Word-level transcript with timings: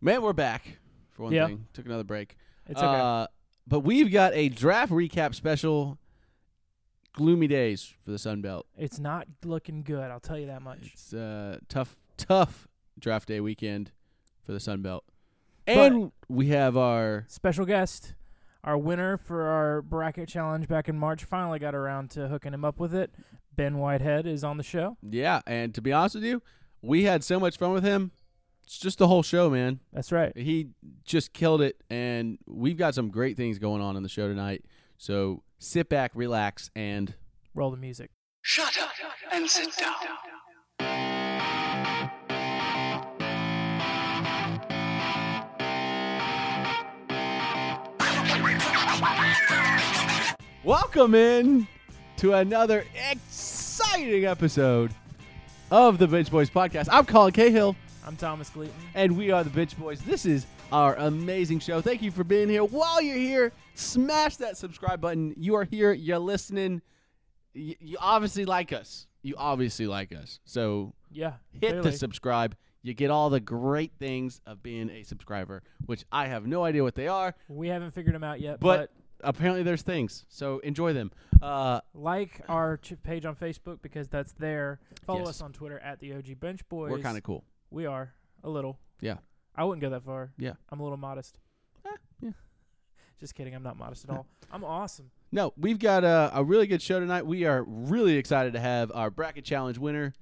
Man, 0.00 0.22
we're 0.22 0.32
back 0.32 0.78
for 1.10 1.24
one 1.24 1.32
Yeah. 1.32 1.46
thing. 1.46 1.66
Took 1.72 1.86
another 1.86 2.04
break. 2.04 2.36
It's 2.66 2.80
okay. 2.80 3.00
Uh, 3.00 3.26
but 3.66 3.80
we've 3.80 4.10
got 4.10 4.32
a 4.34 4.48
draft 4.48 4.92
recap 4.92 5.34
special. 5.34 5.98
Gloomy 7.12 7.46
days 7.46 7.94
for 8.04 8.10
the 8.10 8.18
Sun 8.18 8.42
Belt. 8.42 8.66
it's 8.76 8.98
not 8.98 9.26
looking 9.42 9.82
good. 9.82 10.10
I'll 10.10 10.20
tell 10.20 10.38
you 10.38 10.46
that 10.48 10.60
much. 10.60 10.90
It's 10.92 11.14
uh, 11.14 11.58
tough, 11.66 11.96
tough 12.18 12.68
draft 12.98 13.26
day 13.28 13.40
weekend 13.40 13.90
for 14.42 14.52
the 14.52 14.60
Sun 14.60 14.82
Belt. 14.82 15.02
And 15.66 16.12
we 16.28 16.48
have 16.48 16.76
our 16.76 17.24
Special 17.26 17.64
guest, 17.64 18.12
our 18.62 18.76
winner 18.76 19.16
for 19.16 19.44
our 19.46 19.80
bracket 19.80 20.28
challenge 20.28 20.68
back 20.68 20.90
in 20.90 20.98
March, 20.98 21.24
finally 21.24 21.58
got 21.58 21.74
around 21.74 22.10
to 22.10 22.28
hooking 22.28 22.52
him 22.52 22.66
up 22.66 22.78
with 22.78 22.94
it. 22.94 23.10
Ben 23.56 23.78
Whitehead 23.78 24.26
is 24.26 24.44
on 24.44 24.58
the 24.58 24.62
show. 24.62 24.98
yeah. 25.02 25.40
And 25.46 25.74
to 25.74 25.80
be 25.80 25.94
honest 25.94 26.16
with 26.16 26.24
you, 26.24 26.42
we 26.82 27.04
had 27.04 27.24
so 27.24 27.40
much 27.40 27.56
fun 27.56 27.72
with 27.72 27.82
him. 27.82 28.10
It's 28.66 28.78
just 28.78 28.98
the 28.98 29.06
whole 29.06 29.22
show, 29.22 29.48
man. 29.48 29.78
That's 29.92 30.10
right. 30.10 30.36
He 30.36 30.70
just 31.04 31.32
killed 31.32 31.62
it, 31.62 31.76
and 31.88 32.36
we've 32.46 32.76
got 32.76 32.96
some 32.96 33.10
great 33.10 33.36
things 33.36 33.60
going 33.60 33.80
on 33.80 33.96
in 33.96 34.02
the 34.02 34.08
show 34.08 34.26
tonight. 34.26 34.64
So 34.98 35.44
sit 35.60 35.88
back, 35.88 36.10
relax, 36.14 36.68
and 36.74 37.14
Roll 37.54 37.70
the 37.70 37.76
music. 37.78 38.10
Shut 38.42 38.76
up 38.78 38.90
and 39.32 39.48
sit 39.48 39.74
down. 39.76 39.94
welcome 50.64 51.14
in 51.14 51.66
to 52.16 52.34
another 52.34 52.84
exciting 53.10 54.26
episode 54.26 54.92
of 55.70 55.96
the 55.96 56.06
Bench 56.06 56.30
Boys 56.30 56.50
podcast. 56.50 56.88
I'm 56.90 57.06
Colin 57.06 57.32
Cahill, 57.32 57.74
I'm 58.06 58.16
Thomas 58.16 58.48
Gleaton. 58.50 58.74
and 58.94 59.16
we 59.16 59.30
are 59.32 59.42
the 59.42 59.50
Bench 59.50 59.76
Boys. 59.76 60.00
This 60.00 60.26
is 60.26 60.46
our 60.70 60.94
amazing 60.96 61.58
show. 61.58 61.80
Thank 61.80 62.02
you 62.02 62.10
for 62.12 62.22
being 62.22 62.48
here. 62.48 62.62
While 62.64 63.02
you're 63.02 63.16
here, 63.16 63.52
smash 63.74 64.36
that 64.36 64.56
subscribe 64.56 65.00
button. 65.00 65.34
You 65.36 65.56
are 65.56 65.64
here, 65.64 65.92
you're 65.92 66.18
listening. 66.20 66.82
You, 67.52 67.74
you 67.80 67.96
obviously 68.00 68.44
like 68.44 68.72
us. 68.72 69.08
You 69.22 69.34
obviously 69.36 69.88
like 69.88 70.14
us. 70.14 70.38
So 70.44 70.94
Yeah. 71.10 71.34
hit 71.52 71.70
clearly. 71.70 71.90
the 71.90 71.96
subscribe. 71.96 72.56
You 72.82 72.94
get 72.94 73.10
all 73.10 73.28
the 73.28 73.40
great 73.40 73.92
things 73.98 74.40
of 74.46 74.62
being 74.62 74.88
a 74.90 75.02
subscriber, 75.02 75.64
which 75.86 76.04
I 76.12 76.26
have 76.28 76.46
no 76.46 76.62
idea 76.62 76.84
what 76.84 76.94
they 76.94 77.08
are, 77.08 77.34
We 77.48 77.68
haven't 77.68 77.90
figured 77.90 78.14
them 78.14 78.22
out 78.22 78.40
yet, 78.40 78.60
but, 78.60 78.92
but, 79.20 79.28
apparently 79.28 79.64
there's 79.64 79.82
things. 79.82 80.24
So 80.28 80.60
enjoy 80.60 80.92
them. 80.92 81.10
Uh, 81.42 81.80
like 81.92 82.40
our 82.48 82.76
ch- 82.76 82.94
page 83.02 83.24
on 83.24 83.34
Facebook 83.34 83.82
because 83.82 84.08
that's 84.08 84.30
there. 84.34 84.78
Follow 85.04 85.20
Yes. 85.20 85.28
us 85.30 85.40
on 85.42 85.52
Twitter 85.52 85.80
at 85.80 85.98
the 85.98 86.12
OG 86.14 86.34
Bench 86.38 86.60
Boys. 86.68 86.92
we're 86.92 87.00
kind 87.00 87.16
of 87.18 87.24
cool. 87.24 87.42
We 87.76 87.84
are 87.84 88.10
a 88.42 88.48
little. 88.48 88.78
Yeah. 89.02 89.18
I 89.54 89.64
wouldn't 89.64 89.82
go 89.82 89.90
that 89.90 90.02
far. 90.02 90.32
Yeah. 90.38 90.54
I'm 90.70 90.80
a 90.80 90.82
little 90.82 90.96
modest. 90.96 91.38
Eh, 91.84 91.90
yeah. 92.22 92.30
Just 93.20 93.34
kidding. 93.34 93.54
I'm 93.54 93.62
not 93.62 93.76
modest 93.76 94.04
at 94.04 94.10
all. 94.16 94.26
I'm 94.50 94.64
awesome. 94.64 95.10
No, 95.30 95.52
we've 95.58 95.78
got 95.78 96.02
a, 96.02 96.30
a 96.32 96.42
really 96.42 96.66
good 96.66 96.80
show 96.80 96.98
tonight. 97.00 97.26
We 97.26 97.44
are 97.44 97.62
really 97.66 98.16
excited 98.16 98.54
to 98.54 98.60
have 98.60 98.90
our 98.94 99.10
bracket 99.10 99.44
challenge 99.44 99.76
winner 99.76 100.14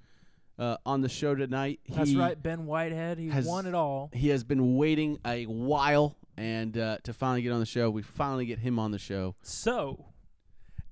uh, 0.59 0.79
on 0.85 1.01
the 1.01 1.09
show 1.09 1.37
tonight. 1.37 1.79
That's 1.89 2.13
right. 2.17 2.41
Ben 2.43 2.67
Whitehead. 2.67 3.19
He 3.19 3.29
has- 3.29 3.47
won 3.47 3.67
it 3.67 3.75
all. 3.77 4.11
He 4.13 4.31
has 4.31 4.43
been 4.43 4.77
waiting 4.77 5.21
a 5.25 5.45
while, 5.45 6.17
and 6.37 6.77
uh, 6.77 6.99
to 7.05 7.13
finally 7.13 7.43
get 7.43 7.53
on 7.53 7.61
the 7.61 7.67
show, 7.67 7.89
we 7.89 8.03
finally 8.03 8.47
get 8.47 8.59
him 8.59 8.81
on 8.81 8.91
the 8.91 8.99
show. 8.99 9.37
So, 9.43 10.07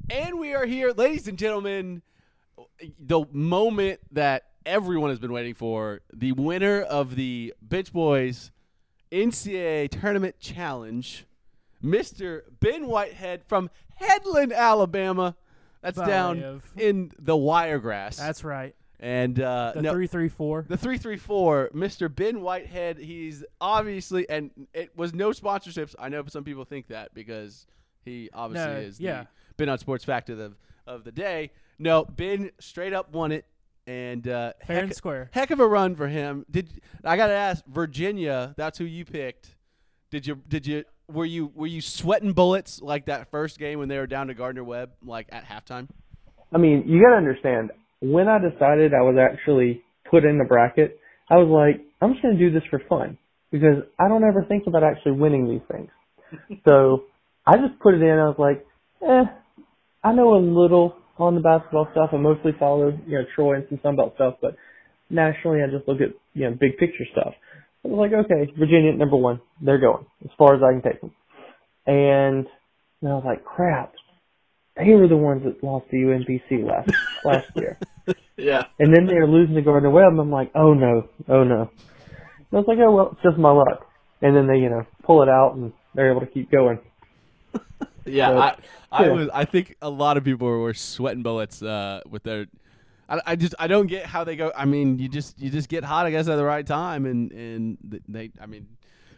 And 0.09 0.39
we 0.39 0.55
are 0.55 0.65
here, 0.67 0.93
ladies 0.93 1.27
and 1.27 1.37
gentlemen, 1.37 2.03
the 3.01 3.25
moment 3.33 3.99
that 4.13 4.45
everyone 4.67 5.11
has 5.11 5.19
been 5.19 5.33
waiting 5.33 5.55
for. 5.55 6.01
The 6.13 6.33
winner 6.33 6.81
of 6.83 7.17
the 7.17 7.55
Bench 7.63 7.93
Boys 7.93 8.51
NCAA 9.11 9.89
Tournament 9.91 10.39
Challenge, 10.41 11.27
Mr. 11.85 12.43
Ben 12.61 12.87
Whitehead 12.87 13.43
from 13.45 13.71
Headland, 13.97 14.53
Alabama. 14.53 15.37
That's 15.83 15.99
down 15.99 16.63
in 16.77 17.11
the 17.19 17.37
Wiregrass. 17.37 18.17
that's 18.17 18.45
right. 18.45 18.75
and 19.01 19.39
uh, 19.41 19.73
The 19.75 19.83
no, 19.83 19.91
334. 19.91 20.67
the 20.69 20.77
334, 20.77 21.71
Mr. 21.75 22.15
Ben 22.15 22.41
Whitehead, 22.41 22.99
he's 22.99 23.43
obviously, 23.61 24.29
and 24.31 24.51
it 24.73 24.97
was 24.97 25.13
no 25.13 25.31
sponsorships. 25.31 25.97
I 25.99 26.09
know 26.09 26.23
some 26.29 26.45
people 26.45 26.65
think 26.65 26.87
that 26.89 27.13
because 27.15 27.67
he 28.05 28.31
obviously 28.33 28.73
No, 28.75 28.79
is 28.79 29.01
yeah. 29.01 29.23
the 29.23 29.29
Ben 29.57 29.69
on 29.69 29.79
Sports 29.79 30.05
Fact 30.05 30.31
of 30.31 30.39
the, 30.39 30.53
of 30.87 31.03
the 31.03 31.11
day. 31.13 31.51
No, 31.81 32.05
Ben 32.05 32.53
straight 32.61 32.93
up 32.93 33.13
won 33.13 33.33
it, 33.33 33.45
and 33.87 34.27
uh, 34.29 34.53
Fair 34.67 34.77
heck, 34.77 34.85
and 34.85 34.95
square. 34.95 35.31
heck 35.33 35.51
of 35.51 35.61
a 35.61 35.67
run 35.67 35.97
for 35.97 36.09
him. 36.09 36.47
Did 36.51 36.71
I 37.05 37.17
got 37.17 37.27
to 37.29 37.33
ask 37.35 37.65
Virginia? 37.67 38.55
That's 38.57 38.79
who 38.79 38.85
you 38.85 39.05
picked. 39.05 39.57
Did 40.11 40.27
you 40.27 40.37
did 40.47 40.67
you 40.67 40.85
were 41.09 41.25
you 41.25 41.51
were 41.55 41.67
you 41.67 41.81
sweating 41.81 42.33
bullets 42.33 42.81
like 42.83 43.07
that 43.07 43.31
first 43.31 43.59
game 43.59 43.79
when 43.79 43.89
they 43.89 43.99
were 43.99 44.07
down 44.07 44.27
to 44.29 44.35
Gardner 44.35 44.65
Webb 44.65 44.91
like 45.05 45.29
at 45.33 45.45
halftime? 45.45 45.89
I 46.53 46.59
mean, 46.59 46.85
you 46.87 47.03
gotta 47.03 47.17
understand, 47.17 47.71
when 48.01 48.29
I 48.29 48.39
decided 48.39 48.93
I 48.93 49.01
was 49.01 49.17
actually 49.19 49.83
put 50.11 50.25
in 50.25 50.37
the 50.39 50.45
bracket, 50.45 50.99
I 51.31 51.37
was 51.37 51.49
like, 51.49 51.85
I'm 52.01 52.13
just 52.13 52.23
gonna 52.23 52.39
do 52.39 52.51
this 52.51 52.63
for 52.71 52.83
fun. 52.89 53.17
Because 53.51 53.85
I 53.99 54.09
don't 54.09 54.25
ever 54.25 54.45
think 54.49 54.65
about 54.67 54.83
actually 54.83 55.13
winning 55.13 55.49
these 55.49 55.61
things. 55.71 56.61
so, 56.69 57.05
I 57.47 57.57
just 57.57 57.79
put 57.81 57.95
it 57.95 58.03
in, 58.03 58.19
I 58.19 58.29
was 58.29 58.37
like, 58.39 58.65
eh, 59.07 59.25
I 60.05 60.13
know 60.13 60.35
a 60.35 60.41
little 60.41 60.97
on 61.27 61.35
the 61.35 61.41
basketball 61.41 61.89
stuff, 61.93 62.11
I 62.13 62.17
mostly 62.17 62.53
follow, 62.59 62.89
you 63.07 63.19
know, 63.19 63.25
Troy 63.35 63.57
and 63.57 63.67
some 63.69 63.79
Sunbelt 63.79 64.15
stuff, 64.15 64.35
but 64.41 64.57
nationally 65.11 65.63
I 65.63 65.67
just 65.71 65.87
look 65.89 66.01
at, 66.01 66.11
you 66.35 66.49
know, 66.49 66.57
big 66.59 66.79
picture 66.79 67.05
stuff. 67.13 67.35
I 67.85 67.89
was 67.89 67.99
like, 67.99 68.13
okay, 68.13 68.53
Virginia 68.59 68.93
number 68.93 69.17
one, 69.17 69.41
they're 69.61 69.79
going, 69.81 70.07
as 70.25 70.31
far 70.39 70.55
as 70.55 70.63
I 70.63 70.73
can 70.73 70.83
take 70.83 71.01
them. 71.01 71.13
And, 71.87 72.47
and 73.01 73.11
I 73.11 73.15
was 73.15 73.25
like, 73.25 73.45
crap, 73.45 73.93
they 74.77 74.93
were 74.93 75.09
the 75.09 75.17
ones 75.17 75.43
that 75.45 75.63
lost 75.65 75.91
to 75.91 75.97
UMBC 75.97 76.65
last 76.65 76.91
last 77.25 77.49
year. 77.57 77.79
Yeah. 78.37 78.65
And 78.79 78.95
then 78.95 79.07
they 79.07 79.15
were 79.15 79.27
losing 79.27 79.55
to 79.55 79.63
Gardner 79.63 79.91
Webb, 79.91 80.13
and 80.13 80.21
I'm 80.21 80.31
like, 80.31 80.51
oh 80.55 80.75
no, 80.75 81.09
oh 81.29 81.45
no. 81.45 81.71
And 81.71 82.53
I 82.53 82.57
was 82.57 82.65
like, 82.67 82.79
oh 82.79 82.93
well, 82.93 83.11
it's 83.13 83.23
just 83.23 83.39
my 83.39 83.51
luck. 83.51 83.87
And 84.21 84.37
then 84.37 84.47
they, 84.47 84.59
you 84.59 84.71
know, 84.71 84.87
pull 85.05 85.23
it 85.23 85.29
out, 85.29 85.55
and 85.57 85.73
they're 85.95 86.11
able 86.11 86.21
to 86.21 86.27
keep 86.27 86.51
going. 86.51 86.79
Yeah, 88.05 88.33
But, 88.33 88.61
I, 88.91 89.03
I 89.03 89.07
yeah. 89.07 89.13
was. 89.13 89.29
I 89.33 89.45
think 89.45 89.77
a 89.83 89.91
lot 89.91 90.17
of 90.17 90.25
people 90.25 90.49
were 90.49 90.75
sweating 90.75 91.23
bullets 91.23 91.63
uh, 91.63 92.01
with 92.09 92.23
their. 92.23 92.47
I, 93.09 93.21
I 93.27 93.37
just 93.37 93.55
I 93.59 93.67
don't 93.67 93.87
get 93.87 94.07
how 94.07 94.25
they 94.25 94.37
go. 94.37 94.53
I 94.57 94.65
mean, 94.65 94.99
you 94.99 95.09
just 95.09 95.39
you 95.41 95.51
just 95.51 95.69
get 95.69 95.85
hot, 95.85 96.07
I 96.07 96.11
guess, 96.11 96.29
at 96.29 96.37
the 96.37 96.45
right 96.45 96.67
time, 96.67 97.07
and 97.07 97.31
and 97.33 97.79
they. 98.09 98.31
I 98.41 98.47
mean, 98.47 98.67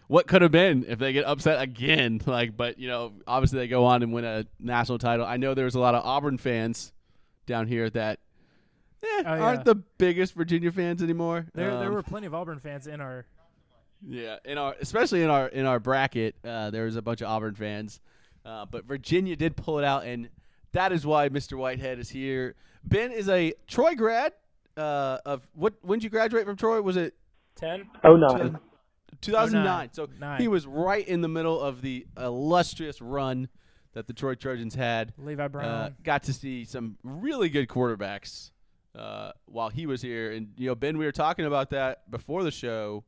what 0.09 0.27
could 0.27 0.43
have 0.43 0.50
been 0.53 0.84
if 0.89 0.99
they 0.99 1.12
get 1.12 1.25
upset 1.25 1.61
again? 1.62 2.21
Like, 2.27 2.56
but 2.56 2.78
you 2.78 2.89
know, 2.89 3.12
obviously 3.27 3.59
they 3.61 3.69
go 3.69 3.84
on 3.84 4.03
and 4.03 4.12
win 4.12 4.25
a 4.25 4.45
national 4.61 4.99
title. 4.99 5.25
I 5.27 5.37
know 5.37 5.55
there's 5.55 5.75
a 5.77 5.81
lot 5.81 5.95
of 5.95 6.05
Auburn 6.05 6.39
fans 6.39 6.93
down 7.47 7.66
here 7.66 7.89
that 7.91 8.19
eh, 9.03 9.06
Oh, 9.06 9.34
yeah. 9.34 9.41
aren't 9.41 9.65
the 9.65 9.75
biggest 9.77 10.34
Virginia 10.34 10.72
fans 10.72 11.03
anymore. 11.03 11.47
There, 11.55 11.71
there 11.78 11.89
Um, 11.89 11.95
were 11.95 12.03
plenty 12.03 12.27
of 12.27 12.34
Auburn 12.34 12.59
fans 12.61 12.87
in 12.87 13.01
our. 13.01 13.27
yeah, 14.06 14.37
in 14.45 14.59
our 14.59 14.75
especially 14.81 15.22
in 15.22 15.31
our 15.31 15.49
in 15.49 15.66
our 15.66 15.78
bracket, 15.78 16.34
uh, 16.45 16.71
there 16.71 16.84
was 16.84 16.97
a 16.97 17.03
bunch 17.03 17.21
of 17.21 17.28
Auburn 17.28 17.55
fans, 17.55 18.01
uh, 18.44 18.66
but 18.66 18.84
Virginia 18.84 19.37
did 19.37 19.56
pull 19.56 19.78
it 19.78 19.84
out, 19.84 20.05
and 20.05 20.28
that 20.72 20.93
is 20.93 21.06
why 21.06 21.28
Mr. 21.28 21.56
Whitehead 21.56 21.99
is 21.99 22.10
here. 22.10 22.55
Ben 22.84 23.12
is 23.12 23.28
a 23.28 23.55
Troy 23.66 23.94
grad. 23.94 24.32
Uh, 24.77 25.19
of 25.25 25.47
what? 25.55 25.75
When 25.82 25.99
did 25.99 26.05
you 26.05 26.10
graduate 26.10 26.44
from 26.44 26.56
Troy? 26.56 26.83
Was 26.83 26.97
it 26.97 27.15
10? 27.56 27.88
Oh 28.03 28.16
no, 28.16 28.56
2009? 29.21 29.91
So 29.93 30.09
Nine. 30.19 30.41
he 30.41 30.49
was 30.49 30.66
right 30.66 31.06
in 31.06 31.21
the 31.21 31.28
middle 31.28 31.60
of 31.60 31.81
the 31.81 32.06
illustrious 32.19 33.00
run 33.00 33.49
that 33.93 34.06
the 34.09 34.12
Troy 34.12 34.34
Trojans 34.34 34.75
had. 34.75 35.12
Levi 35.16 35.49
Brown. 35.49 35.65
Uh, 35.65 35.91
got 36.03 36.25
to 36.25 36.33
see 36.33 36.65
some 36.65 36.99
really 37.04 37.49
good 37.49 37.69
quarterbacks 37.69 38.50
uh, 38.97 39.31
while 39.47 39.69
he 39.69 39.87
was 39.87 40.03
here, 40.03 40.33
and 40.33 40.49
you 40.56 40.69
know, 40.69 40.75
Ben, 40.75 40.99
we 40.99 41.04
were 41.04 41.12
talking 41.12 41.47
about 41.47 41.71
that 41.71 42.10
before 42.10 42.43
the 42.43 42.50
show. 42.50 43.04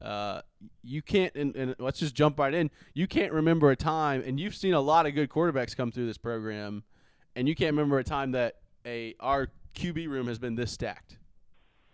Uh, 0.00 0.42
you 0.82 1.02
can't, 1.02 1.34
and, 1.34 1.56
and 1.56 1.74
let's 1.78 1.98
just 1.98 2.14
jump 2.14 2.38
right 2.38 2.52
in. 2.52 2.70
You 2.94 3.06
can't 3.06 3.32
remember 3.32 3.70
a 3.70 3.76
time, 3.76 4.22
and 4.26 4.38
you've 4.38 4.54
seen 4.54 4.74
a 4.74 4.80
lot 4.80 5.06
of 5.06 5.14
good 5.14 5.30
quarterbacks 5.30 5.76
come 5.76 5.90
through 5.90 6.06
this 6.06 6.18
program, 6.18 6.84
and 7.34 7.48
you 7.48 7.54
can't 7.54 7.72
remember 7.72 7.98
a 7.98 8.04
time 8.04 8.32
that 8.32 8.56
a 8.84 9.14
our 9.20 9.48
QB 9.74 10.08
room 10.08 10.26
has 10.26 10.38
been 10.38 10.54
this 10.54 10.72
stacked. 10.72 11.16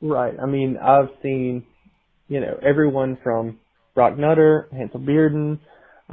right. 0.00 0.34
I 0.40 0.46
mean, 0.46 0.76
I've 0.76 1.10
seen, 1.22 1.64
you 2.28 2.40
know, 2.40 2.58
everyone 2.62 3.18
from 3.22 3.58
Brock 3.94 4.18
Nutter, 4.18 4.68
Hansel 4.72 5.00
Bearden, 5.00 5.58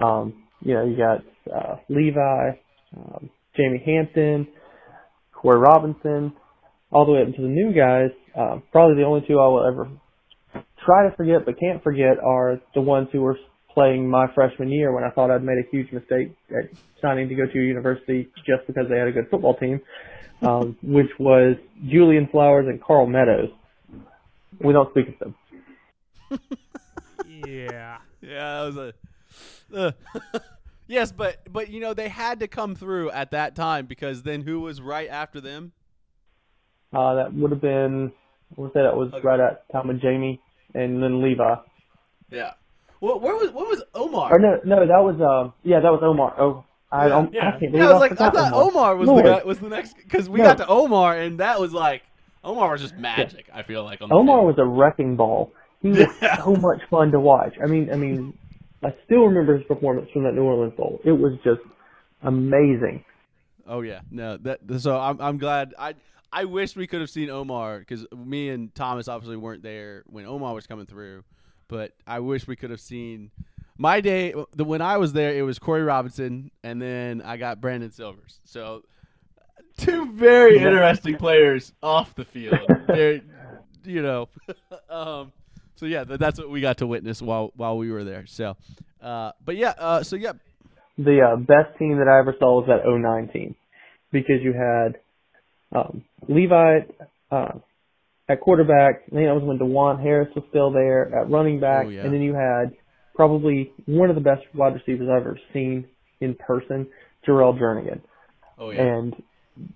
um, 0.01 0.43
you 0.61 0.73
know, 0.73 0.85
you 0.85 0.97
got 0.97 1.23
uh, 1.53 1.77
Levi, 1.89 2.51
um, 2.95 3.29
Jamie 3.55 3.81
Hampton, 3.85 4.47
Corey 5.33 5.59
Robinson, 5.59 6.33
all 6.91 7.05
the 7.05 7.13
way 7.13 7.21
up 7.21 7.35
to 7.35 7.41
the 7.41 7.47
new 7.47 7.73
guys. 7.73 8.09
Um, 8.35 8.63
probably 8.71 8.95
the 8.95 9.07
only 9.07 9.25
two 9.27 9.39
I 9.39 9.47
will 9.47 9.67
ever 9.67 9.89
try 10.89 11.07
to 11.07 11.15
forget 11.15 11.45
but 11.45 11.59
can't 11.59 11.83
forget 11.83 12.17
are 12.23 12.59
the 12.73 12.81
ones 12.81 13.07
who 13.11 13.21
were 13.21 13.37
playing 13.73 14.09
my 14.09 14.25
freshman 14.33 14.69
year 14.69 14.93
when 14.93 15.03
I 15.03 15.11
thought 15.11 15.29
I'd 15.29 15.43
made 15.43 15.59
a 15.59 15.69
huge 15.71 15.91
mistake 15.91 16.35
at 16.49 16.69
signing 16.99 17.29
to 17.29 17.35
go 17.35 17.45
to 17.45 17.59
a 17.59 17.61
university 17.61 18.27
just 18.37 18.65
because 18.65 18.85
they 18.89 18.97
had 18.97 19.07
a 19.07 19.11
good 19.11 19.27
football 19.29 19.55
team, 19.55 19.79
um, 20.41 20.77
which 20.81 21.09
was 21.19 21.57
Julian 21.87 22.27
Flowers 22.31 22.65
and 22.67 22.81
Carl 22.83 23.05
Meadows. 23.05 23.49
We 24.63 24.73
don't 24.73 24.89
speak 24.91 25.09
of 25.09 25.19
them. 25.19 25.35
yeah. 27.23 27.97
Yeah, 28.21 28.63
that 28.63 28.65
was 28.65 28.77
a. 28.77 28.93
Uh, 29.75 29.91
yes, 30.87 31.11
but 31.11 31.41
but 31.51 31.69
you 31.69 31.79
know 31.79 31.93
they 31.93 32.09
had 32.09 32.39
to 32.39 32.47
come 32.47 32.75
through 32.75 33.11
at 33.11 33.31
that 33.31 33.55
time 33.55 33.85
because 33.85 34.23
then 34.23 34.41
who 34.41 34.61
was 34.61 34.81
right 34.81 35.09
after 35.09 35.39
them? 35.41 35.73
Uh, 36.93 37.15
that 37.15 37.33
would 37.33 37.51
have 37.51 37.61
been, 37.61 38.11
I 38.57 38.61
would 38.61 38.73
say 38.73 38.81
that 38.81 38.95
was 38.95 39.11
Okay. 39.13 39.23
right 39.23 39.39
at 39.39 39.69
time 39.71 39.89
of 39.89 40.01
Jamie 40.01 40.41
and 40.73 41.01
then 41.01 41.21
Levi. 41.21 41.55
Yeah. 42.31 42.51
Well, 43.01 43.19
where 43.19 43.35
was 43.35 43.51
what 43.51 43.67
was 43.67 43.81
Omar? 43.95 44.35
Or 44.35 44.39
no, 44.39 44.59
no, 44.65 44.79
that 44.85 44.99
was, 45.03 45.19
uh, 45.21 45.51
yeah, 45.63 45.79
that 45.79 45.91
was 45.91 46.01
Omar. 46.03 46.33
Oh, 46.39 46.65
I, 46.91 47.03
Yeah. 47.03 47.09
don't, 47.09 47.33
Yeah. 47.33 47.47
I 47.47 47.51
can't 47.51 47.59
believe 47.71 47.75
Yeah, 47.75 47.89
I 47.89 47.93
was 47.93 47.99
like, 48.01 48.11
I 48.19 48.29
thought 48.29 48.53
Omar 48.53 48.95
was 48.95 49.07
the 49.09 49.21
guy, 49.21 49.43
was 49.43 49.59
the 49.59 49.69
next 49.69 49.95
because 49.95 50.29
we 50.29 50.39
No. 50.39 50.45
got 50.45 50.57
to 50.57 50.67
Omar 50.67 51.17
and 51.17 51.39
that 51.39 51.59
was 51.59 51.71
like 51.73 52.01
Omar 52.43 52.71
was 52.73 52.81
just 52.81 52.95
magic. 52.97 53.47
I 53.53 53.63
feel 53.63 53.83
like 53.83 54.01
on 54.01 54.09
the 54.09 54.15
Omar 54.15 54.37
field. 54.39 54.47
was 54.47 54.55
a 54.59 54.65
wrecking 54.65 55.15
ball. 55.15 55.51
He 55.81 55.89
was 55.89 56.07
Yeah. 56.21 56.43
so 56.43 56.55
much 56.55 56.81
fun 56.89 57.11
to 57.11 57.19
watch. 57.19 57.53
I 57.63 57.67
mean, 57.67 57.89
I 57.91 57.95
mean, 57.95 58.33
I 58.83 58.93
still 59.05 59.25
remember 59.25 59.57
his 59.57 59.65
performance 59.67 60.09
from 60.11 60.23
that 60.23 60.33
New 60.33 60.43
Orleans 60.43 60.73
Bowl. 60.75 60.99
It 61.05 61.11
was 61.13 61.33
just 61.43 61.61
amazing. 62.23 63.03
Oh 63.67 63.81
yeah, 63.81 64.01
no. 64.11 64.37
That 64.37 64.59
so 64.79 64.97
I'm 64.99 65.21
I'm 65.21 65.37
glad. 65.37 65.73
I 65.77 65.93
I 66.31 66.45
wish 66.45 66.75
we 66.75 66.87
could 66.87 67.01
have 67.01 67.09
seen 67.09 67.29
Omar 67.29 67.79
because 67.79 68.05
me 68.15 68.49
and 68.49 68.73
Thomas 68.75 69.07
obviously 69.07 69.37
weren't 69.37 69.63
there 69.63 70.03
when 70.07 70.25
Omar 70.25 70.53
was 70.53 70.67
coming 70.67 70.85
through, 70.85 71.23
but 71.67 71.93
I 72.05 72.19
wish 72.19 72.47
we 72.47 72.55
could 72.55 72.69
have 72.69 72.81
seen. 72.81 73.31
My 73.77 74.01
day, 74.01 74.33
the 74.53 74.65
when 74.65 74.81
I 74.81 74.97
was 74.97 75.13
there, 75.13 75.33
it 75.33 75.41
was 75.41 75.57
Corey 75.57 75.83
Robinson, 75.83 76.51
and 76.63 76.81
then 76.81 77.21
I 77.21 77.37
got 77.37 77.61
Brandon 77.61 77.91
Silvers. 77.91 78.39
So 78.43 78.83
two 79.77 80.11
very 80.13 80.57
interesting 80.57 81.15
players 81.15 81.73
off 81.81 82.13
the 82.15 82.25
field. 82.25 82.59
They're, 82.87 83.21
you 83.85 84.01
know, 84.01 84.29
um, 84.89 85.31
so 85.75 85.85
yeah, 85.85 86.03
th- 86.03 86.19
that's 86.19 86.37
what 86.37 86.49
we 86.49 86.61
got 86.61 86.77
to 86.79 86.87
witness 86.87 87.21
while 87.21 87.51
while 87.55 87.77
we 87.77 87.91
were 87.91 88.03
there. 88.03 88.25
So, 88.27 88.57
uh, 89.01 89.31
but 89.43 89.55
yeah, 89.55 89.73
uh, 89.77 90.03
so 90.03 90.15
yeah, 90.15 90.33
The 90.97 91.21
uh, 91.21 91.35
best 91.37 91.77
team 91.79 91.97
that 91.99 92.07
I 92.07 92.19
ever 92.19 92.35
saw 92.37 92.59
was 92.59 92.67
that 92.67 92.81
09 92.85 93.29
team 93.29 93.55
because 94.11 94.41
you 94.43 94.51
had 94.53 94.99
um, 95.75 96.03
Levi 96.27 96.79
uh, 97.31 97.51
at 98.27 98.41
quarterback. 98.41 99.03
I 99.07 99.15
think 99.15 99.27
that 99.27 99.35
was 99.35 99.43
when 99.43 99.59
DuJuan 99.59 100.01
Harris 100.01 100.29
was 100.35 100.43
still 100.49 100.71
there 100.71 101.13
at 101.15 101.29
running 101.29 101.59
back, 101.59 101.85
Oh, 101.87 101.89
yeah. 101.89 102.01
and 102.03 102.13
then 102.13 102.21
you 102.21 102.33
had 102.33 102.73
probably 103.15 103.71
one 103.85 104.09
of 104.09 104.15
the 104.15 104.21
best 104.21 104.41
wide 104.53 104.73
receivers 104.73 105.07
I've 105.11 105.21
ever 105.21 105.39
seen 105.53 105.85
in 106.21 106.35
person, 106.35 106.87
Jerrel 107.27 107.57
Jernigan. 107.59 108.01
oh 108.57 108.71
yeah, 108.71 108.81
And 108.81 109.15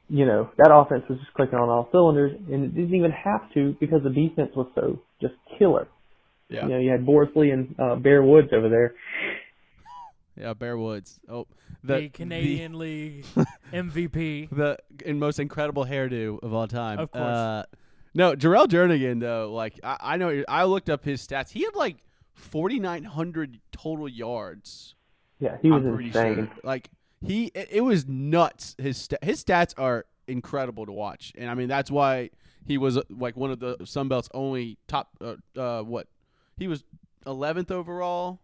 you 0.10 0.26
know 0.26 0.50
that 0.58 0.72
offense 0.74 1.04
was 1.10 1.20
just 1.20 1.34
clicking 1.34 1.60
on 1.60 1.68
all 1.70 1.90
cylinders, 1.92 2.32
and 2.52 2.64
it 2.66 2.74
didn't 2.76 2.96
even 2.96 3.12
have 3.12 3.52
to 3.54 3.76
because 3.80 4.02
the 4.04 4.10
defense 4.10 4.52
was 4.56 4.68
so 4.76 5.00
just 5.22 5.34
killer. 5.60 5.88
yeah. 6.50 6.64
You 6.64 6.70
know, 6.70 6.80
you 6.80 6.90
had 6.92 7.06
Boris 7.06 7.30
Lee 7.36 7.52
and 7.52 7.76
uh, 7.80 7.96
Bear 7.96 8.24
Woods 8.24 8.50
over 8.56 8.70
there. 8.70 8.94
Yeah, 10.36 10.54
Bear 10.54 10.78
Woods. 10.78 11.20
Oh, 11.30 11.48
The, 11.84 12.02
the 12.02 12.10
Canadian 12.10 12.78
League 12.80 13.26
MVP. 13.72 14.50
the, 14.56 14.78
the 14.98 15.10
in 15.10 15.20
most 15.20 15.40
incredible 15.40 15.86
hairdo 15.86 16.42
of 16.42 16.54
all 16.54 16.68
time. 16.68 17.00
Of 17.00 17.12
course. 17.12 17.24
Uh, 17.24 17.64
no, 18.16 18.36
Jerrel 18.36 18.68
Jernigan 18.68 19.20
though. 19.20 19.52
Like 19.54 19.80
I, 19.84 19.98
I 20.02 20.18
know, 20.18 20.44
I 20.48 20.64
looked 20.66 20.90
up 20.90 21.04
his 21.04 21.26
stats. 21.26 21.50
He 21.52 21.64
had 21.64 21.76
like 21.76 21.98
forty 22.34 22.80
nine 22.80 23.04
hundred 23.04 23.60
total 23.72 24.08
yards. 24.08 24.96
Yeah, 25.40 25.58
he 25.62 25.70
was 25.72 25.84
I'm 25.84 25.94
pretty 25.96 26.08
insane. 26.10 26.36
sure. 26.36 26.50
Like 26.64 26.90
he, 27.26 27.46
it, 27.56 27.70
it 27.72 27.82
was 27.82 28.08
nuts. 28.08 28.76
His 28.78 28.98
sta- 28.98 29.18
his 29.24 29.44
stats 29.44 29.74
are 29.78 30.06
incredible 30.28 30.86
to 30.86 30.92
watch, 30.92 31.34
and 31.38 31.50
I 31.50 31.54
mean 31.56 31.68
that's 31.68 31.90
why 31.92 32.30
he 32.66 32.78
was 32.78 32.98
uh, 32.98 33.04
like 33.10 33.36
one 33.36 33.52
of 33.52 33.60
the 33.60 33.78
Sunbelt's 33.78 34.30
only 34.34 34.78
top. 34.88 35.10
Uh, 35.20 35.36
uh, 35.60 35.82
what 35.82 36.08
he 36.58 36.68
was 36.68 36.84
eleventh 37.26 37.72
overall. 37.72 38.40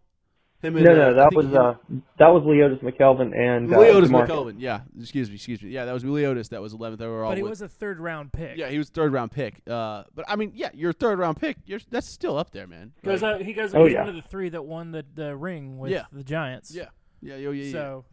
Him 0.62 0.76
and, 0.76 0.84
No, 0.84 0.92
uh, 0.92 0.94
no, 0.94 1.08
I 1.08 1.12
that 1.14 1.34
was 1.34 1.46
him- 1.46 1.56
uh, 1.56 1.74
that 2.18 2.28
was 2.28 2.42
Leodis 2.42 2.82
McKelvin 2.82 3.34
and 3.34 3.72
uh, 3.72 3.78
Leodis 3.78 4.08
DeMarcus. 4.08 4.26
McCullough. 4.28 4.54
Yeah, 4.58 4.80
excuse 5.00 5.28
me, 5.30 5.36
excuse 5.36 5.62
me. 5.62 5.70
Yeah, 5.70 5.86
that 5.86 5.92
was 5.92 6.04
Leodis. 6.04 6.50
That 6.50 6.60
was 6.60 6.74
11th 6.74 7.00
overall. 7.00 7.30
But 7.30 7.38
he 7.38 7.42
with- 7.42 7.50
was 7.50 7.62
a 7.62 7.68
third 7.68 7.98
round 7.98 8.32
pick. 8.32 8.58
yeah, 8.58 8.68
he 8.68 8.76
was 8.76 8.90
third 8.90 9.12
round 9.12 9.30
pick. 9.32 9.62
Uh, 9.66 10.04
but 10.14 10.26
I 10.28 10.36
mean, 10.36 10.52
yeah, 10.54 10.68
your 10.74 10.92
third 10.92 11.18
round 11.18 11.38
pick. 11.38 11.56
You're 11.64 11.80
that's 11.90 12.06
still 12.08 12.36
up 12.36 12.50
there, 12.50 12.66
man. 12.66 12.92
Goes 13.02 13.22
Like, 13.22 13.36
out, 13.36 13.40
he 13.42 13.52
goes. 13.54 13.74
Oh, 13.74 13.84
he's 13.84 13.94
yeah. 13.94 14.00
one 14.00 14.10
of 14.10 14.14
the 14.16 14.22
three 14.22 14.50
that 14.50 14.64
won 14.64 14.92
the, 14.92 15.04
the 15.14 15.34
ring 15.34 15.78
with 15.78 15.92
Yeah. 15.92 16.04
the 16.12 16.22
Giants. 16.24 16.74
yeah, 16.74 16.86
yeah, 17.22 17.36
yeah, 17.36 17.50
yeah, 17.50 17.64
yeah. 17.64 17.72
So 17.72 18.04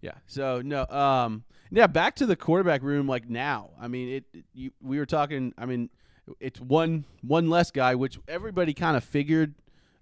Yeah. 0.00 0.12
So 0.26 0.62
no, 0.64 0.86
um, 0.86 1.42
yeah. 1.72 1.88
Back 1.88 2.14
to 2.16 2.26
the 2.26 2.36
quarterback 2.36 2.82
room. 2.82 3.08
Like 3.08 3.28
now, 3.28 3.70
I 3.80 3.88
mean, 3.88 4.08
it. 4.10 4.24
it- 4.32 4.44
You, 4.52 4.70
we 4.80 4.98
were 4.98 5.06
talking. 5.06 5.54
I 5.58 5.66
mean, 5.66 5.90
it's 6.38 6.60
one 6.60 7.04
one 7.22 7.50
less 7.50 7.72
guy, 7.72 7.96
which 7.96 8.18
everybody 8.28 8.74
kind 8.74 8.96
of 8.96 9.02
figured. 9.02 9.54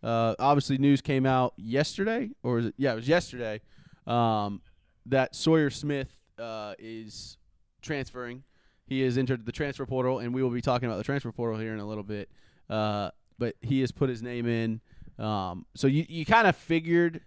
Uh, 0.03 0.35
obviously, 0.39 0.79
news 0.79 1.01
came 1.01 1.27
out 1.27 1.55
yesterday, 1.57 2.31
or 2.43 2.59
is 2.59 2.67
it? 2.67 2.75
Yeah, 2.77 2.93
it 2.93 2.97
was 2.97 3.09
yesterday. 3.09 3.61
Um, 4.07 4.63
that 5.07 5.35
Sawyer 5.35 5.71
Smith 5.71 6.09
uh, 6.39 6.75
is 6.79 7.37
transferring. 7.83 8.45
He 8.87 9.03
has 9.03 9.19
entered 9.19 9.45
the 9.45 9.53
transfer 9.53 9.85
portal, 9.87 10.19
and 10.19 10.33
we 10.33 10.43
will 10.43 10.51
be 10.51 10.61
talking 10.61 10.89
about 10.89 10.99
the 10.99 11.05
transfer 11.05 11.33
portal 11.33 11.59
here 11.59 11.75
in 11.75 11.81
a 11.81 11.87
little 11.87 12.05
bit. 12.05 12.31
Uh, 12.71 13.11
but 13.39 13.55
he 13.61 13.81
has 13.81 13.93
put 13.93 14.09
his 14.09 14.23
name 14.23 14.47
in. 14.47 14.81
Um, 15.19 15.67
so 15.75 15.87
you, 15.87 16.07
you 16.09 16.25
kind 16.25 16.47
of 16.47 16.57
figured 16.57 17.21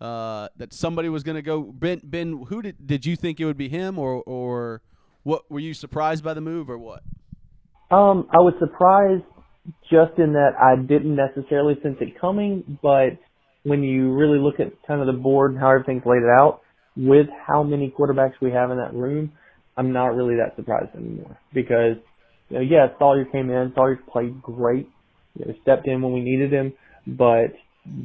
uh, 0.00 0.48
that 0.56 0.72
somebody 0.72 1.08
was 1.08 1.22
going 1.22 1.36
to 1.36 1.42
go. 1.42 1.62
Ben, 1.62 2.00
Ben, 2.04 2.44
who 2.48 2.62
did 2.62 2.86
did 2.86 3.06
you 3.06 3.16
think 3.16 3.40
it 3.40 3.44
would 3.44 3.56
be 3.56 3.68
him, 3.68 3.98
or 3.98 4.22
or 4.26 4.82
what? 5.22 5.50
Were 5.50 5.60
you 5.60 5.74
surprised 5.74 6.22
by 6.22 6.34
the 6.34 6.40
move, 6.40 6.70
or 6.70 6.78
what? 6.78 7.02
Um, 7.90 8.28
I 8.30 8.38
was 8.38 8.54
surprised 8.58 9.24
just 9.90 10.18
in 10.18 10.32
that 10.34 10.52
I 10.60 10.76
didn't 10.76 11.16
necessarily 11.16 11.74
sense 11.82 11.96
it 12.00 12.20
coming, 12.20 12.78
but 12.82 13.18
when 13.62 13.82
you 13.82 14.12
really 14.12 14.38
look 14.38 14.58
at 14.58 14.72
kind 14.86 15.00
of 15.00 15.06
the 15.06 15.20
board 15.20 15.52
and 15.52 15.60
how 15.60 15.70
everything's 15.70 16.06
laid 16.06 16.22
out, 16.22 16.60
with 16.96 17.26
how 17.46 17.62
many 17.62 17.92
quarterbacks 17.96 18.34
we 18.40 18.50
have 18.50 18.70
in 18.70 18.78
that 18.78 18.94
room, 18.94 19.32
I'm 19.76 19.92
not 19.92 20.14
really 20.14 20.36
that 20.36 20.56
surprised 20.56 20.94
anymore. 20.94 21.38
Because, 21.52 21.96
you 22.48 22.56
know, 22.56 22.62
yeah, 22.62 22.88
Sawyer 22.98 23.24
came 23.24 23.50
in, 23.50 23.72
Sawyer 23.74 23.98
played 24.10 24.42
great, 24.42 24.88
you 25.38 25.46
know, 25.46 25.54
stepped 25.62 25.86
in 25.86 26.02
when 26.02 26.12
we 26.12 26.20
needed 26.20 26.52
him, 26.52 26.72
but 27.06 27.54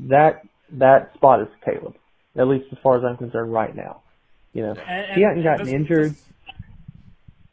that 0.10 0.44
that 0.72 1.14
spot 1.16 1.42
is 1.42 1.48
Caleb, 1.64 1.96
at 2.38 2.48
least 2.48 2.66
as 2.72 2.78
far 2.82 2.98
as 2.98 3.04
I'm 3.04 3.18
concerned 3.18 3.52
right 3.52 3.76
now. 3.76 4.02
You 4.54 4.64
know, 4.64 4.74
and, 4.88 5.16
he 5.16 5.22
hadn't 5.22 5.44
gotten 5.44 5.66
this- 5.66 5.74
injured 5.74 6.12
this- 6.12 6.30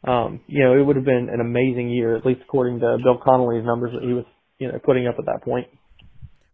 um, 0.03 0.41
you 0.47 0.63
know, 0.63 0.77
it 0.77 0.85
would 0.85 0.95
have 0.95 1.05
been 1.05 1.29
an 1.31 1.39
amazing 1.39 1.89
year, 1.89 2.15
at 2.15 2.25
least 2.25 2.41
according 2.43 2.79
to 2.79 2.97
Bill 3.03 3.17
Connelly's 3.23 3.65
numbers 3.65 3.91
that 3.93 4.03
he 4.03 4.13
was, 4.13 4.25
you 4.59 4.71
know, 4.71 4.79
putting 4.83 5.07
up 5.07 5.15
at 5.17 5.25
that 5.25 5.43
point. 5.43 5.67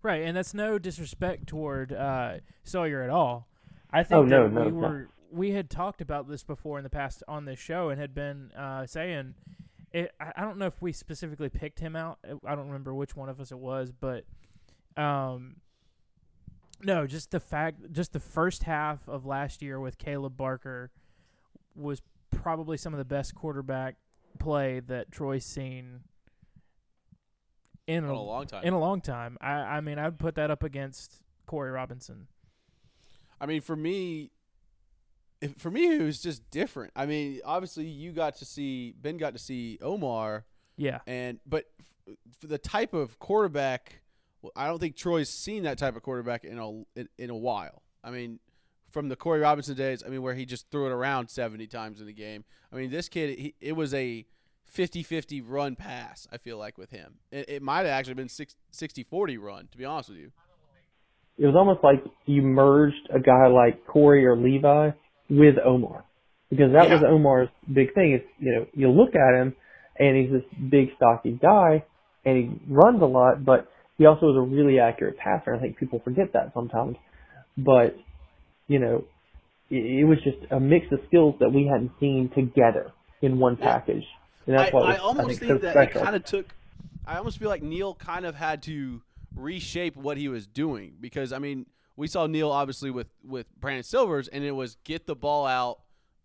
Right, 0.02 0.22
and 0.24 0.38
that's 0.38 0.54
no 0.54 0.78
disrespect 0.80 1.48
toward 1.48 1.92
uh, 1.92 2.36
Sawyer 2.64 3.02
at 3.02 3.10
all. 3.10 3.48
I 3.92 4.04
think 4.04 4.20
Oh, 4.20 4.24
no, 4.24 4.48
that 4.48 4.54
no, 4.54 4.64
we 4.66 4.72
were 4.72 5.10
we 5.32 5.52
had 5.52 5.70
talked 5.70 6.02
about 6.02 6.28
this 6.28 6.44
before 6.44 6.78
in 6.78 6.84
the 6.84 6.90
past 6.90 7.24
on 7.28 7.46
this 7.46 7.60
show 7.60 7.90
and 7.90 8.00
had 8.00 8.16
been 8.16 8.52
uh, 8.58 8.86
saying 8.86 9.36
it, 9.92 10.12
I 10.20 10.32
I 10.38 10.42
don't 10.42 10.58
know 10.58 10.68
if 10.68 10.82
we 10.82 10.92
specifically 10.92 11.50
picked 11.50 11.80
him 11.80 11.96
out. 11.96 12.20
I 12.46 12.56
don't 12.56 12.68
remember 12.68 12.94
which 12.94 13.16
one 13.16 13.30
of 13.30 13.40
us 13.40 13.52
it 13.52 13.60
was, 13.60 13.92
but 13.92 14.26
um, 14.96 15.58
no, 16.84 17.08
just 17.08 17.32
the 17.32 17.40
fact, 17.40 17.92
just 17.92 18.14
the 18.14 18.20
first 18.20 18.64
half 18.64 19.08
of 19.08 19.26
last 19.26 19.62
year 19.62 19.80
with 19.80 19.98
Caleb 19.98 20.38
Barker 20.38 20.92
was 21.76 22.02
probably 22.32 22.78
some 22.78 22.94
of 22.94 22.98
the 22.98 23.06
best 23.06 23.36
quarterback 23.36 23.96
play 24.40 24.80
that 24.82 25.12
Troy's 25.12 25.46
seen 25.46 26.02
in 27.88 28.04
In 28.04 28.10
a 28.10 28.22
long 28.22 28.46
time. 28.46 28.64
in 28.64 28.74
a 28.74 28.80
long 28.80 29.02
time. 29.02 29.38
I, 29.42 29.52
I 29.52 29.82
mean, 29.82 29.98
I'd 30.00 30.20
put 30.20 30.36
that 30.36 30.52
up 30.52 30.64
against 30.64 31.24
Corey 31.48 31.72
Robinson. 31.72 32.28
I 33.42 33.46
mean, 33.46 33.62
for 33.62 33.76
me, 33.76 34.32
if, 35.42 35.56
for 35.58 35.72
me, 35.72 35.96
it 35.96 36.02
was 36.02 36.22
just 36.22 36.50
different. 36.52 36.92
I 36.96 37.06
mean, 37.06 37.40
obviously, 37.46 37.86
you 37.86 38.12
got 38.12 38.36
to 38.38 38.46
see 38.46 38.94
Ben 39.02 39.18
got 39.18 39.34
to 39.34 39.40
see 39.40 39.80
Omar, 39.82 40.46
Yeah, 40.78 41.00
and 41.08 41.40
but 41.46 41.66
f- 42.08 42.16
for 42.40 42.48
the 42.48 42.58
type 42.58 42.94
of 42.94 43.18
quarterback, 43.20 44.02
well, 44.42 44.52
I 44.56 44.68
don't 44.68 44.80
think 44.80 44.96
Troy's 44.96 45.30
seen 45.30 45.64
that 45.64 45.78
type 45.78 45.96
of 45.96 46.04
quarterback 46.04 46.44
in 46.44 46.60
a 46.60 46.70
in, 47.00 47.08
in 47.18 47.30
a 47.30 47.38
while. 47.38 47.82
I 48.04 48.12
mean, 48.12 48.40
from 48.92 49.10
the 49.10 49.16
Corey 49.16 49.40
Robinson 49.40 49.76
days, 49.76 50.04
I 50.06 50.10
mean, 50.10 50.22
where 50.22 50.34
he 50.34 50.46
just 50.46 50.70
threw 50.70 50.88
it 50.88 50.92
around 50.92 51.30
seventy 51.30 51.68
times 51.68 52.00
in 52.00 52.08
the 52.08 52.14
game. 52.14 52.44
I 52.72 52.76
mean, 52.76 52.92
this 52.92 53.10
kid, 53.10 53.38
he, 53.38 53.56
it 53.62 53.74
was 53.74 53.94
a 53.94 54.26
50-50 54.76 55.44
run 55.46 55.76
pass. 55.76 56.28
I 56.32 56.38
feel 56.38 56.58
like 56.58 56.78
with 56.78 56.92
him, 56.92 57.16
it, 57.32 57.50
it 57.50 57.62
might 57.62 57.80
have 57.80 57.88
actually 57.88 58.14
been 58.16 58.28
60-40 58.28 59.40
run. 59.40 59.68
To 59.72 59.78
be 59.78 59.86
honest 59.86 60.10
with 60.10 60.20
you. 60.20 60.32
It 61.38 61.46
was 61.46 61.56
almost 61.56 61.84
like 61.84 62.04
you 62.26 62.42
merged 62.42 63.10
a 63.14 63.20
guy 63.20 63.48
like 63.48 63.88
Corey 63.88 64.26
or 64.26 64.36
Levi 64.36 64.92
with 65.30 65.56
Omar, 65.64 66.04
because 66.50 66.74
that 66.74 66.90
was 66.90 67.02
Omar's 67.08 67.48
big 67.74 67.94
thing. 67.94 68.14
Is 68.14 68.22
you 68.40 68.52
know, 68.54 68.66
you 68.74 68.90
look 68.90 69.16
at 69.16 69.40
him, 69.40 69.56
and 69.98 70.18
he's 70.18 70.32
this 70.32 70.44
big 70.70 70.90
stocky 70.98 71.40
guy, 71.42 71.86
and 72.26 72.38
he 72.38 72.74
runs 72.74 73.02
a 73.02 73.06
lot, 73.06 73.46
but 73.46 73.70
he 73.98 74.06
also 74.06 74.32
is 74.32 74.38
a 74.38 74.42
really 74.42 74.80
accurate 74.80 75.18
passer. 75.18 75.56
I 75.56 75.60
think 75.60 75.78
people 75.78 76.02
forget 76.04 76.34
that 76.34 76.52
sometimes, 76.54 76.98
but 77.58 77.96
you 78.70 78.80
know, 78.80 79.04
it, 79.70 79.84
it 80.00 80.06
was 80.06 80.20
just 80.24 80.38
a 80.52 80.60
mix 80.60 80.90
of 80.94 81.00
skills 81.08 81.36
that 81.42 81.52
we 81.52 81.66
hadn't 81.66 81.92
seen 82.00 82.30
together 82.34 82.94
in 83.22 83.38
one 83.38 83.58
package, 83.58 84.06
and 84.48 84.58
that's 84.58 84.72
I, 84.74 84.76
what 84.76 84.86
I 84.86 84.94
was, 84.94 85.02
almost 85.02 85.28
think, 85.28 85.40
think 85.40 85.52
so 85.52 85.58
that 85.58 85.74
special. 85.74 86.02
it 86.02 86.04
kind 86.06 86.16
of 86.16 86.24
took. 86.24 86.46
I 87.06 87.18
almost 87.18 87.40
feel 87.40 87.50
like 87.50 87.64
Neal 87.64 87.96
kind 87.96 88.26
of 88.26 88.36
had 88.36 88.64
to 88.64 89.02
reshape 89.36 89.96
what 89.96 90.18
he 90.18 90.28
was 90.28 90.48
doing 90.48 90.94
because 91.00 91.32
I 91.32 91.40
mean 91.40 91.66
we 91.96 92.08
saw 92.08 92.28
Neal 92.28 92.52
obviously 92.52 92.92
with 92.92 93.08
with 93.24 93.48
Brandon 93.60 93.84
Silvers 93.84 94.28
and 94.28 94.44
it 94.44 94.52
was 94.52 94.78
get 94.84 95.06
the 95.06 95.16
ball 95.16 95.46
out 95.46 95.80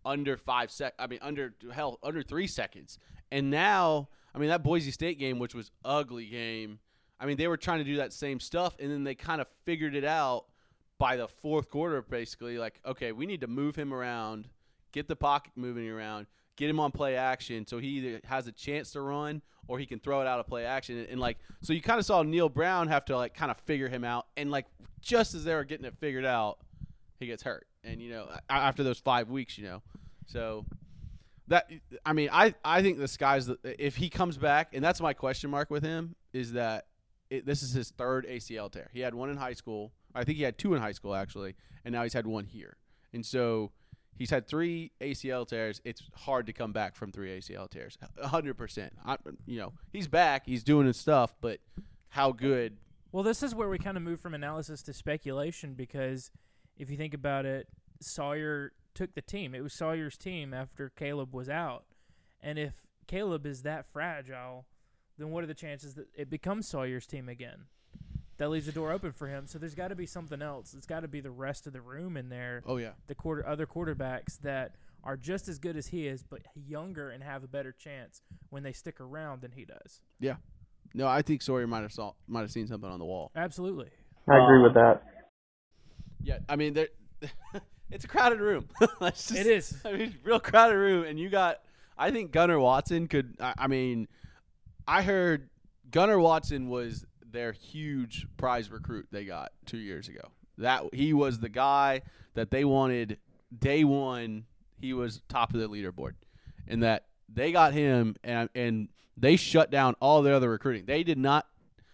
under 0.05 0.37
five 0.37 0.71
sec. 0.71 0.93
I 0.99 1.07
mean 1.07 1.19
under 1.21 1.53
hell 1.73 1.99
under 2.03 2.21
three 2.21 2.47
seconds. 2.47 2.97
And 3.31 3.49
now 3.49 4.09
I 4.33 4.37
mean 4.37 4.49
that 4.49 4.63
Boise 4.63 4.91
State 4.91 5.19
game, 5.19 5.39
which 5.39 5.55
was 5.55 5.71
ugly 5.83 6.25
game. 6.25 6.79
I 7.19 7.25
mean 7.25 7.37
they 7.37 7.47
were 7.47 7.57
trying 7.57 7.79
to 7.79 7.85
do 7.85 7.97
that 7.97 8.13
same 8.13 8.39
stuff 8.39 8.75
and 8.79 8.91
then 8.91 9.03
they 9.03 9.15
kind 9.15 9.41
of 9.41 9.47
figured 9.65 9.95
it 9.95 10.05
out 10.05 10.45
by 10.97 11.15
the 11.17 11.27
fourth 11.27 11.69
quarter 11.69 12.01
basically 12.01 12.57
like 12.57 12.79
okay 12.85 13.11
we 13.11 13.25
need 13.25 13.41
to 13.41 13.47
move 13.47 13.75
him 13.75 13.93
around 13.93 14.47
get 14.91 15.07
the 15.07 15.15
pocket 15.15 15.51
moving 15.55 15.89
around 15.89 16.25
get 16.55 16.69
him 16.69 16.79
on 16.79 16.91
play 16.91 17.15
action 17.15 17.67
so 17.67 17.79
he 17.79 17.87
either 17.87 18.21
has 18.25 18.47
a 18.47 18.51
chance 18.51 18.91
to 18.91 19.01
run 19.01 19.41
or 19.67 19.79
he 19.79 19.85
can 19.85 19.99
throw 19.99 20.21
it 20.21 20.27
out 20.27 20.39
of 20.39 20.47
play 20.47 20.65
action. 20.65 20.97
And, 20.97 21.09
and 21.09 21.19
like 21.19 21.37
so 21.61 21.73
you 21.73 21.81
kind 21.81 21.99
of 21.99 22.05
saw 22.05 22.21
neal 22.23 22.49
brown 22.49 22.87
have 22.87 23.05
to 23.05 23.15
like 23.15 23.33
kind 23.33 23.51
of 23.51 23.57
figure 23.59 23.89
him 23.89 24.03
out. 24.03 24.27
And 24.37 24.51
like 24.51 24.65
just 25.01 25.33
as 25.33 25.43
they 25.43 25.53
were 25.53 25.63
getting 25.63 25.85
it 25.85 25.95
figured 25.99 26.25
out 26.25 26.59
he 27.19 27.27
gets 27.27 27.43
hurt. 27.43 27.67
And 27.83 28.01
you 28.01 28.09
know 28.09 28.27
after 28.49 28.83
those 28.83 28.99
five 28.99 29.29
weeks 29.29 29.57
you 29.57 29.65
know. 29.65 29.81
So 30.27 30.65
that 31.47 31.69
i 32.03 32.11
mean 32.11 32.27
i 32.31 32.55
i 32.63 32.81
think 32.81 32.97
the 32.97 33.07
sky's 33.07 33.45
the 33.45 33.57
if 33.63 33.95
he 33.95 34.09
comes 34.09 34.35
back 34.35 34.69
and 34.73 34.83
that's 34.83 34.99
my 34.99 35.13
question 35.13 35.51
mark 35.51 35.69
with 35.69 35.83
him 35.83 36.15
is 36.33 36.53
that 36.53 36.87
it, 37.29 37.45
this 37.45 37.61
is 37.61 37.71
his 37.71 37.91
third 37.91 38.25
acl 38.27 38.71
tear. 38.71 38.89
He 38.93 38.99
had 39.01 39.13
one 39.13 39.29
in 39.29 39.37
high 39.37 39.53
school 39.53 39.91
i 40.15 40.23
think 40.23 40.37
he 40.37 40.43
had 40.43 40.57
two 40.57 40.73
in 40.73 40.81
high 40.81 40.91
school 40.91 41.13
actually 41.13 41.55
and 41.83 41.93
now 41.93 42.03
he's 42.03 42.13
had 42.13 42.25
one 42.27 42.45
here 42.45 42.77
and 43.13 43.25
so 43.25 43.71
He's 44.17 44.29
had 44.29 44.47
three 44.47 44.93
ACL 45.01 45.45
tears. 45.45 45.81
It's 45.83 46.01
hard 46.15 46.45
to 46.47 46.53
come 46.53 46.71
back 46.71 46.95
from 46.95 47.11
three 47.11 47.37
ACL 47.37 47.69
tears. 47.69 47.97
A 48.17 48.29
hundred 48.29 48.53
percent. 48.57 48.93
I- 49.05 49.17
You 49.45 49.59
know, 49.59 49.73
he's 49.91 50.07
back. 50.07 50.45
He's 50.45 50.63
doing 50.63 50.87
his 50.87 50.95
stuff, 50.95 51.35
but 51.41 51.59
how 52.07 52.31
good? 52.31 52.77
Well, 53.11 53.23
this 53.23 53.43
is 53.43 53.53
where 53.53 53.67
we 53.67 53.77
kind 53.77 53.97
of 53.97 54.03
move 54.03 54.21
from 54.21 54.33
analysis 54.33 54.81
to 54.83 54.93
speculation 54.93 55.73
because 55.73 56.31
if 56.77 56.89
you 56.89 56.95
think 56.95 57.13
about 57.13 57.45
it, 57.45 57.67
Sawyer 57.99 58.71
took 58.93 59.15
the 59.15 59.21
team. 59.21 59.53
It 59.53 59.61
was 59.61 59.73
Sawyer's 59.73 60.15
team 60.17 60.53
after 60.53 60.87
Caleb 60.87 61.33
was 61.35 61.49
out. 61.49 61.83
And 62.41 62.57
if 62.57 62.87
Caleb 63.07 63.45
is 63.45 63.63
that 63.63 63.85
fragile, 63.85 64.65
then 65.17 65.29
what 65.31 65.43
are 65.43 65.47
the 65.47 65.53
chances 65.53 65.95
that 65.95 66.07
it 66.15 66.29
becomes 66.29 66.69
Sawyer's 66.69 67.05
team 67.05 67.27
again? 67.27 67.65
That 68.37 68.49
leaves 68.49 68.65
the 68.65 68.71
door 68.73 68.91
open 68.91 69.11
for 69.13 69.27
him. 69.27 69.47
So 69.47 69.57
there's 69.59 69.75
got 69.75 69.87
to 69.89 69.95
be 69.95 70.05
something 70.05 70.41
else. 70.41 70.73
It's 70.73 70.85
got 70.85 71.01
to 71.01 71.07
be 71.07 71.21
the 71.21 71.31
rest 71.31 71.67
of 71.67 71.73
the 71.73 71.81
room 71.81 72.17
in 72.17 72.29
there, 72.29 72.63
Oh 72.65 72.77
yeah, 72.77 72.91
the 73.07 73.15
quarter 73.15 73.47
other 73.47 73.65
quarterbacks 73.65 74.39
that 74.41 74.75
are 75.03 75.15
just 75.15 75.47
as 75.47 75.59
good 75.59 75.77
as 75.77 75.87
he 75.87 76.07
is, 76.07 76.23
but 76.23 76.41
younger 76.53 77.11
and 77.11 77.23
have 77.23 77.43
a 77.43 77.47
better 77.47 77.71
chance 77.71 78.21
when 78.49 78.63
they 78.63 78.73
stick 78.73 78.99
around 78.99 79.41
than 79.41 79.51
he 79.51 79.63
does. 79.63 80.01
Yeah, 80.19 80.35
no, 80.93 81.07
I 81.07 81.21
think 81.21 81.41
Sawyer 81.41 81.65
might 81.67 81.81
have 81.83 81.93
saw 81.93 82.11
might 82.27 82.41
have 82.41 82.51
seen 82.51 82.67
something 82.67 82.89
on 82.89 82.99
the 82.99 83.05
wall. 83.05 83.31
Absolutely. 83.35 83.89
I 84.27 84.43
agree 84.43 84.61
with 84.63 84.73
that. 84.73 85.03
Yeah, 86.21 86.39
I 86.49 86.55
mean, 86.55 86.75
it's 87.91 88.03
a 88.03 88.07
crowded 88.07 88.39
room. 88.41 88.67
Just- 89.01 89.31
It 89.35 89.45
is. 89.47 89.77
I 89.85 89.93
mean, 89.93 90.15
real 90.23 90.39
crowded 90.39 90.75
room, 90.75 91.05
and 91.05 91.19
you 91.19 91.29
got. 91.29 91.61
I 91.97 92.11
think 92.11 92.31
Gunnar 92.33 92.59
Watson 92.59 93.07
could. 93.07 93.35
I, 93.39 93.53
I 93.59 93.67
mean, 93.67 94.07
I 94.87 95.03
heard 95.03 95.49
Gunnar 95.91 96.19
Watson 96.19 96.67
was 96.67 97.05
their 97.35 97.51
huge 97.51 98.25
prize 98.37 98.71
recruit 98.71 99.07
they 99.11 99.25
got 99.25 99.51
two 99.65 99.77
years 99.77 100.07
ago. 100.07 100.31
That 100.57 100.83
he 100.93 101.13
was 101.13 101.39
the 101.39 101.49
guy 101.49 102.01
that 102.33 102.49
they 102.49 102.65
wanted 102.65 103.19
day 103.57 103.83
one. 103.83 104.45
He 104.79 104.93
was 104.93 105.21
top 105.29 105.53
of 105.53 105.59
the 105.59 105.67
leaderboard, 105.67 106.13
and 106.67 106.81
that 106.81 107.05
they 107.31 107.51
got 107.51 107.73
him, 107.73 108.15
and 108.23 108.49
and 108.55 108.89
they 109.17 109.35
shut 109.35 109.69
down 109.69 109.95
all 109.99 110.21
the 110.21 110.33
other 110.33 110.49
recruiting. 110.49 110.85
They 110.85 111.03
did 111.03 111.17
not 111.17 111.45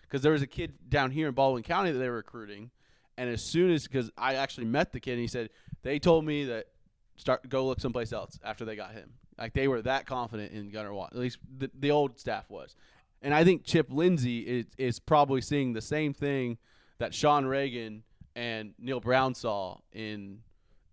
because 0.04 0.22
there 0.22 0.32
was 0.32 0.42
a 0.42 0.48
kid 0.48 0.74
down 0.90 1.12
here 1.12 1.28
in 1.28 1.34
Baldwin 1.34 1.64
County 1.64 1.92
that 1.92 2.00
they 2.00 2.10
were 2.10 2.16
recruiting, 2.16 2.70
and 3.18 3.30
as 3.30 3.42
soon 3.42 3.72
as 3.72 3.88
because 3.88 4.12
I 4.18 4.36
actually 4.36 4.68
met 4.68 4.92
the 4.92 5.00
kid, 5.00 5.14
and 5.14 5.22
he 5.22 5.28
said 5.28 5.50
they 5.82 5.98
told 5.98 6.24
me 6.24 6.46
that 6.46 6.68
start 7.16 7.50
go 7.50 7.66
look 7.66 7.80
someplace 7.80 8.14
else 8.14 8.40
after 8.44 8.64
they 8.64 8.76
got 8.76 8.92
him. 8.92 9.14
Like 9.40 9.54
they 9.54 9.68
were 9.68 9.82
that 9.82 10.06
confident 10.06 10.52
in 10.52 10.70
Gunnar 10.70 10.94
Watt. 10.94 11.14
At 11.14 11.20
least 11.20 11.40
the, 11.58 11.72
the 11.80 11.90
old 11.90 12.20
staff 12.20 12.48
was. 12.50 12.76
And 13.22 13.34
I 13.34 13.44
think 13.44 13.64
Chip 13.64 13.88
Lindsey 13.92 14.40
is 14.40 14.66
is 14.78 15.00
probably 15.00 15.42
seeing 15.42 15.74
the 15.74 15.82
same 15.82 16.14
thing 16.14 16.58
that 16.98 17.14
Sean 17.14 17.46
Reagan 17.46 18.04
and 18.36 18.74
Neal 18.80 19.00
Brown 19.00 19.36
saw 19.36 19.78
in 19.94 20.40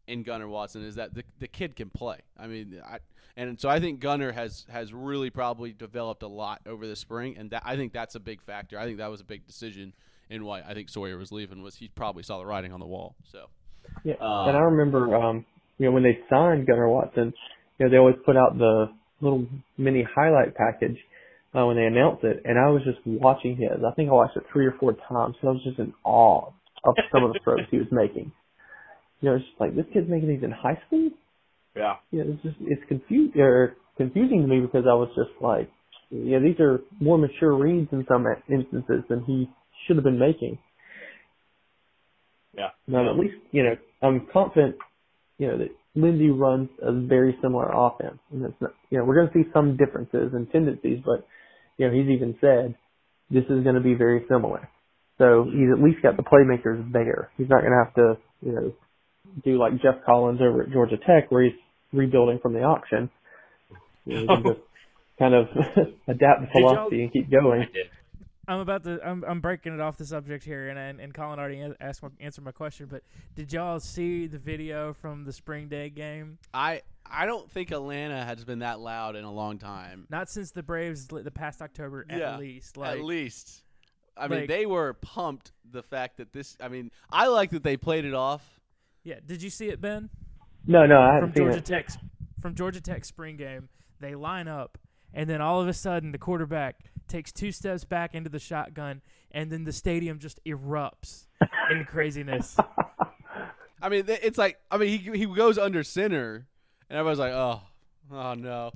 in 0.06 0.22
Gunnar 0.22 0.48
Watson 0.48 0.84
is 0.84 0.96
that 0.96 1.14
the 1.14 1.24
the 1.38 1.48
kid 1.48 1.76
can 1.76 1.90
play. 1.90 2.18
I 2.38 2.46
mean, 2.46 2.80
I, 2.84 2.98
and 3.36 3.58
so 3.58 3.68
I 3.68 3.80
think 3.80 4.00
Gunnar 4.00 4.32
has 4.32 4.66
has 4.70 4.92
really 4.92 5.30
probably 5.30 5.72
developed 5.72 6.22
a 6.22 6.28
lot 6.28 6.60
over 6.66 6.86
the 6.86 6.96
spring, 6.96 7.36
and 7.38 7.50
that 7.50 7.62
I 7.64 7.76
think 7.76 7.92
that's 7.92 8.14
a 8.14 8.20
big 8.20 8.42
factor. 8.42 8.78
I 8.78 8.84
think 8.84 8.98
that 8.98 9.10
was 9.10 9.20
a 9.20 9.24
big 9.24 9.46
decision 9.46 9.94
in 10.30 10.44
why 10.44 10.60
I 10.60 10.74
think 10.74 10.88
Sawyer 10.88 11.16
was 11.16 11.32
leaving 11.32 11.62
was 11.62 11.76
he 11.76 11.88
probably 11.88 12.22
saw 12.22 12.38
the 12.38 12.46
writing 12.46 12.72
on 12.72 12.80
the 12.80 12.86
wall. 12.86 13.14
So 13.24 13.46
Yeah, 14.04 14.14
Um, 14.20 14.48
and 14.48 14.56
I 14.56 14.60
remember, 14.60 15.14
um, 15.16 15.44
you 15.78 15.86
know, 15.86 15.92
when 15.92 16.02
they 16.02 16.18
signed 16.28 16.66
Gunnar 16.66 16.88
Watson, 16.88 17.32
you 17.78 17.86
know, 17.86 17.90
they 17.90 17.96
always 17.96 18.16
put 18.24 18.36
out 18.36 18.58
the 18.58 18.90
little 19.20 19.46
mini 19.76 20.02
highlight 20.14 20.54
package 20.54 20.98
uh, 21.56 21.66
when 21.66 21.76
they 21.76 21.84
announced 21.84 22.24
it, 22.24 22.42
and 22.44 22.58
I 22.58 22.68
was 22.68 22.82
just 22.84 22.98
watching 23.06 23.56
his. 23.56 23.70
I 23.86 23.92
think 23.94 24.10
I 24.10 24.12
watched 24.12 24.36
it 24.36 24.44
three 24.52 24.66
or 24.66 24.74
four 24.78 24.92
times, 25.08 25.36
and 25.40 25.48
I 25.48 25.52
was 25.52 25.62
just 25.64 25.78
in 25.78 25.92
awe 26.04 26.50
of 26.84 26.94
some 27.12 27.24
of 27.24 27.32
the 27.32 27.40
throws 27.42 27.60
he 27.70 27.78
was 27.78 27.88
making. 27.90 28.32
You 29.20 29.30
know, 29.30 29.36
it's 29.36 29.44
just 29.44 29.60
like 29.60 29.74
this 29.74 29.86
kid's 29.92 30.08
making 30.08 30.28
these 30.28 30.42
in 30.42 30.50
high 30.50 30.80
school. 30.86 31.10
Yeah. 31.74 31.94
Yeah, 32.10 32.24
it's 32.26 32.42
just 32.42 32.56
it's 32.60 32.82
confused 32.88 33.36
or 33.36 33.76
confusing 33.96 34.42
to 34.42 34.48
me 34.48 34.60
because 34.60 34.84
I 34.88 34.94
was 34.94 35.08
just 35.16 35.30
like, 35.40 35.70
yeah, 36.10 36.38
these 36.38 36.58
are 36.60 36.80
more 37.00 37.18
mature 37.18 37.54
reads 37.56 37.88
in 37.92 38.04
some 38.08 38.26
instances 38.48 39.04
than 39.08 39.24
he 39.24 39.48
should 39.86 39.96
have 39.96 40.04
been 40.04 40.18
making. 40.18 40.58
Yeah. 42.56 42.68
Now, 42.86 43.10
at 43.10 43.18
least, 43.18 43.36
you 43.52 43.62
know, 43.62 43.76
I'm 44.02 44.26
confident, 44.32 44.76
you 45.38 45.48
know, 45.48 45.58
that 45.58 45.68
Lindsey 46.00 46.30
runs 46.30 46.68
a 46.82 46.92
very 46.92 47.36
similar 47.42 47.70
offense. 47.72 48.18
And 48.32 48.44
it's 48.44 48.60
not, 48.60 48.72
you 48.90 48.98
know, 48.98 49.04
we're 49.04 49.16
going 49.16 49.28
to 49.28 49.34
see 49.34 49.50
some 49.52 49.76
differences 49.76 50.32
and 50.32 50.50
tendencies, 50.50 51.00
but, 51.04 51.26
you 51.76 51.86
know, 51.86 51.94
he's 51.94 52.08
even 52.10 52.36
said 52.40 52.74
this 53.30 53.44
is 53.44 53.64
going 53.64 53.74
to 53.74 53.80
be 53.80 53.94
very 53.94 54.24
similar. 54.28 54.68
So 55.18 55.44
he's 55.44 55.70
at 55.72 55.82
least 55.82 56.02
got 56.02 56.16
the 56.16 56.22
playmakers 56.22 56.92
there. 56.92 57.30
He's 57.36 57.48
not 57.48 57.60
going 57.60 57.72
to 57.72 57.84
have 57.84 57.94
to, 57.94 58.16
you 58.42 58.52
know, 58.52 58.72
do 59.44 59.58
like 59.58 59.80
Geoff 59.82 59.96
Collins 60.06 60.40
over 60.40 60.62
at 60.62 60.72
Georgia 60.72 60.96
Tech 60.96 61.30
where 61.30 61.44
he's 61.44 61.58
rebuilding 61.92 62.38
from 62.40 62.52
the 62.52 62.62
option. 62.62 63.10
You 64.04 64.24
know, 64.24 64.36
can 64.36 64.42
just 64.46 64.60
kind 65.18 65.34
of 65.34 65.46
adapt 66.08 66.42
the 66.42 66.48
philosophy 66.52 67.02
and 67.02 67.12
keep 67.12 67.30
going. 67.30 67.62
I 67.62 67.72
did. 67.72 67.86
I'm 68.48 68.60
about 68.60 68.82
to. 68.84 68.98
I'm, 69.06 69.22
I'm 69.28 69.40
breaking 69.40 69.74
it 69.74 69.80
off 69.80 69.96
the 69.98 70.06
subject 70.06 70.42
here, 70.42 70.68
and 70.70 70.78
and, 70.78 71.00
and 71.00 71.12
Colin 71.14 71.38
already 71.38 71.62
asked 71.80 72.02
my, 72.02 72.08
answered 72.20 72.44
my 72.44 72.50
question. 72.52 72.86
But 72.90 73.02
did 73.36 73.52
y'all 73.52 73.78
see 73.78 74.26
the 74.26 74.38
video 74.38 74.94
from 74.94 75.24
the 75.24 75.32
spring 75.32 75.68
day 75.68 75.90
game? 75.90 76.38
I 76.54 76.82
I 77.04 77.26
don't 77.26 77.50
think 77.50 77.70
Atlanta 77.70 78.24
has 78.24 78.44
been 78.44 78.60
that 78.60 78.80
loud 78.80 79.16
in 79.16 79.24
a 79.24 79.32
long 79.32 79.58
time. 79.58 80.06
Not 80.10 80.30
since 80.30 80.50
the 80.50 80.62
Braves 80.62 81.06
the 81.06 81.30
past 81.30 81.60
October, 81.62 82.06
at 82.08 82.18
Yeah, 82.18 82.38
least. 82.38 82.76
Like 82.78 82.98
At 82.98 83.04
least. 83.04 83.64
I 84.16 84.26
mean, 84.28 84.40
like- 84.40 84.48
they 84.48 84.66
were 84.66 84.94
pumped 84.94 85.52
the 85.70 85.82
fact 85.82 86.16
that 86.16 86.32
this. 86.32 86.56
I 86.60 86.68
mean, 86.68 86.90
I 87.12 87.26
like 87.28 87.50
that 87.50 87.62
they 87.62 87.76
played 87.76 88.04
it 88.06 88.14
off. 88.14 88.60
yeah. 89.04 89.20
Did 89.24 89.42
you 89.42 89.50
see 89.50 89.68
it, 89.68 89.80
Ben? 89.80 90.08
No, 90.66 90.86
no, 90.86 91.00
I 91.00 91.06
From 91.06 91.14
haven't 91.14 91.34
seen 91.34 91.44
Georgia 91.44 91.58
it. 91.58 91.64
Tech's 91.64 91.98
from 92.40 92.54
Georgia 92.54 92.80
Tech 92.80 93.04
spring 93.04 93.36
game, 93.36 93.68
they 94.00 94.14
line 94.14 94.48
up, 94.48 94.78
and 95.14 95.28
then 95.28 95.40
all 95.40 95.60
of 95.60 95.68
a 95.68 95.72
sudden 95.72 96.12
the 96.12 96.18
quarterback 96.18 96.76
takes 97.08 97.32
two 97.32 97.52
steps 97.52 97.84
back 97.84 98.14
into 98.14 98.30
the 98.30 98.38
shotgun, 98.38 99.02
and 99.30 99.50
then 99.50 99.64
the 99.64 99.72
stadium 99.72 100.18
just 100.18 100.42
erupts 100.44 101.26
in 101.70 101.84
craziness. 101.84 102.56
I 103.82 103.88
mean, 103.88 104.04
it's 104.08 104.38
like 104.38 104.58
I 104.70 104.78
mean, 104.78 104.98
he 104.98 105.18
he 105.18 105.26
goes 105.26 105.58
under 105.58 105.82
center, 105.82 106.46
and 106.88 106.98
everybody's 106.98 107.18
like, 107.18 107.32
oh, 107.32 107.60
oh 108.12 108.34
no. 108.34 108.72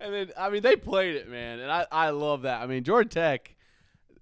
And 0.00 0.12
then 0.12 0.30
I 0.36 0.50
mean, 0.50 0.62
they 0.62 0.76
played 0.76 1.16
it, 1.16 1.28
man, 1.28 1.60
and 1.60 1.70
I 1.70 1.86
I 1.90 2.10
love 2.10 2.42
that. 2.42 2.62
I 2.62 2.66
mean, 2.66 2.84
Georgia 2.84 3.08
Tech. 3.08 3.52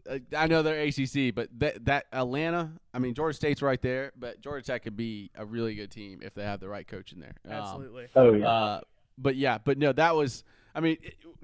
Uh, 0.08 0.18
I 0.36 0.48
know 0.48 0.62
they're 0.62 0.82
ACC, 0.82 1.34
but 1.34 1.48
that 1.60 1.84
that 1.86 2.06
Atlanta. 2.12 2.72
I 2.92 2.98
mean, 2.98 3.14
Georgia 3.14 3.34
State's 3.34 3.62
right 3.62 3.80
there, 3.80 4.12
but 4.16 4.40
Georgia 4.40 4.64
Tech 4.64 4.82
could 4.82 4.96
be 4.96 5.30
a 5.34 5.46
really 5.46 5.74
good 5.74 5.90
team 5.90 6.20
if 6.22 6.34
they 6.34 6.44
have 6.44 6.60
the 6.60 6.68
right 6.68 6.86
coach 6.86 7.12
in 7.12 7.20
there. 7.20 7.34
Um, 7.46 7.52
Absolutely. 7.52 8.08
Oh 8.14 8.34
yeah. 8.34 8.46
Uh, 8.46 8.80
but 9.16 9.36
yeah, 9.36 9.58
but 9.58 9.78
no, 9.78 9.92
that 9.92 10.14
was. 10.14 10.44
I 10.76 10.80
mean, 10.80 10.98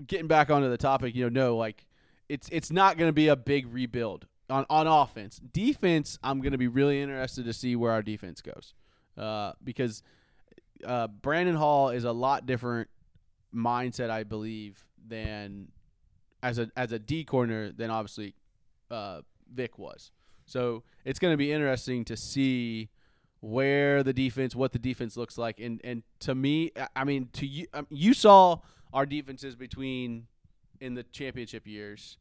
getting 0.07 0.27
back 0.27 0.51
onto 0.51 0.69
the 0.69 0.77
topic, 0.77 1.15
you 1.15 1.23
know, 1.23 1.29
no, 1.29 1.57
like 1.57 1.87
it's 2.31 2.49
it's 2.53 2.71
not 2.71 2.97
going 2.97 3.09
to 3.09 3.13
be 3.13 3.29
a 3.29 3.37
big 3.37 3.67
rebuild 3.73 4.27
on 4.49 4.65
on 4.71 4.87
offense. 4.87 5.41
Defense, 5.53 6.19
I'm 6.23 6.41
going 6.41 6.53
to 6.53 6.59
be 6.59 6.69
really 6.69 7.03
interested 7.03 7.45
to 7.45 7.53
see 7.53 7.75
where 7.75 7.91
our 7.93 8.03
defense 8.03 8.41
goes, 8.41 8.75
uh, 9.19 9.53
because 9.63 10.03
uh, 10.85 11.09
Brandon 11.09 11.57
Hall 11.57 11.91
is 11.91 12.05
a 12.05 12.13
lot 12.13 12.47
different 12.47 12.89
mindset, 13.55 14.11
I 14.11 14.23
believe, 14.23 14.85
than 15.07 15.69
as 16.43 16.59
a 16.59 16.71
as 16.77 16.93
a 16.93 16.99
D 16.99 17.25
corner 17.25 17.73
than 17.73 17.91
obviously 17.91 18.35
uh, 18.91 19.23
Vic 19.53 19.77
was. 19.77 20.13
So 20.47 20.85
it's 21.05 21.19
going 21.19 21.33
to 21.33 21.39
be 21.39 21.53
interesting 21.53 22.05
to 22.07 22.17
see 22.17 22.91
where 23.41 24.03
the 24.03 24.13
defense, 24.13 24.55
what 24.55 24.73
the 24.73 24.79
defense 24.79 25.17
looks 25.17 25.37
like, 25.37 25.59
and 25.59 25.81
and 25.83 26.05
to 26.21 26.35
me, 26.35 26.71
I- 26.95 27.05
mean, 27.05 27.29
to 27.35 27.47
you, 27.47 27.67
um, 27.75 27.87
you 27.91 28.15
saw 28.15 28.59
our 28.93 29.07
defenses 29.07 29.57
between 29.57 30.27
in 30.81 30.95
the 30.95 31.03
championship 31.05 31.67
years. 31.67 32.19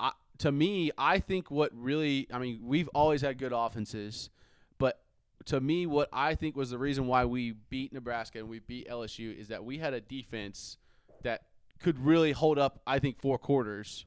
I, 0.00 0.12
to 0.38 0.50
me, 0.50 0.90
I 0.96 1.18
think 1.18 1.50
what 1.50 1.70
really, 1.74 2.26
I 2.32 2.38
mean, 2.38 2.60
we've 2.64 2.88
always 2.88 3.20
had 3.20 3.38
good 3.38 3.52
offenses, 3.52 4.30
but 4.78 5.00
to 5.46 5.60
me, 5.60 5.86
what 5.86 6.08
I 6.12 6.34
think 6.34 6.56
was 6.56 6.70
the 6.70 6.78
reason 6.78 7.06
why 7.06 7.24
we 7.24 7.54
beat 7.70 7.92
Nebraska 7.92 8.38
and 8.38 8.48
we 8.48 8.60
beat 8.60 8.88
LSU 8.88 9.38
is 9.38 9.48
that 9.48 9.64
we 9.64 9.78
had 9.78 9.94
a 9.94 10.00
defense 10.00 10.78
that 11.22 11.42
could 11.80 11.98
really 11.98 12.32
hold 12.32 12.58
up. 12.58 12.80
I 12.86 12.98
think 12.98 13.20
four 13.20 13.38
quarters 13.38 14.06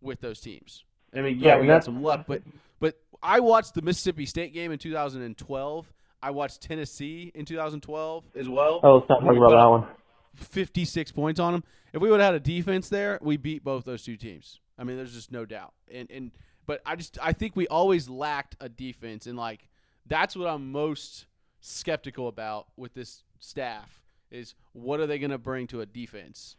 with 0.00 0.20
those 0.20 0.40
teams. 0.40 0.84
I 1.14 1.20
mean, 1.20 1.38
yeah, 1.38 1.48
Yeah, 1.48 1.54
we 1.54 1.60
and 1.60 1.68
got 1.68 1.84
some 1.84 2.02
luck, 2.02 2.24
but 2.26 2.42
but 2.80 2.96
I 3.22 3.40
watched 3.40 3.74
the 3.74 3.82
Mississippi 3.82 4.26
State 4.26 4.52
game 4.52 4.72
in 4.72 4.78
2012. 4.78 5.92
I 6.22 6.30
watched 6.30 6.62
Tennessee 6.62 7.30
in 7.34 7.44
2012 7.44 8.24
as 8.36 8.48
well. 8.48 8.80
Oh, 8.82 8.96
let's 8.96 9.08
not 9.08 9.20
talk 9.20 9.36
about 9.36 9.50
put 9.50 9.86
that 9.86 9.96
up 10.34 10.44
56 10.44 11.12
points 11.12 11.40
on 11.40 11.52
them. 11.52 11.64
If 11.92 12.02
we 12.02 12.10
would 12.10 12.20
have 12.20 12.32
had 12.32 12.34
a 12.34 12.40
defense 12.40 12.88
there, 12.88 13.18
we 13.22 13.36
beat 13.36 13.64
both 13.64 13.84
those 13.84 14.02
two 14.02 14.16
teams. 14.16 14.60
I 14.78 14.84
mean, 14.84 14.96
there's 14.96 15.14
just 15.14 15.30
no 15.30 15.44
doubt. 15.44 15.72
And 15.92 16.10
and 16.10 16.32
but 16.66 16.80
I 16.84 16.96
just 16.96 17.18
I 17.22 17.32
think 17.32 17.56
we 17.56 17.66
always 17.68 18.08
lacked 18.08 18.56
a 18.60 18.68
defense, 18.68 19.26
and 19.26 19.36
like 19.36 19.68
that's 20.06 20.36
what 20.36 20.48
I'm 20.48 20.72
most 20.72 21.26
skeptical 21.60 22.28
about 22.28 22.66
with 22.76 22.94
this 22.94 23.22
staff 23.38 24.02
is 24.30 24.54
what 24.72 25.00
are 25.00 25.06
they 25.06 25.18
going 25.18 25.30
to 25.30 25.38
bring 25.38 25.66
to 25.68 25.80
a 25.80 25.86
defense? 25.86 26.56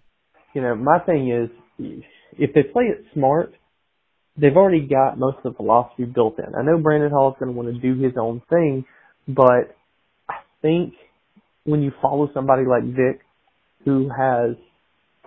you 0.55 0.61
know, 0.61 0.73
my 0.73 0.99
thing 0.99 1.29
is, 1.29 1.49
if 2.39 2.53
they 2.53 2.63
play 2.63 2.85
it 2.85 3.03
smart, 3.13 3.53
they've 4.37 4.55
already 4.55 4.87
got 4.87 5.19
most 5.19 5.37
of 5.43 5.51
the 5.51 5.57
philosophy 5.57 6.05
built 6.05 6.39
in. 6.39 6.55
I 6.55 6.63
know 6.63 6.77
Brandon 6.77 7.11
Hall 7.11 7.31
is 7.31 7.35
going 7.37 7.53
to 7.53 7.57
want 7.57 7.75
to 7.75 7.79
do 7.79 8.01
his 8.01 8.13
own 8.17 8.41
thing, 8.49 8.85
but 9.27 9.75
I 10.29 10.37
think 10.61 10.93
when 11.65 11.81
you 11.81 11.91
follow 12.01 12.29
somebody 12.33 12.63
like 12.65 12.83
Vic, 12.83 13.19
who 13.85 14.09
has, 14.09 14.55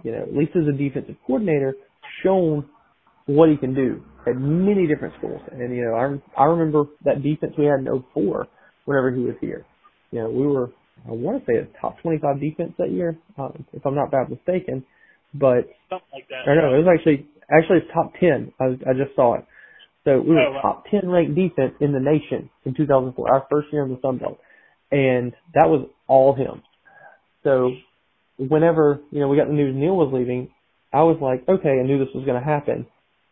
you 0.02 0.12
know, 0.12 0.22
at 0.22 0.34
least 0.36 0.52
as 0.56 0.66
a 0.68 0.76
defensive 0.76 1.16
coordinator, 1.26 1.74
shown 2.22 2.68
what 3.26 3.48
he 3.48 3.56
can 3.56 3.74
do 3.74 4.02
at 4.26 4.36
many 4.36 4.86
different 4.86 5.14
schools. 5.18 5.40
And, 5.52 5.74
you 5.74 5.84
know, 5.84 5.94
I, 5.94 6.40
I 6.42 6.46
remember 6.46 6.84
that 7.04 7.22
defense 7.22 7.54
we 7.56 7.64
had 7.66 7.80
in 7.80 8.04
04 8.14 8.46
whenever 8.84 9.10
he 9.10 9.20
was 9.22 9.34
here. 9.40 9.64
You 10.10 10.20
know, 10.20 10.30
we 10.30 10.46
were, 10.46 10.70
I 11.06 11.12
want 11.12 11.44
to 11.44 11.50
say 11.50 11.58
a 11.58 11.80
top 11.80 12.00
25 12.02 12.40
defense 12.40 12.72
that 12.78 12.90
year, 12.90 13.18
um, 13.38 13.64
if 13.72 13.84
I'm 13.86 13.94
not 13.94 14.10
bad 14.10 14.30
mistaken. 14.30 14.84
But 15.34 15.68
Something 15.90 16.08
like 16.12 16.28
that. 16.28 16.48
or 16.48 16.54
no, 16.56 16.74
it 16.74 16.84
was 16.84 16.96
actually 16.98 17.26
actually 17.50 17.78
it's 17.78 17.92
top 17.92 18.12
ten. 18.18 18.50
I, 18.58 18.64
I 18.88 18.94
just 18.94 19.14
saw 19.14 19.34
it. 19.36 19.44
So 20.04 20.20
we 20.22 20.30
were 20.34 20.40
Oh, 20.40 20.52
wow. 20.54 20.62
top 20.62 20.84
ten 20.90 21.06
ranked 21.10 21.34
defense 21.34 21.74
in 21.80 21.92
the 21.92 22.00
nation 22.00 22.48
in 22.64 22.72
2004, 22.74 23.30
our 23.30 23.46
first 23.50 23.68
year 23.70 23.84
in 23.84 23.90
the 23.90 23.98
Sun 24.00 24.18
Belt, 24.18 24.38
and 24.90 25.34
that 25.54 25.68
was 25.68 25.86
all 26.06 26.34
him. 26.34 26.62
So 27.44 27.72
whenever 28.38 29.00
you 29.10 29.20
know 29.20 29.28
we 29.28 29.36
got 29.36 29.48
the 29.48 29.54
news 29.54 29.74
Neal 29.76 29.96
was 29.96 30.12
leaving, 30.12 30.50
I 30.92 31.02
was 31.02 31.18
like, 31.20 31.48
okay, 31.48 31.80
I 31.80 31.82
knew 31.82 31.98
this 31.98 32.14
was 32.14 32.24
going 32.24 32.40
to 32.40 32.44
happen, 32.44 32.86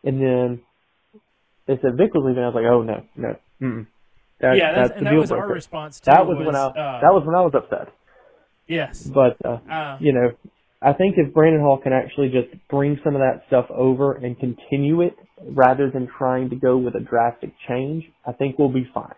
and 0.05 0.21
then 0.21 0.61
they 1.67 1.79
said 1.81 1.97
Vic 1.97 2.13
was 2.15 2.25
leaving. 2.27 2.43
I 2.43 2.49
was 2.49 2.55
like, 2.55 2.65
oh 2.71 2.83
no, 2.83 3.05
no, 3.17 3.37
mm 3.61 3.87
that, 4.41 4.57
yeah, 4.57 4.73
that's, 4.73 4.89
that's 4.91 4.99
and 4.99 5.07
that 5.07 5.11
deal 5.13 5.21
was 5.21 5.33
our 5.33 5.49
response 5.49 6.01
too. 6.01 6.11
That 6.11 6.27
was, 6.27 6.37
when 6.45 6.55
I 6.55 6.67
uh, 6.67 7.01
that 7.01 7.13
was 7.13 7.25
when 7.25 7.35
I 7.35 7.41
was 7.41 7.53
upset. 7.55 7.89
yes. 8.67 9.03
But 9.03 9.37
uh, 9.45 9.59
Uh, 9.71 9.97
you 10.01 10.13
know, 10.13 10.33
I 10.83 10.93
think 10.93 11.15
if 11.17 11.33
Brandon 11.33 11.63
Hall 11.63 11.79
can 11.79 11.93
actually 11.93 12.29
just 12.29 12.49
bring 12.69 13.01
some 13.03 13.15
of 13.15 13.21
that 13.21 13.45
stuff 13.47 13.67
over 13.71 14.13
and 14.13 14.39
continue 14.39 15.01
it 15.01 15.17
rather 15.41 15.91
than 15.91 16.07
trying 16.19 16.51
to 16.51 16.57
go 16.57 16.77
with 16.77 16.95
a 16.95 17.01
drastic 17.01 17.53
change, 17.67 18.05
I 18.27 18.33
think 18.33 18.59
we'll 18.59 18.69
be 18.69 18.89
fine. 18.93 19.15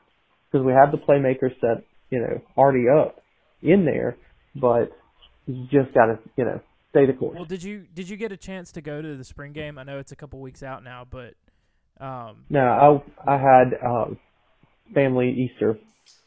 Because 0.51 0.65
we 0.65 0.73
have 0.73 0.93
the 0.93 0.99
playmakers 0.99 1.59
set, 1.61 1.85
you 2.11 2.21
know, 2.21 2.41
already 2.57 2.89
up 2.89 3.21
in 3.61 3.85
there, 3.85 4.17
but 4.55 4.93
you 5.49 5.65
just 5.65 5.95
got 5.95 6.07
to, 6.07 6.19
you 6.37 6.45
know, 6.45 6.61
stay 6.91 7.07
the 7.07 7.13
course. 7.13 7.37
Well, 7.37 7.45
did 7.45 7.63
you 7.63 7.87
did 7.95 8.09
you 8.09 8.17
get 8.17 8.33
a 8.33 8.37
chance 8.37 8.73
to 8.73 8.81
go 8.81 9.03
to 9.03 9.17
the 9.17 9.25
spring 9.25 9.53
game? 9.53 9.79
I 9.79 9.83
know 9.83 9.99
it's 9.99 10.13
a 10.13 10.17
couple 10.17 10.41
weeks 10.41 10.63
out 10.63 10.85
now, 10.85 11.07
but 11.09 11.35
um, 12.01 12.45
No, 12.49 13.03
I 13.27 13.35
I 13.35 13.39
had 13.39 13.75
um, 13.85 14.19
family 14.95 15.31
Easter, 15.31 15.79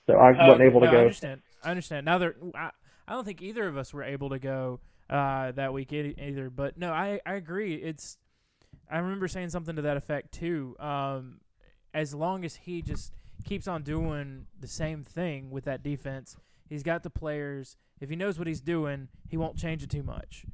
so 0.08 0.14
I 0.14 0.32
Oh, 0.40 0.48
wasn't 0.50 0.68
able 0.70 0.82
to 0.82 0.88
no, 0.88 0.92
I 0.94 0.98
understand. 1.02 1.42
I 1.64 1.70
understand. 1.70 2.06
Now 2.06 2.18
there, 2.18 2.36
I, 2.56 2.72
I 3.08 3.14
don't 3.14 3.26
think 3.26 3.42
either 3.42 3.68
of 3.68 3.78
us 3.78 3.94
were 3.94 4.04
able 4.04 4.30
to 4.30 4.40
go 4.40 4.80
uh, 5.10 5.52
that 5.54 5.74
week 5.74 5.94
either. 5.94 6.50
But 6.50 6.78
no, 6.78 6.92
I 6.92 7.20
I 7.26 7.36
agree. 7.36 7.76
It's 7.76 8.18
I 8.90 8.98
remember 9.00 9.28
saying 9.28 9.50
something 9.50 9.76
to 9.76 9.82
that 9.84 9.98
effect 9.98 10.34
too. 10.34 10.76
Um, 10.80 11.40
as 11.94 12.14
long 12.14 12.44
as 12.46 12.56
he 12.56 12.82
just 12.82 13.14
keeps 13.44 13.68
on 13.68 13.84
doing 13.84 14.48
the 14.60 14.68
same 14.68 15.04
thing 15.04 15.52
with 15.52 15.66
that 15.66 15.84
defense, 15.84 16.38
he's 16.72 16.84
got 16.84 17.04
the 17.04 17.10
players. 17.10 17.76
If 18.00 18.10
he 18.10 18.16
knows 18.16 18.40
what 18.40 18.48
he's 18.48 18.62
doing, 18.62 19.10
he 19.30 19.38
won't 19.38 19.58
change 19.58 19.84
it 19.84 19.92
too 19.92 20.02
much. 20.04 20.46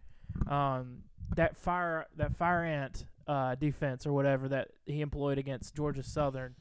Um, 0.49 1.03
that 1.36 1.56
fire 1.58 2.08
that 2.17 2.36
fire 2.36 2.63
ant 2.65 3.06
uh, 3.27 3.56
defense 3.56 4.06
or 4.06 4.13
whatever 4.13 4.49
that 4.49 4.69
he 4.86 5.01
employed 5.01 5.38
against 5.38 5.75
Georgia 5.75 6.03
Southern 6.03 6.56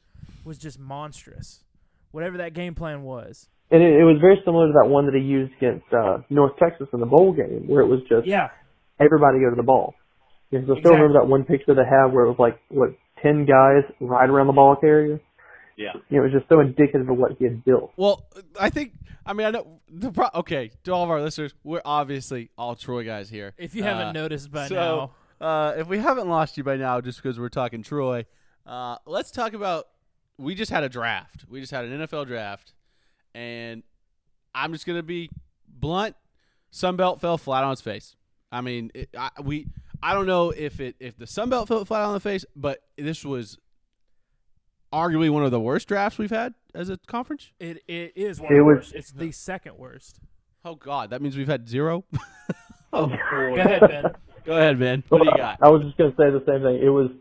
was 0.45 0.57
just 0.57 0.79
monstrous. 0.79 1.63
Whatever 2.11 2.37
that 2.37 2.53
game 2.53 2.75
plan 2.75 3.03
was. 3.03 3.49
And 3.69 3.83
it, 3.83 3.99
it 3.99 4.03
was 4.03 4.17
very 4.21 4.39
similar 4.45 4.67
to 4.67 4.73
that 4.81 4.89
one 4.89 5.05
that 5.07 5.15
he 5.15 5.21
used 5.21 5.51
against 5.57 5.85
uh, 5.91 6.19
North 6.29 6.53
Texas 6.57 6.87
in 6.93 7.01
the 7.01 7.05
bowl 7.05 7.33
game, 7.33 7.67
where 7.67 7.81
it 7.81 7.87
was 7.87 7.99
just 8.07 8.25
Yeah, 8.25 8.49
everybody 8.99 9.39
go 9.39 9.49
to 9.49 9.55
the 9.57 9.63
ball. 9.63 9.93
So 10.51 10.57
I 10.57 10.61
still 10.61 10.75
Exactly. 10.77 10.91
remember 10.91 11.19
that 11.19 11.27
one 11.27 11.43
picture 11.43 11.75
they 11.75 11.83
had 11.83 12.13
where 12.13 12.23
it 12.25 12.29
was 12.29 12.39
like 12.39 12.59
what 12.69 12.91
ten 13.21 13.45
guys 13.45 13.83
right 13.99 14.29
around 14.29 14.47
the 14.47 14.53
ball 14.53 14.77
carrier. 14.79 15.19
Yeah. 15.77 15.93
You 16.09 16.17
know, 16.17 16.23
it 16.25 16.33
was 16.33 16.33
just 16.33 16.49
so 16.49 16.59
indicative 16.59 17.07
of 17.09 17.17
what 17.17 17.37
he 17.37 17.45
had 17.45 17.63
built. 17.63 17.93
Well, 17.95 18.25
I 18.59 18.69
think 18.69 18.93
I 19.25 19.33
mean 19.33 19.47
I 19.47 19.51
know 19.51 19.79
the 19.89 20.11
pro- 20.11 20.29
okay 20.35 20.71
to 20.83 20.91
all 20.93 21.03
of 21.03 21.09
our 21.09 21.21
listeners, 21.21 21.53
we're 21.63 21.81
obviously 21.85 22.49
all 22.57 22.75
Troy 22.75 23.03
guys 23.05 23.29
here. 23.29 23.53
if 23.57 23.75
you 23.75 23.83
haven't 23.83 24.07
Uh, 24.07 24.11
noticed 24.13 24.51
by 24.51 24.67
so, 24.67 24.75
now. 24.75 25.11
Uh, 25.39 25.73
if 25.77 25.87
we 25.87 25.99
haven't 25.99 26.27
lost 26.27 26.57
you 26.57 26.63
by 26.63 26.77
now, 26.77 26.99
just 26.99 27.21
because 27.21 27.39
we're 27.39 27.47
talking 27.49 27.83
Troy, 27.83 28.25
uh, 28.65 28.97
let's 29.05 29.29
talk 29.31 29.53
about. 29.53 29.85
We 30.39 30.53
just 30.55 30.71
had 30.71 30.83
a 30.83 30.89
draft. 30.89 31.45
We 31.47 31.59
just 31.61 31.71
had 31.71 31.85
an 31.85 31.99
NFL 32.01 32.25
draft, 32.27 32.73
and 33.35 33.83
I'm 34.55 34.73
just 34.73 34.85
gonna 34.87 35.03
be 35.03 35.29
blunt. 35.67 36.15
Sunbelt 36.73 37.21
fell 37.21 37.37
flat 37.37 37.63
on 37.63 37.71
its 37.73 37.81
face. 37.81 38.15
I 38.51 38.61
mean, 38.61 38.91
it, 38.95 39.09
I, 39.17 39.29
we. 39.43 39.67
I 40.01 40.13
don't 40.13 40.25
know 40.27 40.49
if 40.51 40.79
it 40.79 40.95
if 40.99 41.17
the 41.17 41.25
Sunbelt 41.25 41.67
fell 41.67 41.85
flat 41.85 42.01
on 42.03 42.13
the 42.13 42.19
face, 42.19 42.45
but 42.55 42.79
this 42.97 43.23
was 43.23 43.57
arguably 44.93 45.29
one 45.29 45.43
of 45.43 45.51
the 45.51 45.59
worst 45.59 45.87
drafts 45.87 46.17
we've 46.17 46.29
had 46.31 46.53
as 46.73 46.89
a 46.89 46.97
conference. 47.07 47.51
It 47.59 47.83
it 47.87 48.13
is 48.15 48.39
one 48.39 48.51
It 48.53 48.55
of 48.55 48.59
the 48.59 48.63
was- 48.65 48.75
worst. 48.77 48.93
It's 48.95 49.11
the 49.11 49.31
second 49.31 49.77
worst. 49.77 50.19
Oh 50.65 50.75
God, 50.75 51.09
that 51.11 51.21
means 51.21 51.37
we've 51.37 51.47
had 51.47 51.67
zero. 51.69 52.03
Oh, 52.93 53.07
Go 53.07 53.55
ahead, 53.55 53.81
Ben. 53.81 54.03
Go 54.45 54.57
ahead, 54.57 54.79
man. 54.79 55.03
What 55.09 55.21
do 55.21 55.25
you 55.25 55.35
got? 55.37 55.57
I 55.61 55.67
was 55.69 55.83
just 55.83 55.97
gonna 55.97 56.11
say 56.11 56.31
the 56.31 56.41
same 56.47 56.61
thing. 56.63 56.81
It 56.81 56.87
was, 56.89 57.11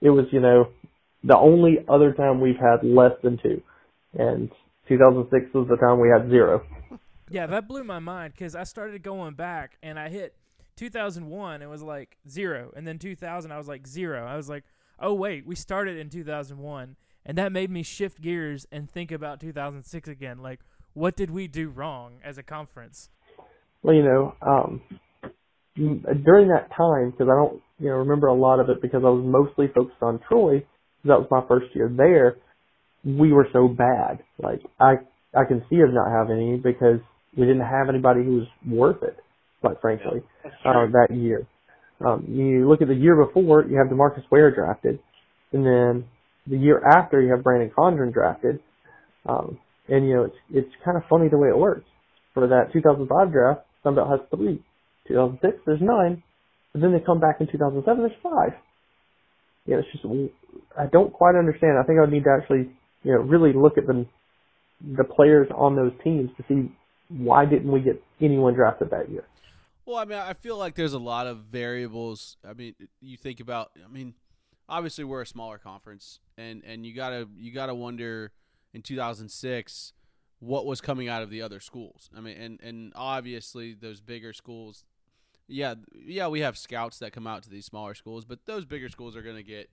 it 0.00 0.10
was 0.10 0.26
you 0.32 0.40
know, 0.40 0.68
the 1.22 1.38
only 1.38 1.78
other 1.88 2.12
time 2.12 2.40
we've 2.40 2.56
had 2.58 2.82
less 2.82 3.12
than 3.22 3.38
two, 3.40 3.62
and 4.18 4.50
2006 4.88 5.54
was 5.54 5.68
the 5.68 5.76
time 5.76 6.00
we 6.00 6.08
had 6.08 6.28
zero. 6.28 6.66
Yeah, 7.30 7.46
that 7.46 7.68
blew 7.68 7.84
my 7.84 8.00
mind 8.00 8.34
because 8.34 8.56
I 8.56 8.64
started 8.64 9.04
going 9.04 9.34
back 9.34 9.78
and 9.80 9.96
I 9.96 10.08
hit 10.08 10.34
2001. 10.76 11.62
It 11.62 11.66
was 11.68 11.82
like 11.82 12.18
zero, 12.28 12.72
and 12.76 12.84
then 12.86 12.98
2000 12.98 13.52
I 13.52 13.56
was 13.58 13.68
like 13.68 13.86
zero. 13.86 14.26
I 14.26 14.36
was 14.36 14.48
like, 14.48 14.64
oh 14.98 15.14
wait, 15.14 15.46
we 15.46 15.54
started 15.54 15.96
in 15.98 16.10
2001, 16.10 16.96
and 17.24 17.38
that 17.38 17.52
made 17.52 17.70
me 17.70 17.82
shift 17.82 18.20
gears 18.20 18.66
and 18.72 18.90
think 18.90 19.12
about 19.12 19.40
2006 19.40 20.08
again. 20.08 20.38
Like, 20.38 20.60
what 20.94 21.16
did 21.16 21.30
we 21.30 21.48
do 21.48 21.68
wrong 21.68 22.14
as 22.24 22.38
a 22.38 22.42
conference? 22.42 23.10
Well, 23.82 23.94
you 23.94 24.02
know, 24.02 24.34
um, 24.42 24.80
during 25.76 26.48
that 26.48 26.68
time, 26.76 27.10
because 27.10 27.28
I 27.28 27.34
don't, 27.34 27.62
you 27.78 27.88
know, 27.88 27.96
remember 27.96 28.26
a 28.26 28.34
lot 28.34 28.60
of 28.60 28.68
it 28.68 28.80
because 28.82 29.02
I 29.04 29.08
was 29.08 29.24
mostly 29.24 29.68
focused 29.74 30.02
on 30.02 30.20
Troy. 30.28 30.60
'cause 30.60 30.68
That 31.08 31.18
was 31.20 31.28
my 31.30 31.42
first 31.48 31.74
year 31.74 31.88
there. 31.88 32.36
We 33.04 33.32
were 33.32 33.48
so 33.52 33.68
bad. 33.68 34.22
Like 34.38 34.60
I, 34.78 34.98
I 35.34 35.44
can 35.44 35.64
see 35.68 35.82
us 35.82 35.88
not 35.92 36.10
having 36.10 36.36
any 36.36 36.56
because 36.58 37.00
we 37.36 37.46
didn't 37.46 37.66
have 37.66 37.88
anybody 37.88 38.22
who 38.22 38.36
was 38.36 38.48
worth 38.68 39.02
it. 39.02 39.16
Quite 39.60 39.80
frankly, 39.80 40.22
uh, 40.44 40.86
that 40.92 41.08
year. 41.10 41.46
Um, 42.04 42.24
you 42.28 42.68
look 42.68 42.82
at 42.82 42.88
the 42.88 42.94
year 42.94 43.14
before, 43.16 43.64
you 43.64 43.76
have 43.78 43.86
Demarcus 43.86 44.24
Ware 44.30 44.50
drafted, 44.52 44.98
and 45.52 45.64
then 45.64 46.04
the 46.46 46.56
year 46.56 46.82
after, 46.84 47.20
you 47.20 47.30
have 47.30 47.44
Brannon 47.44 47.70
Condren 47.76 48.12
drafted. 48.12 48.60
Um, 49.26 49.58
and 49.88 50.06
you 50.06 50.14
know, 50.14 50.24
it's 50.24 50.36
it's 50.52 50.74
kind 50.84 50.96
of 50.96 51.04
funny 51.08 51.28
the 51.28 51.38
way 51.38 51.48
it 51.48 51.58
works. 51.58 51.84
For 52.34 52.46
that 52.46 52.72
2005 52.72 53.32
draft, 53.32 53.60
Sunbelt 53.84 54.10
has 54.10 54.20
three. 54.34 54.62
2006, 55.08 55.62
there's 55.66 55.80
nine. 55.80 56.22
But 56.72 56.80
then 56.80 56.92
they 56.92 57.00
come 57.00 57.20
back 57.20 57.40
in 57.40 57.46
2007, 57.46 58.02
there's 58.02 58.12
five. 58.22 58.52
You 59.66 59.74
know, 59.74 59.80
it's 59.80 59.88
just 59.92 60.04
I 60.78 60.86
don't 60.90 61.12
quite 61.12 61.36
understand. 61.36 61.78
I 61.78 61.84
think 61.84 61.98
I 61.98 62.02
would 62.02 62.12
need 62.12 62.24
to 62.24 62.36
actually, 62.40 62.70
you 63.02 63.12
know, 63.12 63.20
really 63.20 63.52
look 63.52 63.78
at 63.78 63.86
the 63.86 64.06
the 64.96 65.04
players 65.04 65.48
on 65.54 65.76
those 65.76 65.92
teams 66.02 66.30
to 66.36 66.44
see 66.48 66.72
why 67.08 67.44
didn't 67.44 67.70
we 67.70 67.80
get 67.80 68.02
anyone 68.20 68.54
drafted 68.54 68.90
that 68.90 69.10
year. 69.10 69.24
Well, 69.84 69.96
I 69.96 70.04
mean, 70.04 70.18
I 70.18 70.32
feel 70.34 70.56
like 70.56 70.74
there's 70.74 70.92
a 70.92 70.98
lot 70.98 71.26
of 71.26 71.38
variables. 71.38 72.36
I 72.48 72.52
mean, 72.54 72.74
you 73.00 73.16
think 73.16 73.40
about. 73.40 73.72
I 73.84 73.88
mean, 73.88 74.14
obviously 74.72 75.04
we're 75.04 75.20
a 75.20 75.26
smaller 75.26 75.58
conference, 75.58 76.18
and 76.36 76.64
and 76.64 76.84
you 76.86 76.94
gotta 76.94 77.28
you 77.36 77.52
gotta 77.52 77.74
wonder 77.74 78.32
in 78.72 78.82
2006 78.82 79.92
what 80.40 80.66
was 80.66 80.80
coming 80.80 81.08
out 81.08 81.22
of 81.22 81.30
the 81.30 81.42
other 81.42 81.60
schools. 81.60 82.10
I 82.16 82.20
mean, 82.20 82.36
and 82.36 82.60
and 82.62 82.92
obviously 82.96 83.74
those 83.74 84.00
bigger 84.00 84.32
schools. 84.32 84.84
Yeah, 85.46 85.74
yeah, 85.94 86.28
we 86.28 86.40
have 86.40 86.56
scouts 86.56 86.98
that 87.00 87.12
come 87.12 87.26
out 87.26 87.42
to 87.42 87.50
these 87.50 87.66
smaller 87.66 87.94
schools, 87.94 88.24
but 88.24 88.46
those 88.46 88.64
bigger 88.64 88.88
schools 88.88 89.14
are 89.14 89.22
to 89.22 89.42
get 89.42 89.68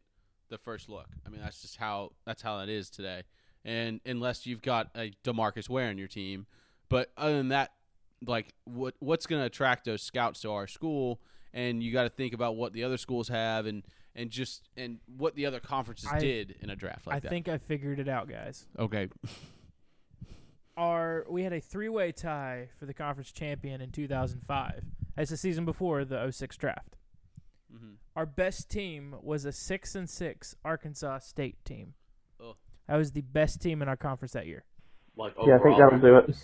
the 0.50 0.58
first 0.58 0.90
look. 0.90 1.08
I 1.26 1.30
mean, 1.30 1.42
that's 1.42 1.62
just 1.62 1.78
how 1.78 2.12
that's 2.26 2.42
how 2.42 2.60
it 2.60 2.70
is 2.70 2.90
today. 2.90 3.24
And 3.64 4.02
unless 4.06 4.46
you've 4.46 4.62
got 4.62 4.90
a 4.96 5.14
Demarcus 5.24 5.70
Ware 5.70 5.90
in 5.90 5.98
your 5.98 6.08
team, 6.08 6.46
but 6.90 7.12
other 7.18 7.38
than 7.38 7.50
that, 7.50 7.72
like 8.26 8.54
what 8.66 8.96
what's 9.00 9.26
going 9.26 9.42
to 9.42 9.46
attract 9.46 9.86
those 9.86 10.02
scouts 10.02 10.42
to 10.42 10.52
our 10.52 10.68
school? 10.68 11.22
And 11.52 11.82
you 11.82 11.92
got 11.92 12.04
to 12.04 12.10
think 12.10 12.36
about 12.36 12.58
what 12.58 12.74
the 12.74 12.84
other 12.84 12.98
schools 12.98 13.28
have, 13.30 13.66
and 13.66 13.84
and 14.16 14.30
just 14.30 14.68
and 14.76 15.00
what 15.18 15.36
the 15.36 15.46
other 15.46 15.60
conferences 15.60 16.10
I- 16.12 16.20
did 16.20 16.56
in 16.62 16.70
a 16.70 16.76
draft 16.76 17.08
like 17.08 17.16
I 17.18 17.20
that. 17.20 17.28
I 17.28 17.30
think 17.30 17.48
I 17.48 17.58
figured 17.58 18.00
it 18.00 18.08
out, 18.10 18.28
guys. 18.30 18.66
okay, 18.78 19.08
Our 20.78 21.26
we 21.30 21.44
had 21.44 21.54
a 21.54 21.60
three-way 21.60 22.12
tie 22.14 22.70
for 22.80 22.86
the 22.86 22.94
conference 22.94 23.32
champion 23.32 23.82
in 23.82 23.92
2005. 23.92 24.84
That's 25.16 25.30
the 25.30 25.38
season 25.38 25.66
before 25.66 26.06
the 26.06 26.32
06 26.32 26.56
draft. 26.58 26.96
hmm 27.72 27.94
Our 28.16 28.26
best 28.26 28.70
team 28.70 29.16
was 29.22 29.44
a 29.46 29.52
six 29.52 29.96
and 29.96 30.10
six 30.10 30.56
Arkansas 30.64 31.20
State 31.20 31.64
team. 31.66 31.94
Oh. 32.42 32.56
That 32.88 32.96
was 32.98 33.12
the 33.12 33.22
best 33.22 33.62
team 33.62 33.82
in 33.82 33.90
our 33.90 33.98
conference 33.98 34.32
that 34.34 34.48
year. 34.48 34.64
Like 35.18 35.34
Yeah, 35.46 35.56
I 35.58 35.60
think 35.60 35.78
that'll 35.78 36.00
do 36.00 36.16
it. 36.18 36.36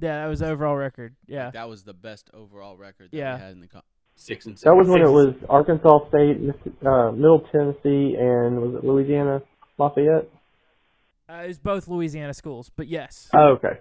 Yeah, 0.00 0.22
that 0.22 0.26
was 0.26 0.40
the 0.40 0.48
overall 0.48 0.76
record. 0.76 1.14
Yeah, 1.28 1.50
that 1.52 1.68
was 1.68 1.84
the 1.84 1.94
best 1.94 2.28
overall 2.34 2.76
record 2.76 3.12
that 3.12 3.16
Yeah. 3.16 3.36
we 3.36 3.40
had 3.42 3.52
in 3.52 3.60
the 3.60 3.68
con- 3.68 3.82
six 4.16 4.46
and 4.46 4.56
six. 4.58 4.64
That 4.64 4.74
was 4.74 4.88
when 4.88 5.02
it 5.02 5.10
was 5.10 5.34
Arkansas 5.48 6.08
State, 6.08 6.38
uh, 6.86 7.12
Middle 7.12 7.40
Tennessee, 7.52 8.16
and 8.18 8.60
was 8.60 8.74
it 8.74 8.84
Louisiana 8.84 9.42
Lafayette? 9.78 10.28
uh, 11.28 11.34
it 11.44 11.48
was 11.48 11.58
both 11.58 11.88
Louisiana 11.88 12.34
schools, 12.34 12.70
but 12.76 12.88
yes, 12.88 13.28
Oh, 13.34 13.52
okay. 13.52 13.78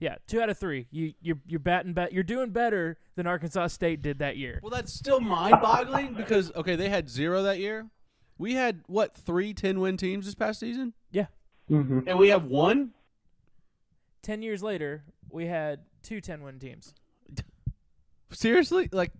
yeah, 0.00 0.16
two 0.26 0.40
out 0.40 0.50
of 0.50 0.58
three. 0.58 0.86
You 0.90 1.14
you're 1.22 1.38
you're 1.46 1.60
batting 1.60 1.92
bet. 1.94 2.12
You're 2.12 2.22
doing 2.22 2.50
better 2.50 2.98
than 3.16 3.26
Arkansas 3.26 3.68
State 3.68 4.02
did 4.02 4.18
that 4.18 4.36
year. 4.36 4.60
Well, 4.62 4.70
that's 4.70 4.92
still 4.92 5.20
mind-boggling 5.20 6.14
because 6.16 6.52
okay, 6.54 6.76
they 6.76 6.88
had 6.88 7.08
zero 7.08 7.42
that 7.44 7.58
year. 7.58 7.86
We 8.36 8.54
had 8.54 8.82
what 8.86 9.16
three 9.16 9.54
10-win 9.54 9.96
teams 9.96 10.26
this 10.26 10.34
past 10.34 10.58
season, 10.60 10.92
Yeah. 11.12 11.26
hmm 11.68 12.00
and 12.06 12.18
we 12.18 12.28
have 12.30 12.44
one. 12.44 12.90
Ten 14.22 14.42
years 14.42 14.62
later, 14.62 15.04
we 15.30 15.46
had 15.46 15.80
two 16.02 16.20
10-win 16.20 16.58
teams. 16.58 16.94
Seriously, 18.32 18.88
like 18.90 19.12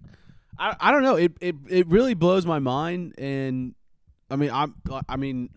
I 0.58 0.76
I 0.80 0.92
don't 0.92 1.02
know. 1.02 1.16
It 1.16 1.32
it 1.40 1.56
it 1.68 1.86
really 1.88 2.14
blows 2.14 2.46
my 2.46 2.58
mind, 2.58 3.14
and 3.18 3.74
I 4.30 4.36
mean 4.36 4.50
I'm 4.50 4.74
I 5.08 5.16
mean 5.16 5.50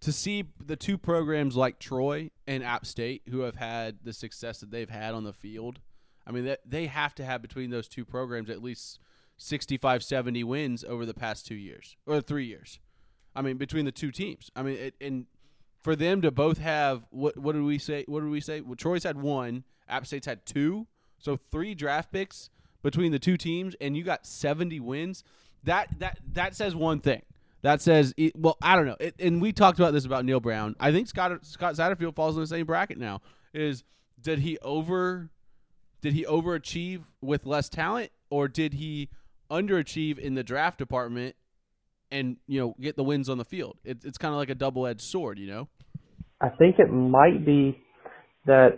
to 0.00 0.12
see 0.12 0.44
the 0.64 0.76
two 0.76 0.96
programs 0.96 1.56
like 1.56 1.78
Troy 1.78 2.30
and 2.46 2.62
App 2.62 2.86
State 2.86 3.22
who 3.30 3.40
have 3.40 3.56
had 3.56 3.98
the 4.04 4.12
success 4.12 4.60
that 4.60 4.70
they've 4.70 4.90
had 4.90 5.14
on 5.14 5.24
the 5.24 5.32
field. 5.32 5.80
I 6.26 6.32
mean 6.32 6.44
that 6.44 6.60
they 6.64 6.86
have 6.86 7.14
to 7.16 7.24
have 7.24 7.42
between 7.42 7.70
those 7.70 7.88
two 7.88 8.04
programs 8.04 8.50
at 8.50 8.62
least 8.62 8.98
65 9.38 10.02
70 10.02 10.44
wins 10.44 10.84
over 10.84 11.06
the 11.06 11.14
past 11.14 11.46
2 11.46 11.54
years 11.54 11.96
or 12.06 12.20
3 12.20 12.44
years. 12.44 12.80
I 13.34 13.42
mean 13.42 13.56
between 13.56 13.84
the 13.84 13.92
two 13.92 14.10
teams. 14.10 14.50
I 14.54 14.62
mean 14.62 14.76
it, 14.76 14.94
and 15.00 15.26
for 15.82 15.96
them 15.96 16.22
to 16.22 16.30
both 16.30 16.58
have 16.58 17.04
what 17.10 17.36
what 17.36 17.52
did 17.52 17.62
we 17.62 17.78
say? 17.78 18.04
What 18.06 18.20
did 18.20 18.30
we 18.30 18.40
say? 18.40 18.60
Well, 18.60 18.76
Troy's 18.76 19.04
had 19.04 19.20
one, 19.20 19.64
App 19.88 20.06
State's 20.06 20.26
had 20.26 20.44
two, 20.44 20.86
so 21.18 21.38
three 21.50 21.74
draft 21.74 22.12
picks 22.12 22.50
between 22.82 23.12
the 23.12 23.18
two 23.18 23.36
teams, 23.36 23.74
and 23.80 23.96
you 23.96 24.04
got 24.04 24.26
seventy 24.26 24.80
wins. 24.80 25.24
That 25.64 25.88
that 25.98 26.18
that 26.32 26.54
says 26.54 26.74
one 26.74 27.00
thing. 27.00 27.22
That 27.62 27.82
says 27.82 28.14
it, 28.16 28.36
well, 28.36 28.56
I 28.62 28.76
don't 28.76 28.86
know. 28.86 28.96
It, 29.00 29.16
and 29.18 29.42
we 29.42 29.52
talked 29.52 29.78
about 29.78 29.92
this 29.92 30.04
about 30.04 30.24
Neal 30.24 30.40
Brown. 30.40 30.76
I 30.78 30.92
think 30.92 31.08
Scott 31.08 31.44
Scott 31.44 31.74
Satterfield 31.74 32.14
falls 32.14 32.36
in 32.36 32.42
the 32.42 32.46
same 32.46 32.66
bracket 32.66 32.98
now. 32.98 33.20
Is 33.52 33.82
did 34.20 34.40
he 34.40 34.58
over 34.58 35.30
did 36.00 36.12
he 36.12 36.24
overachieve 36.24 37.02
with 37.20 37.46
less 37.46 37.68
talent, 37.68 38.10
or 38.30 38.46
did 38.46 38.74
he 38.74 39.10
underachieve 39.50 40.18
in 40.18 40.34
the 40.34 40.44
draft 40.44 40.78
department 40.78 41.34
and 42.10 42.36
you 42.46 42.60
know 42.60 42.74
get 42.80 42.96
the 42.96 43.04
wins 43.04 43.28
on 43.28 43.38
the 43.38 43.44
field? 43.44 43.78
It, 43.84 44.04
it's 44.04 44.18
kind 44.18 44.32
of 44.32 44.38
like 44.38 44.50
a 44.50 44.54
double 44.54 44.86
edged 44.86 45.00
sword, 45.00 45.38
you 45.38 45.48
know. 45.48 45.68
I 46.40 46.50
think 46.50 46.76
it 46.78 46.92
might 46.92 47.44
be 47.44 47.82
that, 48.46 48.76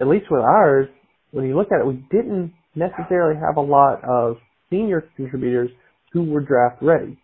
at 0.00 0.08
least 0.08 0.26
with 0.28 0.40
ours, 0.40 0.88
when 1.30 1.46
you 1.46 1.56
look 1.56 1.68
at 1.70 1.80
it, 1.80 1.86
we 1.86 2.04
didn't 2.10 2.52
necessarily 2.74 3.38
have 3.40 3.56
a 3.56 3.60
lot 3.60 4.02
of 4.04 4.38
senior 4.70 5.08
contributors 5.16 5.70
who 6.12 6.24
were 6.24 6.40
draft 6.40 6.82
ready. 6.82 7.18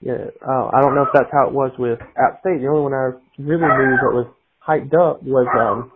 Yeah, 0.00 0.26
uh, 0.46 0.70
I 0.72 0.80
don't 0.80 0.94
know 0.94 1.02
if 1.02 1.08
that's 1.14 1.30
how 1.32 1.48
it 1.48 1.52
was 1.52 1.72
with 1.78 1.98
App 2.18 2.40
State. 2.40 2.60
The 2.60 2.68
only 2.68 2.82
one 2.82 2.92
I 2.92 3.12
really 3.38 3.60
knew 3.60 3.96
that 3.96 4.12
was 4.12 4.26
hyped 4.66 4.94
up 4.94 5.22
was 5.22 5.46
um, 5.58 5.90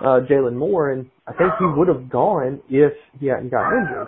uh, 0.00 0.20
Jalin 0.28 0.54
Moore, 0.54 0.92
and 0.92 1.10
I 1.26 1.32
think 1.32 1.52
he 1.58 1.64
would 1.64 1.88
have 1.88 2.10
gone 2.10 2.60
if 2.68 2.92
he 3.18 3.26
hadn't 3.26 3.50
gotten 3.50 3.78
injured. 3.78 4.06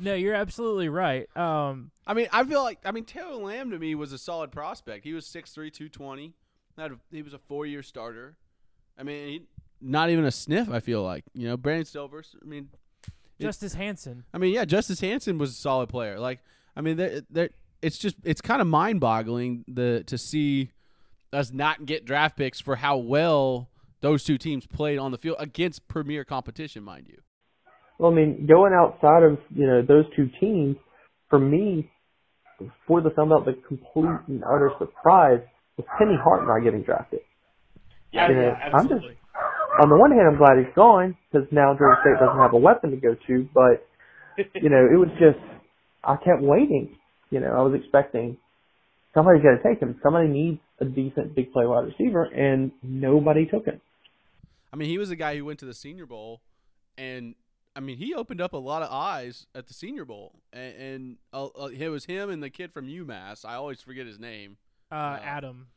No, 0.00 0.14
you're 0.14 0.34
absolutely 0.34 0.88
right. 0.88 1.28
Um, 1.36 1.90
I 2.06 2.14
mean, 2.14 2.28
I 2.32 2.44
feel 2.44 2.62
like 2.62 2.80
I 2.84 2.90
mean 2.90 3.04
Taylor 3.04 3.36
Lamb 3.36 3.70
to 3.70 3.78
me 3.78 3.94
was 3.94 4.12
a 4.12 4.18
solid 4.18 4.50
prospect. 4.50 5.04
He 5.04 5.12
was 5.12 5.26
6'3", 5.26 5.54
220. 5.72 6.34
He 7.10 7.22
was 7.22 7.34
a 7.34 7.38
four 7.38 7.66
year 7.66 7.82
starter. 7.82 8.36
I 8.98 9.02
mean, 9.02 9.28
he, 9.28 9.42
not 9.80 10.10
even 10.10 10.24
a 10.24 10.30
sniff. 10.30 10.68
I 10.70 10.80
feel 10.80 11.02
like 11.02 11.24
you 11.34 11.48
know 11.48 11.56
Brandon 11.56 11.84
Silvers. 11.84 12.34
I 12.40 12.44
mean, 12.46 12.68
It- 13.38 13.44
Justice 13.44 13.74
Hansen. 13.74 14.24
I 14.34 14.38
mean, 14.38 14.52
yeah, 14.52 14.64
Justice 14.64 15.00
Hansen 15.00 15.38
was 15.38 15.50
a 15.50 15.54
solid 15.54 15.88
player. 15.88 16.18
Like, 16.18 16.40
I 16.76 16.80
mean, 16.80 16.96
they're, 16.96 17.22
they're, 17.30 17.50
it's 17.82 17.98
just 17.98 18.16
it's 18.24 18.40
kind 18.40 18.60
of 18.60 18.66
mind 18.66 19.00
boggling 19.00 19.64
the 19.68 20.02
to 20.06 20.18
see 20.18 20.70
us 21.32 21.52
not 21.52 21.84
get 21.86 22.04
draft 22.04 22.36
picks 22.36 22.60
for 22.60 22.76
how 22.76 22.96
well 22.96 23.68
those 24.00 24.24
two 24.24 24.38
teams 24.38 24.66
played 24.66 24.98
on 24.98 25.10
the 25.10 25.18
field 25.18 25.36
against 25.38 25.86
premier 25.88 26.24
competition, 26.24 26.82
mind 26.82 27.06
you. 27.08 27.18
Well, 27.98 28.12
I 28.12 28.14
mean, 28.14 28.46
going 28.46 28.72
outside 28.72 29.22
of 29.24 29.38
you 29.54 29.66
know 29.66 29.82
those 29.82 30.04
two 30.16 30.30
teams, 30.40 30.76
for 31.28 31.38
me, 31.38 31.90
for 32.86 33.00
the 33.00 33.10
Sun 33.14 33.28
Belt, 33.28 33.44
the 33.44 33.54
complete 33.66 34.08
and 34.28 34.42
utter 34.44 34.70
surprise 34.78 35.40
was 35.76 35.86
Penny 35.98 36.16
Hart 36.22 36.46
not 36.46 36.60
getting 36.64 36.82
drafted. 36.82 37.20
Yeah, 38.12 38.28
You 38.28 38.34
know, 38.34 38.40
yeah, 38.42 38.48
I'm 38.64 38.72
just 38.72 38.82
absolutely. 38.84 39.17
On 39.80 39.88
the 39.88 39.96
one 39.96 40.10
hand, 40.10 40.26
I'm 40.26 40.38
glad 40.38 40.58
he's 40.58 40.74
gone 40.74 41.16
because 41.30 41.46
now 41.52 41.74
Georgia 41.76 42.00
State 42.02 42.18
doesn't 42.20 42.38
have 42.38 42.52
a 42.52 42.58
weapon 42.58 42.90
to 42.90 42.96
go 42.96 43.14
to. 43.26 43.48
But 43.54 43.86
you 44.54 44.68
know, 44.68 44.86
it 44.90 44.96
was 44.96 45.08
just 45.18 45.38
I 46.04 46.16
kept 46.16 46.42
waiting. 46.42 46.96
You 47.30 47.40
know, 47.40 47.52
I 47.52 47.62
was 47.62 47.78
expecting 47.78 48.36
somebody's 49.14 49.42
got 49.42 49.56
to 49.56 49.62
take 49.62 49.80
him. 49.80 49.98
Somebody 50.02 50.28
needs 50.28 50.60
a 50.80 50.84
decent 50.84 51.34
big 51.34 51.52
play 51.52 51.66
wide 51.66 51.86
receiver, 51.86 52.24
and 52.24 52.72
nobody 52.82 53.46
took 53.46 53.66
him. 53.66 53.80
I 54.72 54.76
mean, 54.76 54.88
he 54.88 54.98
was 54.98 55.10
a 55.10 55.16
guy 55.16 55.36
who 55.36 55.44
went 55.44 55.58
to 55.60 55.66
the 55.66 55.74
Senior 55.74 56.06
Bowl, 56.06 56.40
and 56.96 57.34
I 57.74 57.80
mean, 57.80 57.96
he 57.96 58.14
opened 58.14 58.40
up 58.40 58.52
a 58.52 58.58
lot 58.58 58.82
of 58.82 58.90
eyes 58.90 59.46
at 59.54 59.66
the 59.66 59.74
Senior 59.74 60.04
Bowl, 60.04 60.32
and, 60.52 60.74
and 60.76 61.16
uh, 61.32 61.46
uh, 61.46 61.66
it 61.66 61.88
was 61.88 62.04
him 62.04 62.30
and 62.30 62.42
the 62.42 62.50
kid 62.50 62.72
from 62.72 62.86
UMass. 62.86 63.44
I 63.44 63.54
always 63.54 63.80
forget 63.80 64.06
his 64.06 64.18
name. 64.18 64.56
Uh, 64.90 65.18
Adam. 65.22 65.68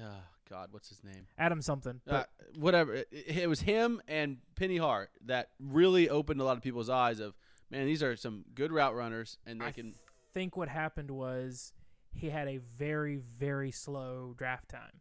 Oh, 0.00 0.24
God, 0.50 0.68
what's 0.72 0.88
his 0.88 1.02
name? 1.04 1.26
Adam 1.38 1.62
something. 1.62 2.00
Uh, 2.08 2.24
whatever. 2.58 2.94
It, 2.94 3.08
it 3.12 3.48
was 3.48 3.60
him 3.60 4.02
and 4.08 4.38
Penny 4.54 4.76
Hart 4.76 5.10
that 5.26 5.50
really 5.58 6.08
opened 6.10 6.40
a 6.40 6.44
lot 6.44 6.56
of 6.56 6.62
people's 6.62 6.90
eyes. 6.90 7.20
Of 7.20 7.34
man, 7.70 7.86
these 7.86 8.02
are 8.02 8.16
some 8.16 8.44
good 8.54 8.70
route 8.72 8.94
runners, 8.94 9.38
and 9.46 9.60
they 9.60 9.66
I 9.66 9.72
can. 9.72 9.94
think 10.34 10.56
what 10.56 10.68
happened 10.68 11.10
was 11.10 11.72
he 12.12 12.28
had 12.30 12.48
a 12.48 12.58
very 12.58 13.16
very 13.16 13.70
slow 13.70 14.34
draft 14.36 14.68
time. 14.68 15.00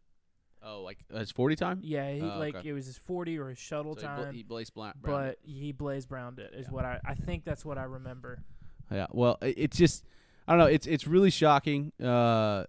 Oh, 0.64 0.84
like 0.84 1.00
uh, 1.14 1.20
his 1.20 1.32
forty 1.32 1.56
time. 1.56 1.80
Yeah, 1.84 2.12
he, 2.14 2.22
Oh, 2.22 2.38
like 2.38 2.56
okay. 2.56 2.70
it 2.70 2.74
was 2.74 2.86
his 2.86 2.98
forty 2.98 3.38
or 3.40 3.50
his 3.50 3.58
shuttle 3.58 3.96
So 3.96 4.02
he, 4.02 4.08
bla- 4.08 4.26
time, 4.26 4.34
he 4.34 4.44
Blount. 4.70 5.02
but 5.02 5.40
he 5.42 5.72
Blaze 5.72 6.06
Browned 6.06 6.38
it. 6.40 6.54
Is 6.56 6.70
what 6.70 6.86
I 6.86 7.00
I 7.04 7.16
think 7.16 7.44
that's 7.44 7.66
what 7.66 7.78
I 7.80 7.84
remember. 7.84 8.44
Yeah, 8.92 9.08
well, 9.12 9.38
it- 9.42 9.56
it's 9.58 9.78
just 9.78 10.06
I 10.48 10.52
don't 10.54 10.60
know. 10.60 10.66
It's 10.68 10.86
it's 10.88 11.08
really 11.08 11.30
shocking. 11.32 11.92
Uh, 12.00 12.66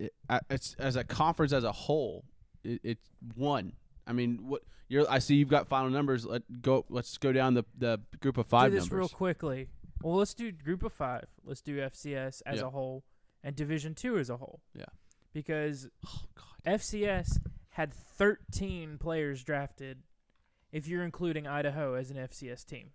it, 0.00 0.12
it's 0.50 0.74
as 0.78 0.96
a 0.96 1.04
conference 1.04 1.52
as 1.52 1.62
a 1.64 1.72
whole, 1.72 2.24
it, 2.64 2.80
it's 2.82 3.08
one. 3.36 3.74
I 4.06 4.12
mean, 4.12 4.38
what 4.48 4.62
you're? 4.88 5.08
I 5.08 5.18
see 5.20 5.36
you've 5.36 5.48
got 5.48 5.68
final 5.68 5.90
numbers. 5.90 6.26
Let 6.26 6.62
go. 6.62 6.84
Let's 6.88 7.16
go 7.18 7.32
down 7.32 7.54
the 7.54 7.64
the 7.78 8.00
group 8.20 8.36
of 8.38 8.46
five 8.46 8.70
do 8.72 8.76
this 8.76 8.84
numbers. 8.90 8.98
real 8.98 9.08
quickly. 9.08 9.68
Well, 10.02 10.16
let's 10.16 10.34
do 10.34 10.50
group 10.50 10.82
of 10.82 10.92
five. 10.92 11.26
Let's 11.44 11.60
do 11.60 11.76
FCS 11.78 12.42
as 12.46 12.60
Yeah. 12.60 12.66
a 12.66 12.70
whole 12.70 13.04
and 13.44 13.54
Division 13.54 13.94
Two 13.94 14.18
as 14.18 14.30
a 14.30 14.36
whole. 14.38 14.60
Yeah. 14.74 14.86
Because 15.32 15.88
Oh 16.06 16.22
God. 16.34 16.74
FCS 16.80 17.38
had 17.74 17.92
13 17.94 18.98
players 18.98 19.44
drafted, 19.44 20.02
if 20.72 20.88
you're 20.88 21.04
including 21.04 21.46
Idaho 21.46 21.94
as 21.94 22.10
an 22.10 22.16
FCS 22.16 22.64
team. 22.64 22.90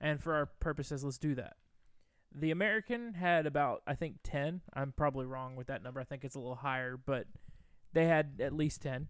And 0.00 0.22
for 0.22 0.34
our 0.34 0.46
purposes, 0.46 1.02
let's 1.02 1.18
do 1.18 1.34
that. 1.34 1.56
The 2.34 2.50
American 2.50 3.14
had 3.14 3.46
about, 3.46 3.82
I 3.86 3.94
think, 3.94 4.16
10. 4.24 4.62
I'm 4.74 4.92
probably 4.92 5.24
wrong 5.24 5.54
with 5.54 5.68
that 5.68 5.82
number. 5.82 6.00
I 6.00 6.04
think 6.04 6.24
it's 6.24 6.34
a 6.34 6.40
little 6.40 6.56
higher, 6.56 6.96
but 6.96 7.26
they 7.92 8.06
had 8.06 8.40
at 8.40 8.52
least 8.52 8.82
10. 8.82 9.06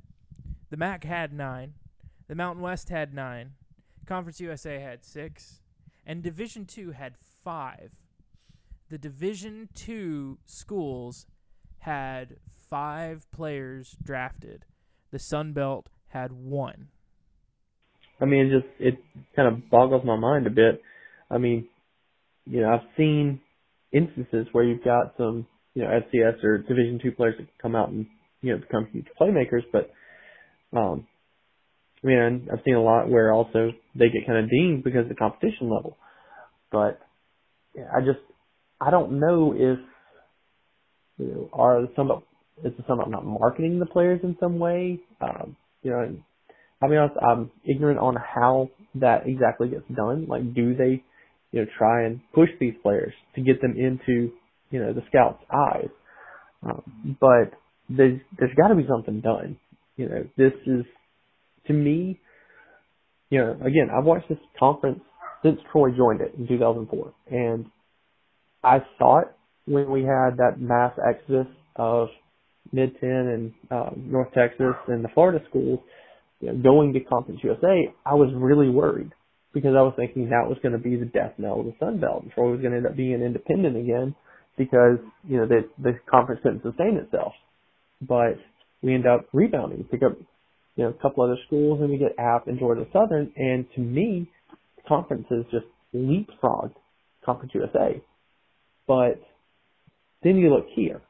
The 0.70 0.76
MAC 0.76 1.04
had 1.04 1.32
9. 1.32 1.74
The 2.28 2.34
Mountain 2.34 2.62
West 2.62 2.90
had 2.90 3.14
9. 3.14 3.52
Conference 4.06 4.40
USA 4.40 4.78
had 4.78 5.04
6. 5.04 5.60
And 6.06 6.22
Division 6.22 6.66
2 6.66 6.90
had 6.90 7.14
5. 7.16 7.92
The 8.90 8.98
Division 8.98 9.70
2 9.74 10.38
schools 10.44 11.26
had 11.78 12.36
5 12.68 13.30
players 13.30 13.96
drafted. 14.02 14.66
The 15.10 15.18
Sun 15.18 15.54
Belt 15.54 15.88
had 16.08 16.32
1. 16.32 16.88
I 18.20 18.24
mean, 18.26 18.46
it 18.46 18.60
just 18.60 18.66
it 18.78 18.98
kind 19.34 19.48
of 19.48 19.70
boggles 19.70 20.04
my 20.04 20.16
mind 20.16 20.46
a 20.46 20.50
bit. 20.50 20.82
I 21.30 21.38
mean, 21.38 21.68
you 22.46 22.60
know, 22.60 22.72
I've 22.72 22.88
seen 22.96 23.40
instances 23.92 24.46
where 24.52 24.64
you've 24.64 24.84
got 24.84 25.14
some 25.16 25.46
you 25.74 25.82
know 25.82 25.88
FCS 25.88 26.42
or 26.44 26.58
Division 26.58 27.00
two 27.02 27.12
players 27.12 27.36
that 27.38 27.46
come 27.60 27.74
out 27.74 27.90
and 27.90 28.06
you 28.42 28.52
know 28.52 28.60
become 28.60 28.88
huge 28.92 29.06
playmakers. 29.20 29.62
But 29.72 29.90
um, 30.76 31.06
I 32.02 32.06
mean, 32.06 32.48
I've 32.52 32.64
seen 32.64 32.74
a 32.74 32.82
lot 32.82 33.08
where 33.08 33.32
also 33.32 33.70
they 33.94 34.06
get 34.06 34.26
kind 34.26 34.38
of 34.44 34.50
dinged 34.50 34.84
because 34.84 35.02
of 35.02 35.08
the 35.08 35.14
competition 35.14 35.70
level. 35.70 35.96
But 36.70 37.00
I 37.76 38.00
just 38.00 38.20
I 38.80 38.90
don't 38.90 39.20
know 39.20 39.52
if 39.54 39.78
you 41.18 41.26
know 41.26 41.50
are 41.52 41.82
the 41.82 41.88
Sunbelt 41.88 42.22
is 42.62 42.72
the 42.76 42.82
Sunbelt 42.84 43.10
not 43.10 43.24
marketing 43.24 43.78
the 43.78 43.86
players 43.86 44.20
in 44.22 44.36
some 44.38 44.58
way? 44.58 45.00
Um, 45.20 45.56
you 45.82 45.90
know, 45.90 46.16
I'll 46.80 46.88
be 46.88 46.96
honest, 46.96 47.16
I'm 47.20 47.50
ignorant 47.64 47.98
on 47.98 48.16
how 48.16 48.70
that 48.96 49.26
exactly 49.26 49.68
gets 49.68 49.88
done. 49.94 50.26
Like, 50.28 50.54
do 50.54 50.74
they, 50.76 51.02
you 51.54 51.60
know, 51.60 51.66
try 51.78 52.04
and 52.04 52.20
push 52.34 52.48
these 52.58 52.74
players 52.82 53.12
to 53.36 53.40
get 53.40 53.60
them 53.62 53.76
into, 53.78 54.32
you 54.72 54.80
know, 54.80 54.92
the 54.92 55.02
scouts' 55.06 55.44
eyes? 55.52 55.88
Um, 56.64 57.16
but 57.20 57.52
there's 57.88 58.20
there's 58.36 58.54
got 58.56 58.68
to 58.68 58.74
be 58.74 58.84
something 58.88 59.20
done. 59.20 59.56
You 59.96 60.08
know, 60.08 60.24
this 60.36 60.52
is 60.66 60.84
to 61.68 61.72
me. 61.72 62.18
You 63.30 63.38
know, 63.38 63.52
again, 63.60 63.88
I've 63.96 64.04
watched 64.04 64.28
this 64.28 64.38
conference 64.58 65.00
since 65.44 65.60
Troy 65.70 65.90
joined 65.96 66.22
it 66.22 66.34
in 66.36 66.48
2004, 66.48 67.12
and 67.30 67.66
I 68.64 68.78
it 68.78 69.28
when 69.66 69.88
we 69.88 70.00
had 70.00 70.38
that 70.38 70.56
mass 70.58 70.92
exodus 71.08 71.46
of 71.76 72.08
Mid 72.72 72.98
Ten 72.98 73.10
and 73.10 73.52
uh, 73.70 73.90
North 73.96 74.32
Texas 74.34 74.74
and 74.88 75.04
the 75.04 75.08
Florida 75.14 75.38
schools 75.48 75.78
you 76.40 76.48
know, 76.48 76.60
going 76.60 76.94
to 76.94 77.00
Conference 77.00 77.40
USA, 77.44 77.94
I 78.04 78.14
was 78.14 78.32
really 78.34 78.70
worried 78.70 79.12
because 79.54 79.74
I 79.78 79.82
was 79.82 79.94
thinking 79.96 80.28
that 80.28 80.48
was 80.48 80.58
going 80.62 80.72
to 80.72 80.78
be 80.78 80.96
the 80.96 81.06
death 81.06 81.34
knell 81.38 81.60
of 81.60 81.66
the 81.66 81.74
Sun 81.78 82.00
Belt, 82.00 82.24
Troy 82.34 82.50
was 82.50 82.60
going 82.60 82.72
to 82.72 82.78
end 82.78 82.86
up 82.86 82.96
being 82.96 83.22
independent 83.22 83.76
again 83.76 84.14
because 84.58 84.98
you 85.26 85.38
know 85.38 85.46
the 85.46 85.68
the 85.82 85.92
conference 86.10 86.40
couldn't 86.42 86.62
sustain 86.62 86.96
itself. 86.96 87.32
But 88.02 88.36
we 88.82 88.94
end 88.94 89.06
up 89.06 89.28
rebounding, 89.32 89.84
pick 89.84 90.02
up 90.02 90.18
you 90.76 90.84
know 90.84 90.90
a 90.90 91.02
couple 91.02 91.24
other 91.24 91.38
schools, 91.46 91.80
and 91.80 91.88
we 91.88 91.98
get 91.98 92.18
App 92.18 92.48
and 92.48 92.58
Georgia 92.58 92.84
Southern, 92.92 93.32
and 93.36 93.64
to 93.76 93.80
me, 93.80 94.28
conferences 94.86 95.44
just 95.50 95.66
leapfrogged 95.94 96.74
Conference 97.24 97.52
USA. 97.54 98.02
But 98.86 99.22
then 100.22 100.36
you 100.36 100.50
look 100.50 100.66
here, 100.74 101.00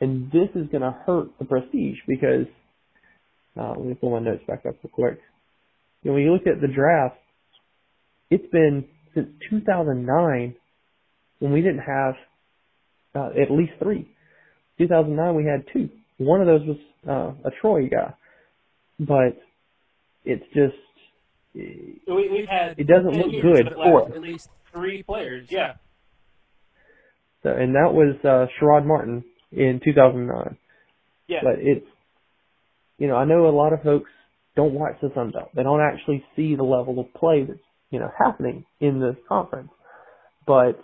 and 0.00 0.30
this 0.30 0.48
is 0.54 0.68
going 0.70 0.82
to 0.82 0.96
hurt 1.04 1.28
the 1.38 1.44
prestige 1.44 1.98
because 2.06 2.46
uh, 3.58 3.70
let 3.70 3.84
me 3.84 3.94
pull 3.94 4.10
my 4.12 4.20
notes 4.20 4.42
back 4.46 4.64
up 4.66 4.76
real 4.82 4.92
quick. 4.92 5.18
You 6.02 6.10
know, 6.10 6.14
when 6.14 6.22
you 6.22 6.32
look 6.32 6.46
at 6.46 6.60
the 6.60 6.68
draft, 6.68 7.16
it's 8.30 8.50
been 8.50 8.84
since 9.14 9.28
2009 9.50 10.54
when 11.38 11.52
we 11.52 11.60
didn't 11.60 11.80
have 11.80 12.14
uh, 13.14 13.30
at 13.40 13.50
least 13.50 13.72
three. 13.82 14.08
2009 14.78 15.34
we 15.34 15.44
had 15.44 15.64
two. 15.72 15.88
One 16.18 16.40
of 16.40 16.46
those 16.46 16.62
was 16.66 16.76
uh, 17.08 17.48
a 17.48 17.50
Troy 17.60 17.88
guy, 17.88 18.14
but 18.98 19.40
it's 20.24 20.44
just 20.54 20.76
We, 21.54 22.28
we've 22.28 22.48
had 22.48 22.78
It 22.78 22.86
doesn't 22.86 23.12
look 23.12 23.42
good 23.42 23.72
for 23.74 24.12
at 24.12 24.20
least 24.20 24.48
three 24.72 25.02
players. 25.02 25.46
Yeah. 25.50 25.74
so, 27.42 27.50
and 27.50 27.74
that 27.74 27.92
was 27.92 28.16
uh, 28.24 28.46
Sherrod 28.60 28.86
Martin 28.86 29.24
in 29.52 29.80
2009. 29.82 30.56
Yeah. 31.28 31.38
But 31.42 31.54
it's, 31.58 31.86
you 32.98 33.08
know, 33.08 33.16
I 33.16 33.24
know 33.24 33.48
a 33.48 33.50
lot 33.50 33.72
of 33.72 33.82
folks 33.82 34.10
don't 34.54 34.74
watch 34.74 34.96
the 35.00 35.10
Sun 35.14 35.32
Belt. 35.32 35.50
They 35.54 35.62
don't 35.62 35.80
actually 35.80 36.24
see 36.34 36.56
the 36.56 36.62
level 36.62 36.98
of 36.98 37.12
play 37.14 37.44
that's, 37.44 37.58
you 37.90 37.98
know, 37.98 38.10
happening 38.18 38.64
in 38.80 39.00
this 39.00 39.16
conference. 39.28 39.70
But, 40.46 40.78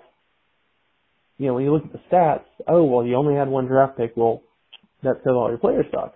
you 1.39 1.47
know, 1.47 1.55
when 1.55 1.65
you 1.65 1.73
look 1.73 1.85
at 1.85 1.93
the 1.93 2.01
stats, 2.11 2.45
oh, 2.69 2.85
well, 2.85 3.07
you 3.07 3.17
only 3.17 3.35
had 3.35 3.49
one 3.49 3.67
draft 3.67 3.97
pick. 3.97 4.13
Well, 4.17 4.43
that 5.03 5.17
says 5.19 5.33
all 5.35 5.49
your 5.49 5.59
players 5.59 5.87
suck. 5.91 6.15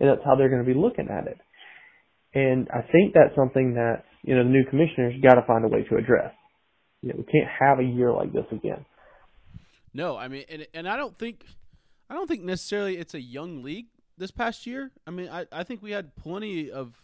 And 0.00 0.08
that's 0.08 0.24
how 0.24 0.34
they're 0.36 0.48
going 0.48 0.64
to 0.64 0.72
be 0.72 0.78
looking 0.78 1.08
at 1.08 1.26
it. 1.26 1.38
And 2.34 2.68
I 2.70 2.82
think 2.82 3.14
that's 3.14 3.34
something 3.36 3.74
that, 3.74 4.04
you 4.22 4.34
know, 4.34 4.42
the 4.42 4.50
new 4.50 4.64
commissioners 4.68 5.14
got 5.22 5.34
to 5.34 5.46
find 5.46 5.64
a 5.64 5.68
way 5.68 5.84
to 5.84 5.96
address. 5.96 6.32
You 7.00 7.10
know, 7.10 7.14
we 7.18 7.24
can't 7.24 7.48
have 7.60 7.78
a 7.78 7.84
year 7.84 8.12
like 8.12 8.32
this 8.32 8.46
again. 8.50 8.84
No, 9.92 10.16
I 10.16 10.26
mean, 10.26 10.44
and 10.48 10.66
and 10.74 10.88
I 10.88 10.96
don't 10.96 11.16
think, 11.16 11.44
I 12.10 12.14
don't 12.14 12.26
think 12.26 12.42
necessarily 12.42 12.96
it's 12.96 13.14
a 13.14 13.20
young 13.20 13.62
league 13.62 13.86
this 14.18 14.32
past 14.32 14.66
year. 14.66 14.90
I 15.06 15.12
mean, 15.12 15.28
I 15.28 15.46
I 15.52 15.62
think 15.62 15.82
we 15.82 15.92
had 15.92 16.16
plenty 16.16 16.70
of 16.70 16.94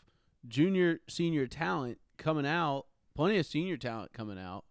junior, 0.49 1.01
senior 1.09 1.47
talent 1.47 1.99
coming 2.19 2.47
out, 2.47 2.87
plenty 3.21 3.37
of 3.37 3.45
senior 3.45 3.77
talent 3.77 4.15
coming 4.15 4.39
out, 4.39 4.65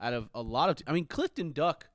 out 0.00 0.12
of 0.12 0.28
a 0.34 0.42
lot 0.42 0.68
of. 0.68 0.74
T- 0.74 0.84
I 0.88 0.92
mean, 0.92 1.06
Clifton 1.06 1.52
Duck 1.52 1.86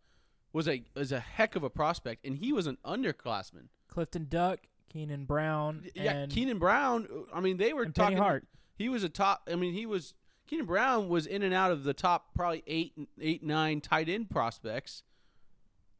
was 0.54 0.66
a 0.66 0.82
was 0.96 1.12
a 1.12 1.20
heck 1.20 1.58
of 1.58 1.64
a 1.64 1.70
prospect, 1.70 2.26
and 2.26 2.38
he 2.38 2.54
was 2.54 2.66
an 2.66 2.78
underclassman. 2.86 3.66
Clifton 3.90 4.28
Duck, 4.30 4.60
Keenan 4.90 5.26
Brown, 5.26 5.86
Yeah, 5.94 6.26
Keenan 6.28 6.60
Brown. 6.60 7.10
I 7.34 7.42
mean, 7.42 7.58
they 7.58 7.74
were 7.74 7.84
Penny 7.84 7.94
talking. 7.94 8.18
Hart. 8.20 8.46
He 8.78 8.88
was 8.88 9.04
a 9.04 9.10
top. 9.10 9.50
I 9.52 9.56
mean, 9.56 9.74
he 9.74 9.86
was 9.86 10.14
Keenan 10.48 10.66
Brown 10.66 11.10
was 11.10 11.28
in 11.28 11.44
and 11.44 11.54
out 11.54 11.72
of 11.72 11.84
the 11.84 11.94
top 11.94 12.34
probably 12.34 12.64
eight, 12.68 12.94
eight, 13.20 13.44
nine 13.44 13.82
tight 13.82 14.08
end 14.08 14.30
prospects 14.30 15.04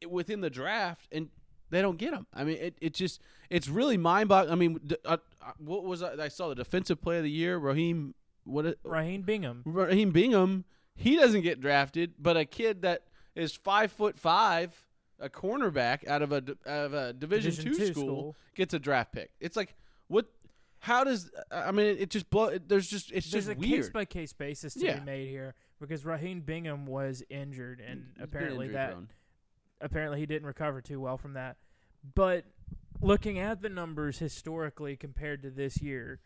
within 0.08 0.40
the 0.40 0.48
draft, 0.48 1.06
and 1.12 1.28
they 1.68 1.82
don't 1.82 1.98
get 1.98 2.14
him. 2.14 2.26
I 2.32 2.44
mean, 2.44 2.56
it, 2.56 2.78
it 2.80 2.94
just 2.94 3.20
it's 3.50 3.68
really 3.68 3.98
mind 3.98 4.30
boggling. 4.30 4.52
I 4.52 4.56
mean, 4.56 4.80
uh, 5.04 5.18
uh, 5.42 5.52
what 5.58 5.84
was 5.84 6.02
I, 6.02 6.14
I 6.14 6.28
saw 6.28 6.48
the 6.48 6.54
defensive 6.54 7.02
player 7.02 7.18
of 7.18 7.24
the 7.24 7.30
year, 7.30 7.58
Raheem. 7.58 8.14
What 8.48 8.66
it, 8.66 8.78
Raheem 8.84 9.22
Bingham. 9.22 9.62
Raheem 9.64 10.10
Bingham? 10.10 10.64
He 10.94 11.16
doesn't 11.16 11.42
get 11.42 11.60
drafted, 11.60 12.14
but 12.18 12.36
a 12.36 12.44
kid 12.44 12.82
that 12.82 13.02
is 13.34 13.52
five 13.54 13.92
foot 13.92 14.18
five, 14.18 14.74
a 15.20 15.28
cornerback 15.28 16.06
out 16.08 16.22
of 16.22 16.32
a 16.32 16.36
out 16.66 16.84
of 16.86 16.94
a 16.94 17.12
Division, 17.12 17.50
Division 17.52 17.64
two 17.72 17.78
two 17.78 17.92
school, 17.92 18.04
school. 18.04 18.36
gets 18.56 18.74
a 18.74 18.78
draft 18.78 19.12
pick. 19.12 19.30
It's 19.40 19.56
like 19.56 19.74
what? 20.08 20.26
How 20.80 21.04
does 21.04 21.30
I 21.50 21.70
mean? 21.72 21.86
It, 21.86 22.00
it 22.02 22.10
just 22.10 22.30
blow. 22.30 22.46
It, 22.46 22.68
there's 22.68 22.88
just 22.88 23.10
it's 23.12 23.30
There's 23.30 23.46
just 23.46 23.56
a 23.56 23.58
weird. 23.58 23.82
case 23.82 23.90
by 23.90 24.04
case 24.04 24.32
basis 24.32 24.74
to 24.74 24.80
Yeah. 24.86 24.98
be 25.00 25.04
made 25.06 25.28
here 25.28 25.54
because 25.80 26.04
Raheem 26.04 26.40
Bingham 26.40 26.86
was 26.86 27.22
injured 27.28 27.80
and 27.80 28.06
He's 28.14 28.24
apparently 28.24 28.68
that 28.68 28.92
prone. 28.92 29.08
apparently 29.80 30.20
he 30.20 30.26
didn't 30.26 30.46
recover 30.46 30.80
too 30.80 31.00
well 31.00 31.18
from 31.18 31.34
that. 31.34 31.56
But 32.14 32.44
looking 33.00 33.38
at 33.38 33.60
the 33.60 33.68
numbers 33.68 34.18
historically 34.20 34.96
compared 34.96 35.42
to 35.42 35.50
this 35.50 35.82
year, 35.82 36.20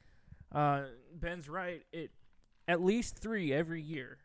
uh, 0.54 0.82
Ben's 1.14 1.48
right. 1.48 1.82
It 1.92 2.10
at 2.68 2.82
least 2.82 3.16
three 3.16 3.52
every 3.52 3.82
year. 3.82 4.18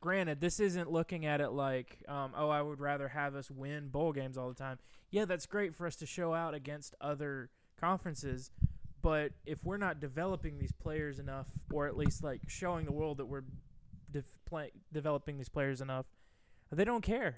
Granted, 0.00 0.40
this 0.40 0.60
isn't 0.60 0.92
looking 0.92 1.24
at 1.24 1.40
it 1.40 1.50
like, 1.50 2.04
um, 2.08 2.32
oh, 2.36 2.50
I 2.50 2.60
would 2.60 2.78
rather 2.78 3.08
have 3.08 3.34
us 3.34 3.50
win 3.50 3.88
bowl 3.88 4.12
games 4.12 4.36
all 4.36 4.48
the 4.48 4.54
time. 4.54 4.78
Yeah, 5.10 5.24
that's 5.24 5.46
great 5.46 5.74
for 5.74 5.86
us 5.86 5.96
to 5.96 6.06
show 6.06 6.34
out 6.34 6.52
against 6.52 6.94
other 7.00 7.48
conferences, 7.80 8.50
but 9.00 9.32
if 9.46 9.64
we're 9.64 9.78
not 9.78 10.00
developing 10.00 10.58
these 10.58 10.72
players 10.72 11.18
enough, 11.18 11.46
or 11.72 11.86
at 11.86 11.96
least 11.96 12.22
like 12.22 12.42
showing 12.48 12.84
the 12.84 12.92
world 12.92 13.16
that 13.18 13.26
we're 13.26 13.44
de- 14.10 14.24
play- 14.46 14.72
developing 14.92 15.38
these 15.38 15.48
players 15.48 15.80
enough, 15.80 16.06
they 16.70 16.84
don't 16.84 17.02
care. 17.02 17.36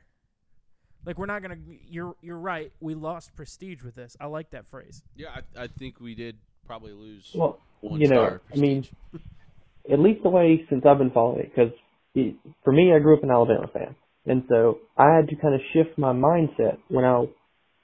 Like 1.04 1.18
we're 1.18 1.26
not 1.26 1.42
gonna. 1.42 1.58
You're 1.88 2.16
you're 2.20 2.38
right. 2.38 2.72
We 2.80 2.94
lost 2.94 3.36
prestige 3.36 3.82
with 3.84 3.94
this. 3.94 4.16
I 4.20 4.26
like 4.26 4.50
that 4.50 4.66
phrase. 4.66 5.02
Yeah, 5.14 5.28
I, 5.56 5.64
I 5.64 5.66
think 5.68 6.00
we 6.00 6.16
did 6.16 6.38
probably 6.66 6.92
lose. 6.92 7.24
Well, 7.34 7.58
you 7.82 8.08
know, 8.08 8.38
I 8.52 8.56
mean, 8.56 8.86
at 9.90 9.98
least 9.98 10.22
the 10.22 10.28
way 10.28 10.64
since 10.68 10.84
I've 10.86 10.98
been 10.98 11.10
following 11.10 11.40
it, 11.40 11.52
because 11.54 11.72
for 12.64 12.72
me, 12.72 12.92
I 12.94 12.98
grew 12.98 13.16
up 13.16 13.22
an 13.22 13.30
Alabama 13.30 13.68
fan, 13.72 13.94
and 14.26 14.44
so 14.48 14.78
I 14.96 15.14
had 15.14 15.28
to 15.28 15.36
kind 15.36 15.54
of 15.54 15.60
shift 15.72 15.98
my 15.98 16.12
mindset 16.12 16.78
when 16.88 17.04
I, 17.04 17.24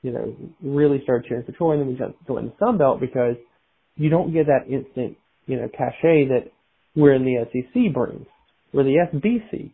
you 0.03 0.13
know, 0.13 0.35
really 0.63 1.01
started 1.03 1.29
cheering 1.29 1.45
for 1.45 1.53
Troy, 1.53 1.73
and 1.73 1.83
then 1.83 1.89
we 1.89 1.95
got 1.95 2.15
joined 2.27 2.49
the 2.49 2.55
Sun 2.59 2.79
Belt 2.79 3.01
because 3.01 3.37
you 3.97 4.09
don't 4.09 4.33
get 4.33 4.47
that 4.47 4.73
instant, 4.73 5.17
you 5.47 5.57
know, 5.57 5.69
cachet 5.69 6.29
that 6.29 6.51
we're 6.97 7.15
in 7.15 7.25
the 7.25 7.47
SEC 7.53 7.93
brings, 7.93 8.27
we're 8.73 8.85
the 8.85 9.07
SBC, 9.13 9.71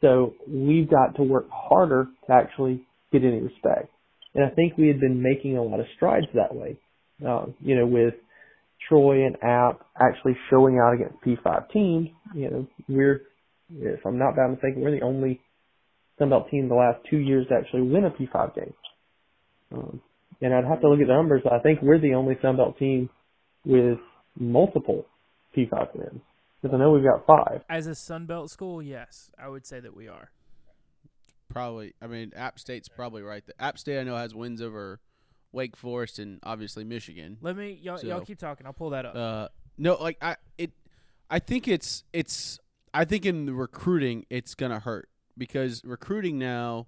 so 0.00 0.34
we've 0.48 0.90
got 0.90 1.16
to 1.16 1.22
work 1.22 1.48
harder 1.50 2.06
to 2.26 2.32
actually 2.32 2.84
get 3.12 3.24
any 3.24 3.40
respect, 3.40 3.88
and 4.34 4.44
I 4.44 4.50
think 4.50 4.76
we 4.76 4.88
had 4.88 5.00
been 5.00 5.22
making 5.22 5.56
a 5.56 5.62
lot 5.62 5.80
of 5.80 5.86
strides 5.96 6.26
that 6.34 6.54
way, 6.54 6.76
um, 7.26 7.54
you 7.60 7.76
know, 7.76 7.86
with 7.86 8.14
Troy 8.88 9.26
and 9.26 9.36
App 9.42 9.86
actually 10.00 10.36
showing 10.50 10.78
out 10.78 10.94
against 10.94 11.20
P5 11.24 11.70
teams. 11.70 12.08
You 12.34 12.50
know, 12.50 12.66
we're, 12.88 13.22
if 13.74 14.04
I'm 14.04 14.18
not 14.18 14.36
bad 14.36 14.50
mistaken, 14.50 14.82
we're 14.82 14.98
the 14.98 15.04
only 15.04 15.40
Sunbelt 16.20 16.50
team 16.50 16.64
in 16.64 16.68
the 16.68 16.74
last 16.74 16.98
two 17.08 17.18
years 17.18 17.46
to 17.48 17.54
actually 17.54 17.82
win 17.82 18.04
a 18.04 18.10
P5 18.10 18.54
game. 18.54 18.74
Um, 19.72 20.00
and 20.40 20.54
I'd 20.54 20.64
have 20.64 20.80
to 20.80 20.88
look 20.88 21.00
at 21.00 21.06
the 21.06 21.14
numbers. 21.14 21.42
but 21.44 21.52
I 21.52 21.60
think 21.60 21.80
we're 21.82 22.00
the 22.00 22.14
only 22.14 22.34
Sunbelt 22.36 22.78
team 22.78 23.08
with 23.64 23.98
multiple 24.38 25.06
P5 25.56 25.94
wins. 25.94 26.20
Because 26.60 26.74
I 26.74 26.78
know 26.78 26.92
we've 26.92 27.02
got 27.02 27.26
five. 27.26 27.62
As 27.68 27.86
a 27.86 27.94
Sun 27.94 28.26
Belt 28.26 28.50
school, 28.50 28.82
yes, 28.82 29.30
I 29.38 29.48
would 29.48 29.66
say 29.66 29.80
that 29.80 29.96
we 29.96 30.06
are. 30.08 30.30
probably. 31.48 31.94
I 32.00 32.06
mean, 32.06 32.32
App 32.36 32.58
State's 32.58 32.88
probably 32.88 33.22
right. 33.22 33.44
The 33.44 33.60
App 33.60 33.78
State 33.78 33.98
I 33.98 34.04
know 34.04 34.16
has 34.16 34.34
wins 34.34 34.62
over 34.62 35.00
Wake 35.52 35.76
Forest 35.76 36.18
and 36.18 36.40
obviously 36.42 36.84
Michigan. 36.84 37.38
Let 37.40 37.56
me 37.56 37.78
y'all, 37.82 38.00
y'all 38.00 38.20
keep 38.20 38.38
talking. 38.38 38.66
I'll 38.66 38.72
pull 38.72 38.90
that 38.90 39.06
up. 39.06 39.16
Uh, 39.16 39.48
no, 39.78 39.94
like 39.94 40.18
I 40.22 40.36
it, 40.58 40.72
I 41.30 41.38
think 41.38 41.68
it's 41.68 42.04
it's 42.12 42.58
I 42.94 43.04
think 43.04 43.26
in 43.26 43.46
the 43.46 43.54
recruiting 43.54 44.26
it's 44.30 44.54
gonna 44.54 44.80
hurt 44.80 45.08
because 45.36 45.84
recruiting 45.84 46.38
now, 46.38 46.86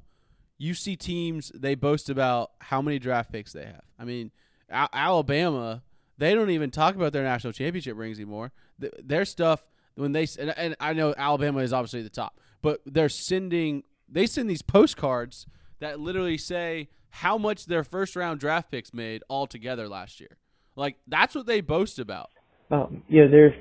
you 0.58 0.74
see 0.74 0.96
teams 0.96 1.50
they 1.54 1.74
boast 1.74 2.08
about 2.10 2.52
how 2.60 2.82
many 2.82 2.98
draft 2.98 3.32
picks 3.32 3.52
they 3.52 3.64
have. 3.64 3.82
I 3.98 4.04
mean, 4.04 4.30
Al- 4.70 4.88
Alabama, 4.92 5.82
they 6.18 6.34
don't 6.34 6.50
even 6.50 6.70
talk 6.70 6.94
about 6.94 7.12
their 7.12 7.24
national 7.24 7.52
championship 7.52 7.96
rings 7.96 8.18
anymore. 8.18 8.52
Th- 8.80 8.92
their 9.02 9.24
stuff 9.24 9.64
when 9.94 10.12
they 10.12 10.26
and, 10.38 10.54
and 10.56 10.76
I 10.80 10.92
know 10.92 11.14
Alabama 11.16 11.60
is 11.60 11.72
obviously 11.72 12.02
the 12.02 12.10
top, 12.10 12.40
but 12.62 12.80
they're 12.86 13.08
sending 13.08 13.84
they 14.08 14.26
send 14.26 14.48
these 14.50 14.62
postcards 14.62 15.46
that 15.80 16.00
literally 16.00 16.38
say 16.38 16.88
how 17.10 17.38
much 17.38 17.66
their 17.66 17.84
first 17.84 18.16
round 18.16 18.40
draft 18.40 18.70
picks 18.70 18.92
made 18.92 19.22
all 19.28 19.46
together 19.46 19.88
last 19.88 20.20
year. 20.20 20.36
Like 20.76 20.96
that's 21.06 21.34
what 21.34 21.46
they 21.46 21.60
boast 21.60 21.98
about. 21.98 22.30
Um, 22.70 23.02
you 23.08 23.24
know, 23.24 23.30
they're 23.30 23.54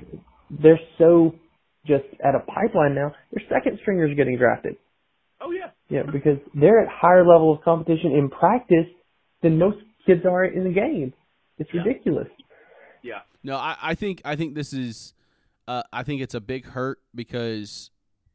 they're 0.50 0.80
so 0.98 1.34
just 1.86 2.04
at 2.24 2.34
a 2.34 2.40
pipeline 2.40 2.94
now. 2.94 3.12
Their 3.32 3.44
second 3.48 3.78
stringers 3.82 4.10
are 4.10 4.14
getting 4.14 4.36
drafted. 4.38 4.76
Oh 5.40 5.50
yeah. 5.50 5.70
Yeah, 5.88 6.02
because 6.10 6.38
they're 6.54 6.80
at 6.80 6.88
higher 6.90 7.26
level 7.26 7.52
of 7.54 7.62
competition 7.62 8.12
in 8.12 8.30
practice 8.30 8.86
than 9.42 9.58
most 9.58 9.76
kids 10.06 10.22
are 10.24 10.44
in 10.44 10.64
the 10.64 10.72
game. 10.72 11.12
It's 11.58 11.70
Yeah. 11.72 11.82
ridiculous. 11.82 12.28
Yeah. 13.02 13.20
No, 13.42 13.56
I, 13.56 13.76
I 13.82 13.94
think 13.94 14.22
I 14.24 14.34
think 14.36 14.54
this 14.54 14.72
is 14.72 15.12
uh, 15.68 15.82
I 15.92 16.02
think 16.02 16.22
it's 16.22 16.34
a 16.34 16.40
big 16.40 16.66
hurt 16.66 17.00
because 17.14 17.90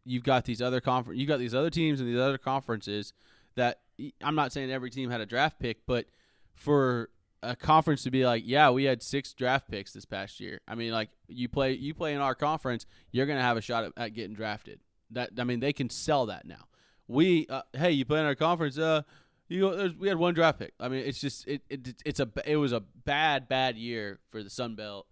you've 0.06 0.24
got 0.24 0.46
these 0.46 0.62
other 0.62 0.80
confer- 0.80 1.14
you've 1.14 1.28
got 1.28 1.40
these 1.40 1.56
other 1.56 1.70
teams 1.70 2.00
and 2.00 2.08
these 2.08 2.20
other 2.20 2.38
conferences 2.38 3.14
that 3.56 3.82
I'm 4.22 4.36
not 4.36 4.52
saying 4.52 4.72
every 4.72 4.90
team 4.90 5.10
had 5.10 5.22
a 5.22 5.26
draft 5.26 5.60
pick, 5.60 5.86
but 5.86 6.06
for 6.54 7.10
a 7.42 7.56
conference 7.56 8.04
to 8.04 8.12
be 8.12 8.26
like, 8.26 8.44
yeah, 8.46 8.70
we 8.70 8.84
had 8.84 9.02
six 9.02 9.34
draft 9.34 9.70
picks 9.70 9.94
this 9.94 10.06
past 10.06 10.40
year. 10.40 10.60
I 10.68 10.76
mean, 10.76 10.92
like 10.92 11.10
you 11.28 11.48
play 11.48 11.74
you 11.74 11.94
play 11.94 12.14
in 12.14 12.22
our 12.22 12.36
conference, 12.36 12.86
you're 13.12 13.26
gonna 13.26 13.42
have 13.42 13.58
a 13.58 13.62
shot 13.62 13.86
at, 13.86 13.94
at 13.98 14.14
getting 14.14 14.36
drafted. 14.36 14.80
That 15.12 15.32
I 15.38 15.44
mean, 15.44 15.60
they 15.60 15.74
can 15.74 15.90
sell 15.90 16.26
that 16.28 16.46
now. 16.46 16.68
We 17.08 17.48
uh, 17.50 17.62
hey, 17.74 17.92
you 17.92 18.06
play 18.06 18.20
in 18.20 18.26
our 18.26 18.36
conference, 18.36 18.78
uh, 18.78 19.04
you 19.48 19.96
we 20.00 20.08
had 20.08 20.18
one 20.18 20.34
draft 20.34 20.60
pick. 20.60 20.74
I 20.80 20.90
mean, 20.90 21.04
it's 21.06 21.20
just 21.20 21.48
it, 21.48 21.62
it 21.70 22.02
it's 22.06 22.20
a 22.20 22.30
it 22.46 22.58
was 22.58 22.72
a 22.72 22.82
bad 22.82 23.48
bad 23.48 23.78
year 23.78 24.20
for 24.30 24.44
the 24.44 24.50
Sun 24.50 24.76
Belt 24.76 25.08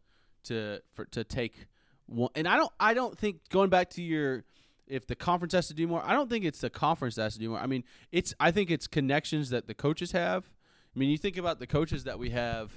to 0.46 0.82
for 0.94 1.06
to 1.06 1.24
take 1.24 1.68
one. 2.06 2.30
And 2.36 2.48
I 2.48 2.58
don't 2.58 2.72
I 2.80 2.94
don't 2.94 3.18
think 3.18 3.50
going 3.50 3.70
back 3.70 3.90
to 3.92 4.04
your 4.04 4.44
if 4.88 5.06
the 5.08 5.16
conference 5.16 5.54
has 5.54 5.68
to 5.68 5.74
do 5.74 5.88
more, 5.88 6.02
I 6.04 6.14
don't 6.14 6.30
think 6.30 6.46
it's 6.46 6.62
the 6.62 6.70
conference 6.70 7.16
that 7.16 7.24
has 7.24 7.34
to 7.34 7.40
do 7.40 7.50
more. 7.50 7.60
I 7.60 7.68
mean, 7.68 7.84
it's 8.12 8.34
I 8.40 8.52
think 8.52 8.72
it's 8.72 8.88
connections 8.88 9.50
that 9.50 9.68
the 9.68 9.74
coaches 9.74 10.12
have. 10.12 10.50
I 10.96 11.00
mean, 11.00 11.10
you 11.10 11.18
think 11.18 11.38
about 11.38 11.60
the 11.60 11.68
coaches 11.68 12.06
that 12.06 12.18
we 12.18 12.32
have 12.32 12.72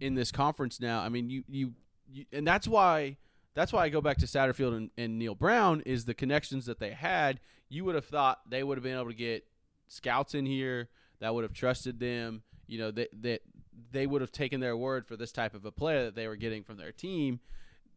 in 0.00 0.14
this 0.14 0.32
conference 0.32 0.80
now. 0.80 1.00
I 1.00 1.08
mean, 1.08 1.30
you 1.30 1.44
you, 1.48 1.72
you 2.10 2.24
and 2.32 2.46
that's 2.46 2.66
why 2.66 3.16
that's 3.54 3.72
why 3.72 3.84
I 3.84 3.88
go 3.88 4.00
back 4.00 4.18
to 4.18 4.26
Satterfield 4.26 4.76
and, 4.76 4.90
and 4.96 5.18
Neal 5.18 5.34
Brown 5.34 5.82
is 5.82 6.04
the 6.04 6.14
connections 6.14 6.66
that 6.66 6.78
they 6.78 6.90
had. 6.90 7.40
You 7.68 7.84
would 7.84 7.94
have 7.94 8.06
thought 8.06 8.40
they 8.48 8.62
would 8.62 8.78
have 8.78 8.82
been 8.82 8.96
able 8.96 9.10
to 9.10 9.14
get 9.16 9.46
scouts 9.88 10.34
in 10.34 10.46
here 10.46 10.88
that 11.20 11.34
would 11.34 11.44
have 11.44 11.52
trusted 11.52 12.00
them. 12.00 12.42
You 12.66 12.78
know 12.78 12.90
that 12.92 13.10
that 13.22 13.42
they 13.90 14.06
would 14.06 14.20
have 14.20 14.32
taken 14.32 14.60
their 14.60 14.76
word 14.76 15.06
for 15.06 15.16
this 15.16 15.32
type 15.32 15.54
of 15.54 15.64
a 15.64 15.70
player 15.70 16.04
that 16.04 16.14
they 16.14 16.26
were 16.26 16.36
getting 16.36 16.62
from 16.62 16.78
their 16.78 16.92
team. 16.92 17.40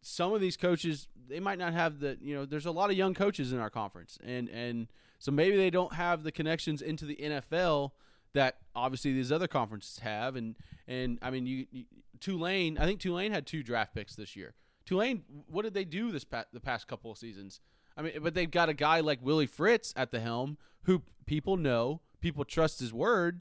Some 0.08 0.32
of 0.32 0.40
these 0.40 0.56
coaches 0.56 1.08
they 1.28 1.40
might 1.40 1.58
not 1.58 1.72
have 1.72 1.98
the 1.98 2.16
you 2.20 2.34
know 2.34 2.44
there's 2.44 2.66
a 2.66 2.70
lot 2.70 2.90
of 2.90 2.96
young 2.96 3.12
coaches 3.12 3.52
in 3.52 3.58
our 3.58 3.70
conference 3.70 4.18
and 4.24 4.48
and 4.48 4.86
so 5.18 5.32
maybe 5.32 5.56
they 5.56 5.70
don't 5.70 5.94
have 5.94 6.22
the 6.22 6.30
connections 6.30 6.80
into 6.82 7.04
the 7.04 7.16
NFL 7.16 7.90
that 8.34 8.58
obviously 8.74 9.12
these 9.12 9.32
other 9.32 9.48
conferences 9.48 9.98
have 10.00 10.36
and 10.36 10.54
and 10.86 11.18
I 11.22 11.30
mean 11.30 11.46
you, 11.46 11.66
you 11.72 11.84
Tulane 12.20 12.78
I 12.78 12.84
think 12.86 13.00
Tulane 13.00 13.32
had 13.32 13.46
two 13.46 13.64
draft 13.64 13.94
picks 13.94 14.14
this 14.14 14.36
year. 14.36 14.54
Tulane 14.84 15.24
what 15.48 15.62
did 15.62 15.74
they 15.74 15.84
do 15.84 16.12
this 16.12 16.24
the 16.52 16.60
past 16.60 16.86
couple 16.86 17.10
of 17.10 17.18
seasons? 17.18 17.60
I 17.96 18.02
mean 18.02 18.12
but 18.22 18.34
they've 18.34 18.50
got 18.50 18.68
a 18.68 18.74
guy 18.74 19.00
like 19.00 19.18
Willie 19.22 19.46
Fritz 19.46 19.92
at 19.96 20.12
the 20.12 20.20
helm 20.20 20.56
who 20.84 21.02
people 21.26 21.56
know, 21.56 22.00
people 22.20 22.44
trust 22.44 22.78
his 22.78 22.92
word 22.92 23.40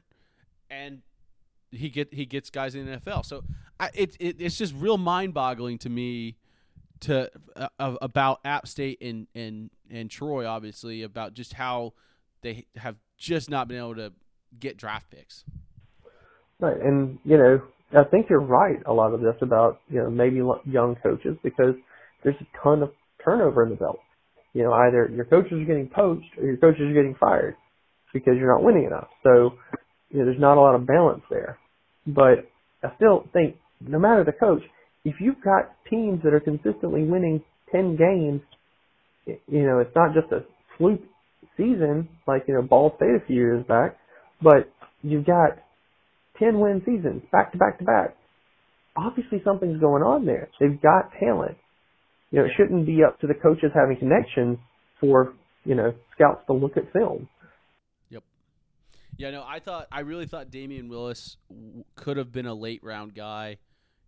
and 0.70 1.04
he 1.72 1.90
get 1.90 2.14
he 2.14 2.26
gets 2.26 2.50
guys 2.50 2.74
in 2.74 2.86
the 2.86 2.98
NFL. 2.98 3.26
So 3.26 3.44
I, 3.80 3.90
it, 3.94 4.16
it 4.20 4.38
it's 4.40 4.58
just 4.58 4.74
real 4.74 4.98
mind 4.98 5.34
boggling 5.34 5.78
to 5.80 5.90
me 5.90 6.38
to 7.02 7.30
uh, 7.56 7.68
about 8.02 8.40
App 8.46 8.68
State 8.68 9.02
and 9.02 9.28
and 9.36 9.70
and 9.90 10.10
Troy 10.10 10.46
obviously 10.48 11.04
about 11.04 11.34
just 11.34 11.54
how 11.54 11.94
they 12.42 12.66
have 12.78 12.96
just 13.18 13.50
not 13.50 13.68
been 13.68 13.78
able 13.78 13.96
to 13.96 14.14
get 14.60 14.78
draft 14.78 15.10
picks. 15.10 15.44
Right, 16.60 16.80
and 16.80 17.20
you 17.26 17.38
know, 17.38 17.62
I 17.98 18.04
think 18.06 18.28
you're 18.30 18.40
right. 18.40 18.80
A 18.86 18.94
lot 18.94 19.14
of 19.14 19.22
this 19.22 19.36
about 19.42 19.82
you 19.90 20.00
know 20.02 20.10
maybe 20.10 20.38
young 20.66 20.96
coaches 21.02 21.38
because 21.44 21.76
there's 22.24 22.36
a 22.40 22.64
ton 22.64 22.82
of 22.82 22.92
turnover 23.24 23.64
in 23.64 23.70
the 23.70 23.76
belt. 23.76 24.00
You 24.54 24.64
know, 24.64 24.74
either 24.74 25.12
your 25.14 25.26
coaches 25.26 25.54
are 25.54 25.66
getting 25.66 25.90
poached 25.90 26.38
or 26.38 26.46
your 26.46 26.58
coaches 26.58 26.84
are 26.84 26.94
getting 26.94 27.16
fired 27.20 27.56
because 28.14 28.36
you're 28.38 28.54
not 28.54 28.64
winning 28.64 28.86
enough. 28.86 29.10
So, 29.22 29.54
you 30.10 30.20
know, 30.20 30.26
there's 30.26 30.40
not 30.40 30.58
a 30.58 30.62
lot 30.62 30.76
of 30.76 30.88
balance 30.88 31.24
there. 31.30 31.60
But 32.08 32.48
I 32.82 32.96
still 32.96 33.28
think 33.34 33.58
no 33.82 34.00
matter 34.00 34.24
the 34.24 34.32
coach, 34.32 34.62
if 35.06 35.16
you've 35.22 35.42
got 35.42 35.72
teams 35.90 36.22
that 36.24 36.34
are 36.34 36.40
consistently 36.40 37.04
winning 37.04 37.42
10 37.72 37.96
games, 37.96 38.42
you 39.26 39.64
know, 39.64 39.80
it's 39.80 39.96
not 39.96 40.14
just 40.14 40.32
a 40.34 40.44
fluke 40.78 41.02
season 41.56 42.10
like, 42.28 42.44
you 42.48 42.56
know, 42.56 42.64
Ball 42.64 42.94
State 42.98 43.22
a 43.24 43.26
few 43.26 43.36
years 43.36 43.66
back, 43.68 43.98
but 44.42 44.70
you've 45.04 45.26
got 45.26 45.60
10 46.40 46.60
win 46.60 46.82
seasons 46.86 47.22
back 47.32 47.52
to 47.52 47.58
back 47.58 47.78
to 47.80 47.86
back. 47.86 48.16
Obviously 48.98 49.42
something's 49.46 49.80
going 49.80 50.04
on 50.04 50.26
there. 50.26 50.50
They've 50.60 50.82
got 50.82 51.12
talent. 51.20 51.58
You 52.32 52.40
know, 52.40 52.46
it 52.46 52.52
shouldn't 52.58 52.86
be 52.86 53.04
up 53.04 53.20
to 53.22 53.28
the 53.28 53.36
coaches 53.36 53.72
having 53.74 53.98
connections 53.98 54.58
for, 55.00 55.34
you 55.64 55.76
know, 55.76 55.94
scouts 56.16 56.42
to 56.48 56.54
look 56.54 56.78
at 56.78 56.92
film. 56.92 57.30
Yep. 58.10 58.24
Yeah, 59.18 59.32
no, 59.32 59.44
I 59.48 59.60
thought 59.60 59.88
I 59.92 60.00
really 60.00 60.26
thought 60.26 60.50
Damion 60.50 60.90
Willis 60.90 61.38
could 61.96 62.18
have 62.18 62.32
been 62.32 62.48
a 62.48 62.56
late 62.56 62.84
round 62.84 63.14
guy 63.14 63.58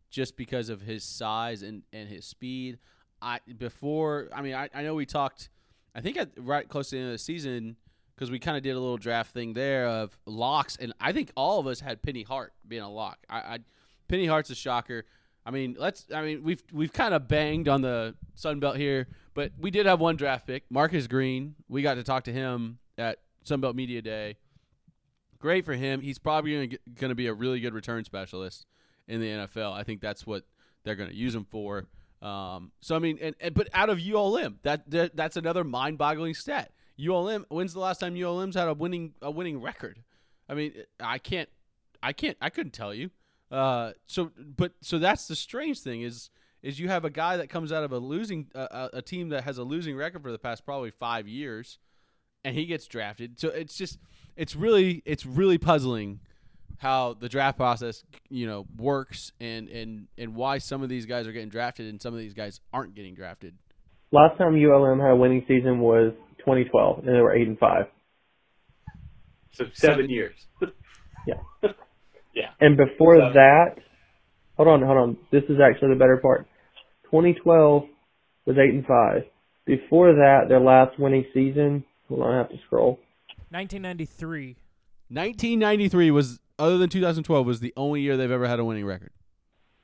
just 0.09 0.37
because 0.37 0.69
of 0.69 0.81
his 0.81 1.03
size 1.03 1.61
and, 1.61 1.83
and 1.93 2.09
his 2.09 2.25
speed. 2.25 2.79
I 3.21 3.39
before 3.57 4.29
I 4.33 4.41
mean 4.41 4.53
I, 4.53 4.69
I 4.73 4.83
know 4.83 4.93
we 4.93 5.05
talked 5.05 5.49
I 5.95 6.01
think 6.01 6.17
at 6.17 6.29
right 6.37 6.67
close 6.67 6.89
to 6.89 6.95
the 6.95 7.01
end 7.01 7.07
of 7.07 7.13
the 7.13 7.17
season 7.17 7.75
because 8.15 8.29
we 8.29 8.37
kind 8.37 8.55
of 8.55 8.61
did 8.61 8.71
a 8.71 8.79
little 8.79 8.97
draft 8.97 9.33
thing 9.33 9.53
there 9.53 9.87
of 9.87 10.15
locks 10.27 10.77
and 10.79 10.93
I 11.01 11.13
think 11.13 11.31
all 11.35 11.59
of 11.59 11.65
us 11.65 11.79
had 11.79 12.03
Penny 12.03 12.21
Hart 12.21 12.53
being 12.67 12.83
a 12.83 12.89
lock. 12.89 13.17
I, 13.27 13.37
I 13.37 13.59
Penny 14.07 14.27
Hart's 14.27 14.49
a 14.49 14.55
shocker. 14.55 15.05
I 15.45 15.51
mean, 15.51 15.77
let's. 15.79 16.05
I 16.13 16.23
mean, 16.23 16.43
we've 16.43 16.61
we've 16.73 16.91
kind 16.91 17.13
of 17.13 17.29
banged 17.29 17.69
on 17.69 17.81
the 17.81 18.15
Sun 18.35 18.59
Belt 18.59 18.75
here, 18.75 19.07
but 19.33 19.53
we 19.57 19.71
did 19.71 19.85
have 19.85 20.01
one 20.01 20.17
draft 20.17 20.45
pick, 20.45 20.65
Marcus 20.69 21.07
Green. 21.07 21.55
We 21.69 21.81
got 21.81 21.93
to 21.93 22.03
talk 22.03 22.25
to 22.25 22.33
him 22.33 22.79
at 22.97 23.19
Sun 23.45 23.61
Belt 23.61 23.73
Media 23.73 24.01
Day. 24.01 24.35
Great 25.39 25.63
for 25.63 25.73
him. 25.73 26.01
He's 26.01 26.19
probably 26.19 26.77
going 26.95 27.09
to 27.09 27.15
be 27.15 27.27
a 27.27 27.33
really 27.33 27.61
good 27.61 27.73
return 27.73 28.03
specialist 28.03 28.65
in 29.07 29.21
the 29.21 29.27
NFL. 29.27 29.73
I 29.73 29.83
think 29.83 30.01
that's 30.01 30.25
what 30.25 30.43
they're 30.83 30.95
going 30.95 31.09
to 31.09 31.15
use 31.15 31.35
him 31.35 31.45
for. 31.45 31.85
Um, 32.21 32.71
so 32.81 32.95
I 32.95 32.99
mean, 32.99 33.19
and, 33.21 33.35
and 33.39 33.53
but 33.53 33.69
out 33.73 33.89
of 33.89 33.99
ULM, 33.99 34.59
that, 34.63 34.89
that 34.89 35.15
that's 35.15 35.37
another 35.37 35.63
mind-boggling 35.63 36.33
stat. 36.33 36.71
ULM. 36.99 37.45
When's 37.49 37.73
the 37.73 37.79
last 37.79 37.99
time 37.99 38.15
ULM's 38.15 38.55
had 38.55 38.67
a 38.67 38.73
winning 38.73 39.13
a 39.21 39.29
winning 39.29 39.61
record? 39.61 40.01
I 40.49 40.55
mean, 40.55 40.73
I 40.99 41.19
can't, 41.19 41.49
I 42.01 42.13
can't, 42.13 42.37
I 42.41 42.49
couldn't 42.49 42.71
tell 42.73 42.93
you. 42.93 43.11
Uh, 43.51 43.91
so 44.07 44.31
but 44.35 44.73
so 44.81 44.99
that's 44.99 45.27
the 45.27 45.35
strange 45.35 45.79
thing 45.79 46.01
is 46.01 46.29
is 46.61 46.79
you 46.79 46.89
have 46.89 47.05
a 47.05 47.09
guy 47.09 47.37
that 47.37 47.49
comes 47.49 47.71
out 47.71 47.83
of 47.83 47.91
a 47.91 47.99
losing 47.99 48.47
uh, 48.55 48.89
a 48.93 49.01
team 49.01 49.29
that 49.29 49.43
has 49.43 49.57
a 49.57 49.63
losing 49.63 49.95
record 49.95 50.21
for 50.23 50.31
the 50.31 50.39
past 50.39 50.65
probably 50.65 50.91
five 50.91 51.27
years, 51.27 51.77
and 52.43 52.55
he 52.55 52.65
gets 52.65 52.87
drafted. 52.87 53.39
So 53.39 53.49
it's 53.49 53.77
just 53.77 53.99
it's 54.35 54.55
really 54.55 55.01
it's 55.05 55.25
really 55.25 55.57
puzzling 55.57 56.19
how 56.79 57.13
the 57.19 57.27
draft 57.29 57.57
process 57.57 58.03
you 58.29 58.45
know 58.47 58.65
works 58.77 59.31
and 59.39 59.67
and 59.69 60.07
and 60.17 60.35
why 60.35 60.57
some 60.59 60.83
of 60.83 60.89
these 60.89 61.05
guys 61.05 61.27
are 61.27 61.31
getting 61.31 61.49
drafted 61.49 61.87
and 61.87 62.01
some 62.01 62.13
of 62.13 62.19
these 62.19 62.33
guys 62.33 62.59
aren't 62.73 62.95
getting 62.95 63.15
drafted. 63.15 63.55
Last 64.11 64.37
time 64.37 64.53
ULM 64.55 64.99
had 64.99 65.11
a 65.11 65.15
winning 65.15 65.43
season 65.47 65.79
was 65.79 66.13
2012, 66.39 66.99
and 66.99 67.07
they 67.07 67.19
were 67.21 67.35
eight 67.35 67.47
and 67.47 67.59
five. 67.59 67.85
So 69.51 69.65
seven, 69.65 69.73
Seven 69.73 70.09
years. 70.09 70.35
Yeah. 71.25 71.33
yeah. 72.33 72.49
And 72.61 72.77
before 72.77 73.15
So- 73.17 73.33
that, 73.33 73.75
hold 74.55 74.69
on, 74.69 74.81
hold 74.81 74.97
on. 74.97 75.17
This 75.31 75.43
is 75.49 75.57
actually 75.59 75.89
the 75.89 75.99
better 75.99 76.17
part. 76.17 76.47
2012 77.05 77.83
was 78.45 78.57
eight 78.57 78.73
and 78.73 78.85
five. 78.85 79.23
Before 79.65 80.13
that, 80.13 80.45
their 80.47 80.59
last 80.61 80.97
winning 80.99 81.25
season. 81.33 81.83
Hold 82.07 82.21
on, 82.21 82.33
I 82.33 82.37
have 82.37 82.49
to 82.49 82.57
scroll. 82.65 82.99
1993. 83.49 84.55
1993 85.09 86.11
was 86.11 86.39
other 86.59 86.77
than 86.77 86.89
2012 86.89 87.45
was 87.45 87.59
the 87.59 87.73
only 87.77 88.01
year 88.01 88.17
they've 88.17 88.31
ever 88.31 88.47
had 88.47 88.59
a 88.59 88.65
winning 88.65 88.85
record 88.85 89.11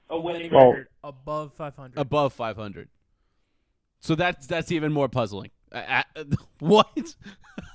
A 0.10 0.20
winning 0.20 0.52
Well- 0.54 0.70
record 0.72 0.88
above 1.04 1.54
500. 1.54 1.98
above 2.00 2.34
500. 2.34 2.90
So 4.00 4.16
that's 4.16 4.48
that's 4.48 4.72
even 4.72 4.92
more 4.92 5.08
puzzling. 5.08 5.52
Uh, 5.72 6.04
uh, 6.16 6.24
what? 6.60 7.16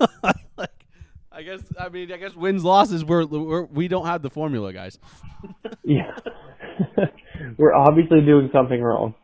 like, 0.59 0.85
I 1.33 1.43
guess 1.43 1.63
I 1.79 1.89
mean 1.89 2.13
I 2.13 2.17
guess 2.19 2.35
wins 2.35 2.65
losses 2.65 3.05
we're, 3.05 3.25
we're 3.27 3.65
we 3.65 3.89
don't 3.89 4.07
have 4.07 4.23
the 4.23 4.31
formula, 4.31 4.73
guys. 4.73 4.99
Yeah. 5.85 6.13
we're 7.57 7.75
obviously 7.75 8.21
doing 8.21 8.51
something 8.53 8.81
wrong. 8.83 9.15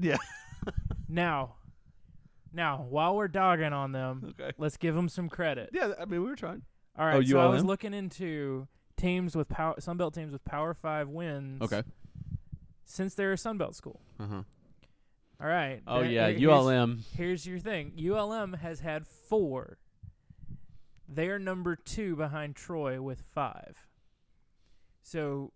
Yeah. 0.00 0.16
Now, 1.08 1.54
now 2.52 2.86
while 2.88 3.16
we're 3.16 3.28
dogging 3.28 3.72
on 3.72 3.92
them, 3.92 4.34
Okay. 4.40 4.52
let's 4.58 4.76
give 4.78 4.94
them 4.94 5.08
some 5.08 5.28
credit. 5.28 5.70
Yeah, 5.72 5.92
I 6.00 6.04
mean 6.06 6.22
we 6.22 6.28
were 6.30 6.36
trying. 6.36 6.62
All 6.98 7.04
right, 7.06 7.16
Oh, 7.16 7.22
so 7.22 7.38
I 7.38 7.46
was 7.46 7.60
ULM? 7.62 7.66
looking 7.66 7.94
into 7.94 8.66
teams 9.00 9.34
with 9.36 9.48
power 9.48 9.74
Sunbelt 9.80 10.14
teams 10.14 10.32
with 10.32 10.44
Power 10.44 10.74
Five 10.74 11.08
wins. 11.08 11.62
Okay. 11.62 11.82
Since 12.84 13.14
they're 13.14 13.32
a 13.32 13.36
Sunbelt 13.36 13.74
school. 13.74 14.00
Uh-huh. 14.18 14.42
All 15.40 15.46
right. 15.48 15.80
Oh 15.86 16.00
there- 16.00 16.10
yeah, 16.10 16.28
here- 16.30 16.50
ULM. 16.50 17.04
Here's 17.16 17.46
your 17.46 17.58
thing. 17.58 17.92
ULM 17.98 18.54
has 18.54 18.80
had 18.80 19.06
four. 19.06 19.78
They 21.08 21.28
are 21.28 21.38
number 21.38 21.74
two 21.76 22.14
behind 22.16 22.54
Troy 22.56 23.00
with 23.00 23.22
five. 23.34 23.76
So 25.02 25.52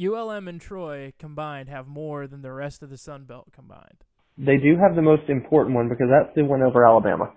ULM 0.00 0.46
and 0.46 0.60
Troy 0.60 1.12
combined 1.18 1.68
have 1.68 1.88
more 1.88 2.26
than 2.26 2.42
the 2.42 2.52
rest 2.52 2.82
of 2.82 2.90
the 2.90 2.96
Sun 2.98 3.24
Belt 3.24 3.48
combined. 3.52 4.04
They 4.36 4.56
do 4.56 4.76
have 4.76 4.94
the 4.94 5.02
most 5.02 5.28
important 5.28 5.74
one 5.74 5.88
because 5.88 6.06
that's 6.08 6.32
the 6.36 6.44
one 6.44 6.62
over 6.62 6.86
Alabama. 6.86 7.32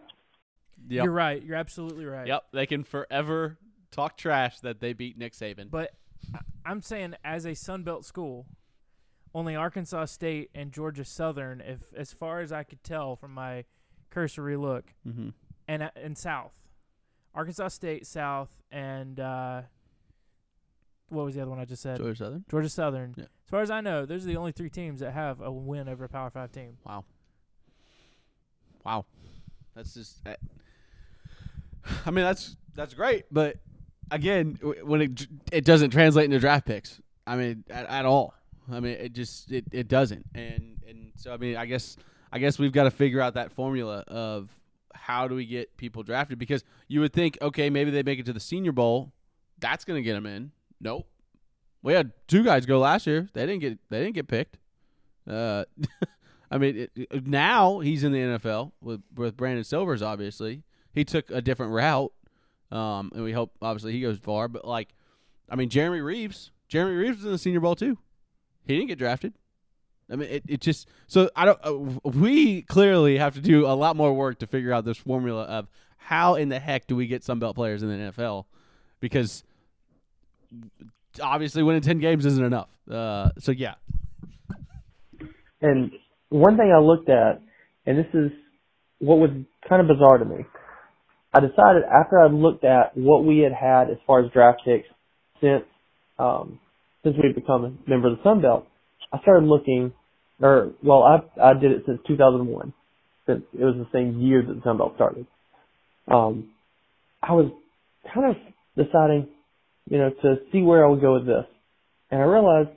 Yep. 0.87 1.03
You're 1.03 1.13
right. 1.13 1.41
You're 1.41 1.55
absolutely 1.55 2.05
right. 2.05 2.27
Yep. 2.27 2.43
They 2.53 2.67
can 2.67 2.83
forever 2.83 3.57
talk 3.91 4.17
trash 4.17 4.59
that 4.61 4.79
they 4.79 4.93
beat 4.93 5.17
Nick 5.17 5.33
Saban. 5.33 5.69
But 5.69 5.91
I'm 6.65 6.81
saying 6.81 7.15
as 7.23 7.45
a 7.45 7.53
Sun 7.53 7.83
Belt 7.83 8.05
school, 8.05 8.45
only 9.33 9.55
Arkansas 9.55 10.05
State 10.05 10.49
and 10.53 10.71
Georgia 10.71 11.05
Southern, 11.05 11.61
if 11.61 11.93
as 11.95 12.11
far 12.11 12.41
as 12.41 12.51
I 12.51 12.63
could 12.63 12.83
tell 12.83 13.15
from 13.15 13.33
my 13.33 13.65
cursory 14.09 14.57
look, 14.57 14.93
mm-hmm. 15.07 15.29
and 15.67 15.83
uh, 15.83 15.89
and 15.95 16.17
South, 16.17 16.53
Arkansas 17.33 17.69
State, 17.69 18.05
South, 18.05 18.49
and 18.71 19.19
uh, 19.19 19.61
what 21.09 21.25
was 21.25 21.35
the 21.35 21.41
other 21.41 21.49
one 21.49 21.59
I 21.59 21.65
just 21.65 21.81
said? 21.81 21.97
Georgia 21.97 22.17
Southern. 22.17 22.45
Georgia 22.49 22.69
Southern. 22.69 23.13
Yeah. 23.17 23.23
As 23.23 23.49
far 23.49 23.61
as 23.61 23.71
I 23.71 23.81
know, 23.81 24.05
those 24.05 24.23
are 24.23 24.27
the 24.27 24.37
only 24.37 24.51
three 24.51 24.69
teams 24.69 24.99
that 25.01 25.11
have 25.11 25.41
a 25.41 25.51
win 25.51 25.87
over 25.87 26.05
a 26.05 26.09
Power 26.09 26.29
Five 26.29 26.51
team. 26.51 26.77
Wow. 26.85 27.05
Wow. 28.85 29.05
That's 29.75 29.93
just. 29.93 30.19
I, 30.25 30.35
I 32.05 32.11
mean, 32.11 32.25
that's 32.25 32.57
that's 32.75 32.93
great, 32.93 33.25
but 33.31 33.57
again, 34.11 34.59
when 34.83 35.01
it 35.01 35.27
it 35.51 35.65
doesn't 35.65 35.89
translate 35.89 36.25
into 36.25 36.39
draft 36.39 36.65
picks. 36.67 37.01
I 37.25 37.35
mean, 37.35 37.63
at, 37.69 37.87
at 37.87 38.05
all. 38.05 38.33
I 38.71 38.79
mean, 38.79 38.93
it 38.93 39.13
just 39.13 39.51
it, 39.51 39.65
it 39.71 39.87
doesn't, 39.87 40.25
and 40.35 40.77
and 40.87 41.11
so 41.15 41.33
I 41.33 41.37
mean, 41.37 41.55
I 41.57 41.65
guess 41.65 41.97
I 42.31 42.39
guess 42.39 42.59
we've 42.59 42.71
got 42.71 42.83
to 42.83 42.91
figure 42.91 43.19
out 43.21 43.33
that 43.33 43.51
formula 43.51 44.03
of 44.07 44.49
how 44.93 45.27
do 45.27 45.35
we 45.35 45.45
get 45.45 45.75
people 45.77 46.03
drafted 46.03 46.37
because 46.37 46.63
you 46.87 46.99
would 47.01 47.11
think, 47.13 47.37
okay, 47.41 47.69
maybe 47.69 47.89
they 47.91 48.03
make 48.03 48.19
it 48.19 48.25
to 48.27 48.33
the 48.33 48.39
Senior 48.39 48.71
Bowl, 48.71 49.11
that's 49.59 49.83
to 49.85 50.01
get 50.01 50.13
them 50.13 50.25
in. 50.25 50.51
Nope. 50.79 51.07
We 51.81 51.93
had 51.93 52.11
two 52.27 52.43
guys 52.43 52.65
go 52.65 52.79
last 52.79 53.07
year. 53.07 53.27
They 53.33 53.45
didn't 53.45 53.61
get 53.61 53.79
they 53.89 53.99
didn't 54.03 54.15
get 54.15 54.27
picked. 54.27 54.57
Uh, 55.27 55.65
I 56.51 56.57
mean, 56.57 56.77
it, 56.77 56.91
it- 56.95 57.27
now 57.27 57.79
he's 57.79 58.03
in 58.03 58.11
the 58.11 58.19
NFL 58.19 58.71
with 58.81 59.01
with 59.15 59.35
Brandon 59.37 59.63
Silvers. 59.63 60.01
Obviously, 60.01 60.63
he 60.93 61.03
took 61.03 61.29
a 61.31 61.41
different 61.41 61.71
route, 61.73 62.11
um, 62.71 63.11
and 63.13 63.23
we 63.23 63.31
hope 63.31 63.51
obviously 63.61 63.93
he 63.93 64.01
goes 64.01 64.17
far. 64.17 64.47
But 64.47 64.65
like, 64.65 64.89
I 65.49 65.55
mean, 65.55 65.69
Jeremy 65.69 66.01
Reaves, 66.01 66.51
Jeremy 66.67 66.95
Reaves 66.95 67.17
was 67.17 67.25
in 67.25 67.31
the 67.31 67.37
Senior 67.37 67.59
Bowl 67.59 67.75
too. 67.75 67.97
He 68.65 68.75
didn't 68.75 68.87
get 68.87 68.99
drafted. 68.99 69.33
I 70.09 70.15
mean, 70.15 70.29
it, 70.29 70.43
it 70.47 70.61
just 70.61 70.87
so 71.07 71.29
I 71.35 71.45
don't. 71.45 71.59
Uh, 71.63 71.73
we 72.09 72.63
clearly 72.63 73.17
have 73.17 73.35
to 73.35 73.41
do 73.41 73.65
a 73.65 73.73
lot 73.73 73.95
more 73.95 74.13
work 74.13 74.39
to 74.39 74.47
figure 74.47 74.73
out 74.73 74.85
this 74.85 74.97
formula 74.97 75.43
of 75.43 75.69
how 75.97 76.35
in 76.35 76.49
the 76.49 76.59
heck 76.59 76.87
do 76.87 76.95
we 76.95 77.07
get 77.07 77.23
Sun 77.23 77.39
Belt 77.39 77.55
players 77.55 77.81
in 77.81 77.89
the 77.89 78.11
NFL 78.11 78.45
because 78.99 79.43
obviously 81.21 81.63
winning 81.63 81.81
ten 81.81 81.99
games 81.99 82.25
isn't 82.25 82.43
enough. 82.43 82.69
Uh, 82.89 83.29
so 83.39 83.51
yeah, 83.51 83.75
And 85.61 85.91
one 86.29 86.57
thing 86.57 86.73
I 86.75 86.79
looked 86.79 87.09
at, 87.09 87.41
and 87.85 87.97
this 87.97 88.07
is 88.13 88.31
what 88.99 89.15
was 89.15 89.29
kind 89.69 89.81
of 89.81 89.87
bizarre 89.87 90.17
to 90.17 90.25
me. 90.25 90.45
I 91.33 91.39
decided 91.39 91.83
after 91.83 92.19
I 92.19 92.27
looked 92.27 92.63
at 92.63 92.95
what 92.95 93.25
we 93.25 93.39
had 93.39 93.53
had 93.53 93.89
as 93.89 93.97
far 94.05 94.23
as 94.23 94.31
draft 94.31 94.61
picks 94.65 94.87
since 95.39 95.63
um, 96.19 96.59
since 97.03 97.15
we 97.15 97.27
had 97.27 97.35
become 97.35 97.65
a 97.65 97.89
member 97.89 98.09
of 98.09 98.17
the 98.17 98.23
Sun 98.23 98.41
Belt, 98.41 98.67
I 99.11 99.19
started 99.21 99.47
looking, 99.47 99.93
or 100.41 100.71
well, 100.83 101.03
I 101.03 101.41
I 101.41 101.53
did 101.53 101.71
it 101.71 101.83
since 101.85 101.99
2001, 102.07 102.73
since 103.25 103.43
it 103.53 103.63
was 103.63 103.75
the 103.75 103.87
same 103.93 104.19
year 104.19 104.43
that 104.45 104.53
the 104.53 104.61
Sun 104.61 104.77
Belt 104.77 104.93
started. 104.95 105.25
Um, 106.07 106.49
I 107.23 107.33
was 107.33 107.51
kind 108.13 108.35
of 108.35 108.35
deciding, 108.75 109.29
you 109.89 109.97
know, 109.97 110.09
to 110.09 110.35
see 110.51 110.61
where 110.61 110.85
I 110.85 110.89
would 110.89 111.01
go 111.01 111.13
with 111.13 111.25
this, 111.25 111.45
and 112.11 112.21
I 112.21 112.25
realized 112.25 112.69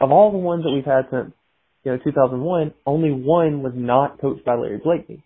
of 0.00 0.12
all 0.12 0.30
the 0.30 0.38
ones 0.38 0.64
that 0.64 0.70
we've 0.70 0.84
had 0.84 1.06
since 1.10 1.32
you 1.84 1.92
know, 1.92 1.98
2001, 1.98 2.74
only 2.86 3.10
one 3.10 3.62
was 3.62 3.72
not 3.74 4.20
coached 4.20 4.44
by 4.44 4.54
Larry 4.54 4.78
Blakeney. 4.78 5.22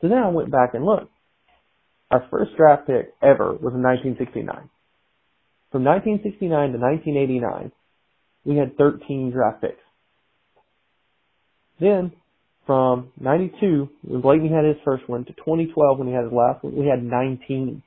So 0.00 0.08
then 0.08 0.18
I 0.18 0.28
went 0.28 0.50
back 0.50 0.74
and 0.74 0.84
looked. 0.84 1.10
Our 2.14 2.28
first 2.30 2.52
draft 2.56 2.86
pick 2.86 3.12
ever 3.20 3.50
was 3.50 3.74
in 3.74 3.82
1969. 3.82 4.46
From 5.72 5.82
1969 5.82 6.46
to 6.70 6.78
1989, 6.78 7.72
we 8.44 8.54
had 8.56 8.76
13 8.78 9.32
draft 9.32 9.60
picks. 9.60 9.82
Then, 11.80 12.12
from 12.66 13.10
92, 13.18 13.88
when 14.04 14.20
Blakeney 14.20 14.48
had 14.48 14.64
his 14.64 14.76
first 14.84 15.08
one, 15.08 15.24
to 15.24 15.32
2012 15.32 15.98
when 15.98 16.06
he 16.06 16.14
had 16.14 16.22
his 16.22 16.32
last 16.32 16.62
one, 16.62 16.76
we 16.76 16.86
had 16.86 17.02
19. 17.02 17.82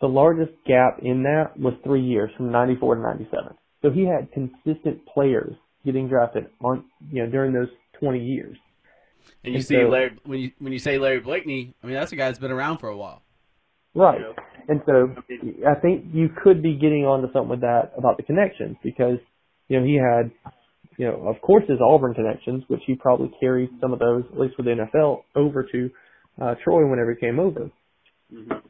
The 0.00 0.08
largest 0.08 0.50
gap 0.66 0.98
in 1.00 1.22
that 1.22 1.56
was 1.56 1.74
three 1.84 2.02
years, 2.02 2.32
from 2.36 2.50
94 2.50 2.96
to 2.96 3.02
97. 3.02 3.54
So 3.82 3.90
he 3.90 4.04
had 4.04 4.32
consistent 4.32 5.06
players 5.06 5.54
getting 5.86 6.08
drafted 6.08 6.46
on 6.60 6.86
you 7.12 7.22
know 7.22 7.30
during 7.30 7.52
those 7.52 7.68
20 8.00 8.18
years. 8.18 8.56
And 9.42 9.52
you 9.52 9.58
And 9.58 9.64
see 9.64 9.74
so- 9.76 9.88
Larry 9.88 10.16
when 10.24 10.38
you 10.40 10.52
when 10.58 10.72
you 10.72 10.78
say 10.78 10.98
Larry 10.98 11.20
Blakeney, 11.20 11.74
I 11.82 11.86
mean 11.86 11.94
that's 11.96 12.12
a 12.12 12.16
guy 12.16 12.26
that's 12.26 12.38
been 12.38 12.50
around 12.52 12.78
for 12.78 12.88
a 12.88 12.96
while. 12.96 13.22
Right. 13.94 14.20
Yeah. 14.20 14.32
And 14.66 14.80
so 14.86 15.14
I 15.68 15.74
think 15.80 16.06
you 16.12 16.28
could 16.42 16.62
be 16.62 16.74
getting 16.74 17.04
onto 17.04 17.30
something 17.32 17.50
with 17.50 17.60
that 17.60 17.92
about 17.96 18.16
the 18.16 18.22
connections 18.22 18.76
because 18.82 19.18
you 19.68 19.78
know 19.78 19.86
he 19.86 19.94
had 19.96 20.30
you 20.96 21.06
know 21.06 21.28
of 21.28 21.40
course 21.42 21.64
his 21.68 21.78
Auburn 21.80 22.14
connections, 22.14 22.64
which 22.68 22.80
he 22.86 22.94
probably 22.94 23.30
carried 23.40 23.70
some 23.80 23.92
of 23.92 23.98
those 23.98 24.24
at 24.32 24.38
least 24.38 24.56
with 24.56 24.66
the 24.66 24.72
NFL 24.72 25.22
over 25.36 25.62
to 25.64 25.90
uh, 26.40 26.54
Troy 26.64 26.86
whenever 26.88 27.14
he 27.14 27.20
came 27.20 27.38
over. 27.38 27.70
Mhm. 28.32 28.62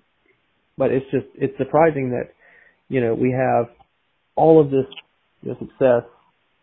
But 0.77 0.91
it's 0.91 1.07
just 1.11 1.27
it's 1.37 1.57
surprising 1.59 2.11
that 2.11 2.33
you 2.89 3.01
know 3.01 3.15
we 3.15 3.31
have 3.31 3.69
all 4.37 4.61
of 4.61 4.71
this 4.71 4.87
you 5.43 5.51
know, 5.53 5.59
success 5.59 6.03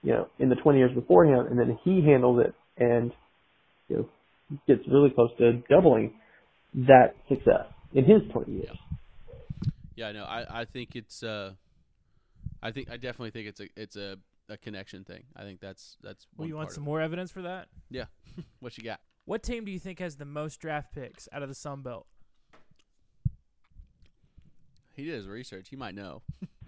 you 0.03 0.11
know 0.11 0.27
in 0.39 0.49
the 0.49 0.55
20 0.55 0.77
years 0.77 0.93
before 0.93 1.25
him, 1.25 1.47
and 1.47 1.57
then 1.57 1.79
he 1.83 2.01
handles 2.05 2.45
it 2.45 2.53
and 2.77 3.11
you 3.91 3.97
know 3.97 4.57
gets 4.67 4.87
really 4.87 5.09
close 5.09 5.31
to 5.37 5.53
doubling 5.69 6.13
that 6.73 7.15
success 7.29 7.65
in 7.93 8.03
his 8.05 8.21
20 8.31 8.51
years. 8.51 8.77
Yeah, 9.95 10.11
no, 10.11 10.23
I, 10.23 10.61
I 10.61 10.65
think 10.65 10.95
it's 10.95 11.21
uh, 11.23 11.51
I 12.63 12.71
think 12.71 12.89
I 12.89 12.95
definitely 12.95 13.31
think 13.31 13.47
it's 13.47 13.59
a 13.59 13.67
it's 13.75 13.95
a, 13.95 14.17
a 14.49 14.57
connection 14.57 15.03
thing. 15.03 15.23
I 15.35 15.43
think 15.43 15.59
that's 15.59 15.97
that's 16.01 16.25
Well, 16.35 16.43
one 16.43 16.47
you 16.49 16.55
want 16.55 16.71
some 16.71 16.83
of 16.83 16.85
more 16.85 17.01
evidence 17.01 17.31
for 17.31 17.41
that? 17.43 17.67
Yeah. 17.89 18.05
What 18.59 18.77
you 18.77 18.83
got? 18.83 18.99
What 19.25 19.43
team 19.43 19.65
do 19.65 19.71
you 19.71 19.79
think 19.79 19.99
has 19.99 20.15
the 20.15 20.25
most 20.25 20.59
draft 20.59 20.93
picks 20.93 21.27
out 21.33 21.43
of 21.43 21.49
the 21.49 21.55
Sun 21.55 21.81
Belt? 21.81 22.07
He 24.95 25.05
did 25.05 25.15
his 25.15 25.27
research. 25.27 25.69
He 25.69 25.75
might 25.75 25.95
know. 25.95 26.21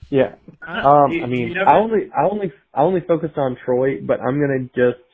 Yeah. 0.09 0.35
I- 0.61 0.81
Um, 0.83 1.11
I 1.23 1.25
mean, 1.27 1.55
I 1.57 1.77
only, 1.77 2.09
I 2.15 2.23
only, 2.29 2.51
I 2.73 2.81
only 2.81 3.01
focused 3.01 3.37
on 3.37 3.57
Troy, 3.65 4.01
but 4.01 4.19
I'm 4.21 4.39
gonna 4.39 4.63
just, 4.75 4.99
Okay. 4.99 5.12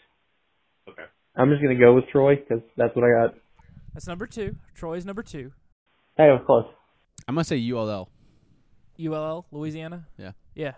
I'm 1.39 1.49
just 1.49 1.61
gonna 1.61 1.75
go 1.75 1.95
with 1.95 2.07
Troy 2.09 2.35
because 2.35 2.61
that's 2.77 2.95
what 2.95 3.05
I 3.05 3.11
got. 3.11 3.35
That's 3.93 4.07
number 4.07 4.27
two. 4.27 4.55
Troy's 4.75 5.05
number 5.05 5.23
two. 5.23 5.51
Hey, 6.17 6.25
I 6.25 6.33
was 6.33 6.41
close. 6.45 6.65
I'm 7.27 7.35
gonna 7.35 7.45
say 7.45 7.57
ULL. 7.71 8.09
ULL, 9.01 9.45
Louisiana. 9.51 10.05
Yeah. 10.17 10.33
Yeah. 10.53 10.73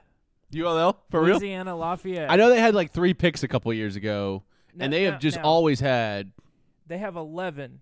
ULL 0.55 0.97
for 1.09 1.21
real? 1.21 1.37
Louisiana, 1.39 1.75
Lafayette. 1.75 2.29
I 2.29 2.35
know 2.35 2.49
they 2.49 2.59
had 2.59 2.75
like 2.75 2.91
three 2.91 3.13
picks 3.13 3.41
a 3.43 3.47
couple 3.47 3.73
years 3.73 3.95
ago, 3.95 4.43
Now- 4.75 4.85
and 4.85 4.93
they 4.93 5.05
now- 5.05 5.11
have 5.11 5.19
just 5.19 5.37
now, 5.37 5.43
always 5.43 5.79
had 5.79 6.31
They 6.87 6.99
have 6.99 7.15
eleven 7.15 7.81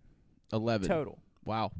eleven 0.53 0.88
total. 0.88 1.19
Wow. 1.43 1.71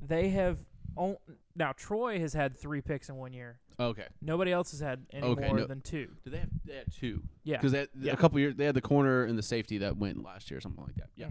They 0.00 0.28
have 0.30 0.58
on, 0.96 1.16
now 1.56 1.72
Troy 1.72 2.20
has 2.20 2.32
had 2.34 2.56
three 2.56 2.80
picks 2.80 3.08
in 3.08 3.16
one 3.16 3.32
year. 3.32 3.58
Okay. 3.78 4.06
Nobody 4.22 4.52
else 4.52 4.70
has 4.70 4.80
had 4.80 5.04
any 5.12 5.26
Okay, 5.26 5.48
more 5.48 5.58
no- 5.58 5.66
than 5.66 5.82
two. 5.82 6.08
Did 6.24 6.32
they 6.32 6.38
have? 6.38 6.48
They 6.64 6.76
had 6.76 6.92
two. 6.92 7.22
Yeah. 7.44 7.58
Because 7.60 7.74
Yeah. 8.00 8.12
a 8.12 8.16
couple 8.16 8.38
years 8.40 8.56
they 8.56 8.64
had 8.64 8.74
the 8.74 8.80
corner 8.80 9.24
and 9.24 9.36
the 9.38 9.42
safety 9.42 9.78
that 9.78 9.96
went 9.98 10.22
last 10.22 10.50
year, 10.50 10.58
or 10.58 10.60
something 10.62 10.82
like 10.82 10.94
that. 10.96 11.10
Yeah. 11.14 11.28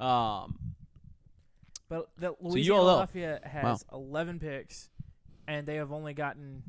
Mhm. 0.00 0.04
Um. 0.04 0.58
But 1.88 2.10
the 2.18 2.34
Louisiana 2.40 2.82
ULL. 2.82 2.96
Lafayette 2.98 3.44
has 3.46 3.84
11 3.92 4.38
picks, 4.38 4.90
and 5.48 5.66
they 5.66 5.76
have 5.76 5.90
only 5.90 6.12
gotten 6.14 6.62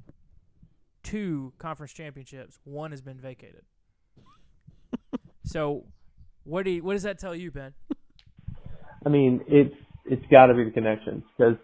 two 1.04 1.54
conference 1.58 1.92
championships. 1.94 2.58
One 2.64 2.92
has 2.92 3.02
been 3.02 3.20
vacated. 3.20 3.66
so, 5.44 5.86
what 6.44 6.64
do 6.64 6.72
you, 6.72 6.84
what 6.84 6.94
does 6.94 7.04
that 7.04 7.20
tell 7.20 7.36
you, 7.36 7.52
Ben? 7.52 7.74
I 9.06 9.10
mean, 9.10 9.42
it's, 9.48 9.76
it's 10.06 10.26
gotta 10.32 10.54
be 10.54 10.64
the 10.66 10.72
connections 10.72 11.24
because, 11.38 11.56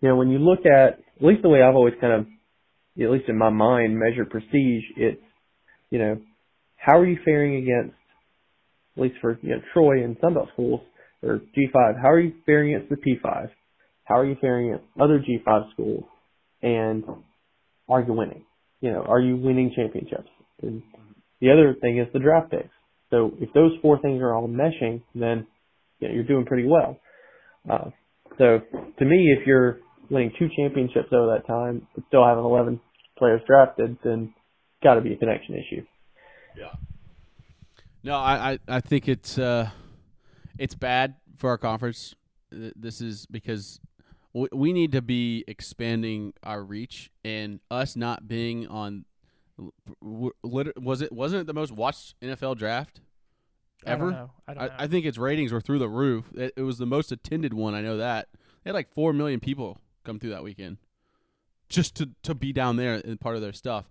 you 0.00 0.08
know, 0.08 0.16
when 0.16 0.28
you 0.30 0.38
look 0.38 0.60
at, 0.66 0.98
at 1.00 1.22
least 1.22 1.42
the 1.42 1.48
way 1.48 1.62
I've 1.62 1.74
always 1.74 1.94
kind 2.00 2.12
of, 2.14 2.26
at 3.00 3.10
least 3.10 3.28
in 3.28 3.38
my 3.38 3.50
mind, 3.50 3.98
measure 3.98 4.24
prestige, 4.24 4.84
it's, 4.96 5.22
you 5.90 5.98
know, 5.98 6.20
how 6.76 6.98
are 6.98 7.06
you 7.06 7.18
faring 7.24 7.56
against, 7.56 7.96
at 8.96 9.02
least 9.02 9.16
for, 9.20 9.38
you 9.42 9.50
know, 9.50 9.62
Troy 9.72 10.04
and 10.04 10.18
Sunbelt 10.20 10.52
schools, 10.52 10.80
or 11.22 11.40
G5, 11.56 12.00
how 12.00 12.10
are 12.10 12.20
you 12.20 12.32
faring 12.46 12.74
against 12.74 12.90
the 12.90 12.96
P5? 12.96 13.50
how 14.10 14.18
are 14.18 14.26
you 14.26 14.36
faring 14.40 14.72
at 14.72 14.82
other 15.00 15.20
G5 15.20 15.72
schools, 15.72 16.02
and 16.62 17.04
are 17.88 18.00
you 18.00 18.12
winning? 18.12 18.44
You 18.80 18.90
know, 18.90 19.02
are 19.02 19.20
you 19.20 19.36
winning 19.36 19.72
championships? 19.74 20.28
And 20.62 20.82
the 21.40 21.52
other 21.52 21.76
thing 21.80 21.98
is 21.98 22.08
the 22.12 22.18
draft 22.18 22.50
picks. 22.50 22.74
So 23.10 23.32
if 23.40 23.52
those 23.52 23.70
four 23.80 24.00
things 24.00 24.20
are 24.20 24.34
all 24.34 24.48
meshing, 24.48 25.02
then 25.14 25.46
you 26.00 26.08
know, 26.08 26.14
you're 26.14 26.24
doing 26.24 26.44
pretty 26.44 26.66
well. 26.66 26.98
Uh, 27.70 27.90
so 28.36 28.58
to 28.98 29.04
me, 29.04 29.36
if 29.38 29.46
you're 29.46 29.78
winning 30.10 30.32
two 30.38 30.48
championships 30.56 31.08
over 31.12 31.36
that 31.36 31.46
time, 31.46 31.86
still 32.08 32.26
having 32.26 32.44
11 32.44 32.80
players 33.20 33.40
drafted, 33.46 33.98
then 34.02 34.34
got 34.82 34.94
to 34.94 35.00
be 35.00 35.12
a 35.12 35.16
connection 35.16 35.54
issue. 35.54 35.84
Yeah. 36.58 36.72
No, 38.02 38.16
I, 38.16 38.52
I, 38.52 38.58
I 38.66 38.80
think 38.80 39.08
it's 39.08 39.38
uh, 39.38 39.70
it's 40.58 40.74
bad 40.74 41.14
for 41.36 41.50
our 41.50 41.58
conference. 41.58 42.16
This 42.50 43.00
is 43.00 43.26
because 43.26 43.78
we 44.32 44.72
need 44.72 44.92
to 44.92 45.02
be 45.02 45.44
expanding 45.46 46.32
our 46.42 46.64
reach, 46.64 47.10
and 47.24 47.60
us 47.70 47.94
not 47.94 48.26
being 48.26 48.66
on. 48.66 49.04
Was 50.00 51.02
it 51.02 51.12
wasn't 51.12 51.42
it 51.42 51.46
the 51.46 51.52
most 51.52 51.72
watched 51.72 52.14
NFL 52.20 52.56
draft 52.56 53.00
I 53.84 53.90
don't 53.90 54.00
ever? 54.00 54.10
know. 54.10 54.30
I 54.48 54.54
don't 54.54 54.62
I, 54.62 54.66
know. 54.66 54.74
I 54.78 54.86
think 54.86 55.06
its 55.06 55.18
ratings 55.18 55.52
were 55.52 55.60
through 55.60 55.78
the 55.78 55.88
roof. 55.88 56.26
It, 56.34 56.54
it 56.56 56.62
was 56.62 56.78
the 56.78 56.86
most 56.86 57.12
attended 57.12 57.54
one. 57.54 57.74
I 57.74 57.80
know 57.82 57.96
that 57.96 58.28
they 58.64 58.70
had 58.70 58.74
like 58.74 58.92
four 58.92 59.12
million 59.12 59.40
people 59.40 59.78
come 60.04 60.18
through 60.18 60.30
that 60.30 60.42
weekend, 60.42 60.78
just 61.70 61.94
to 61.96 62.10
to 62.24 62.34
be 62.34 62.52
down 62.52 62.76
there 62.76 62.94
and 63.02 63.18
part 63.18 63.36
of 63.36 63.40
their 63.42 63.52
stuff. 63.54 63.88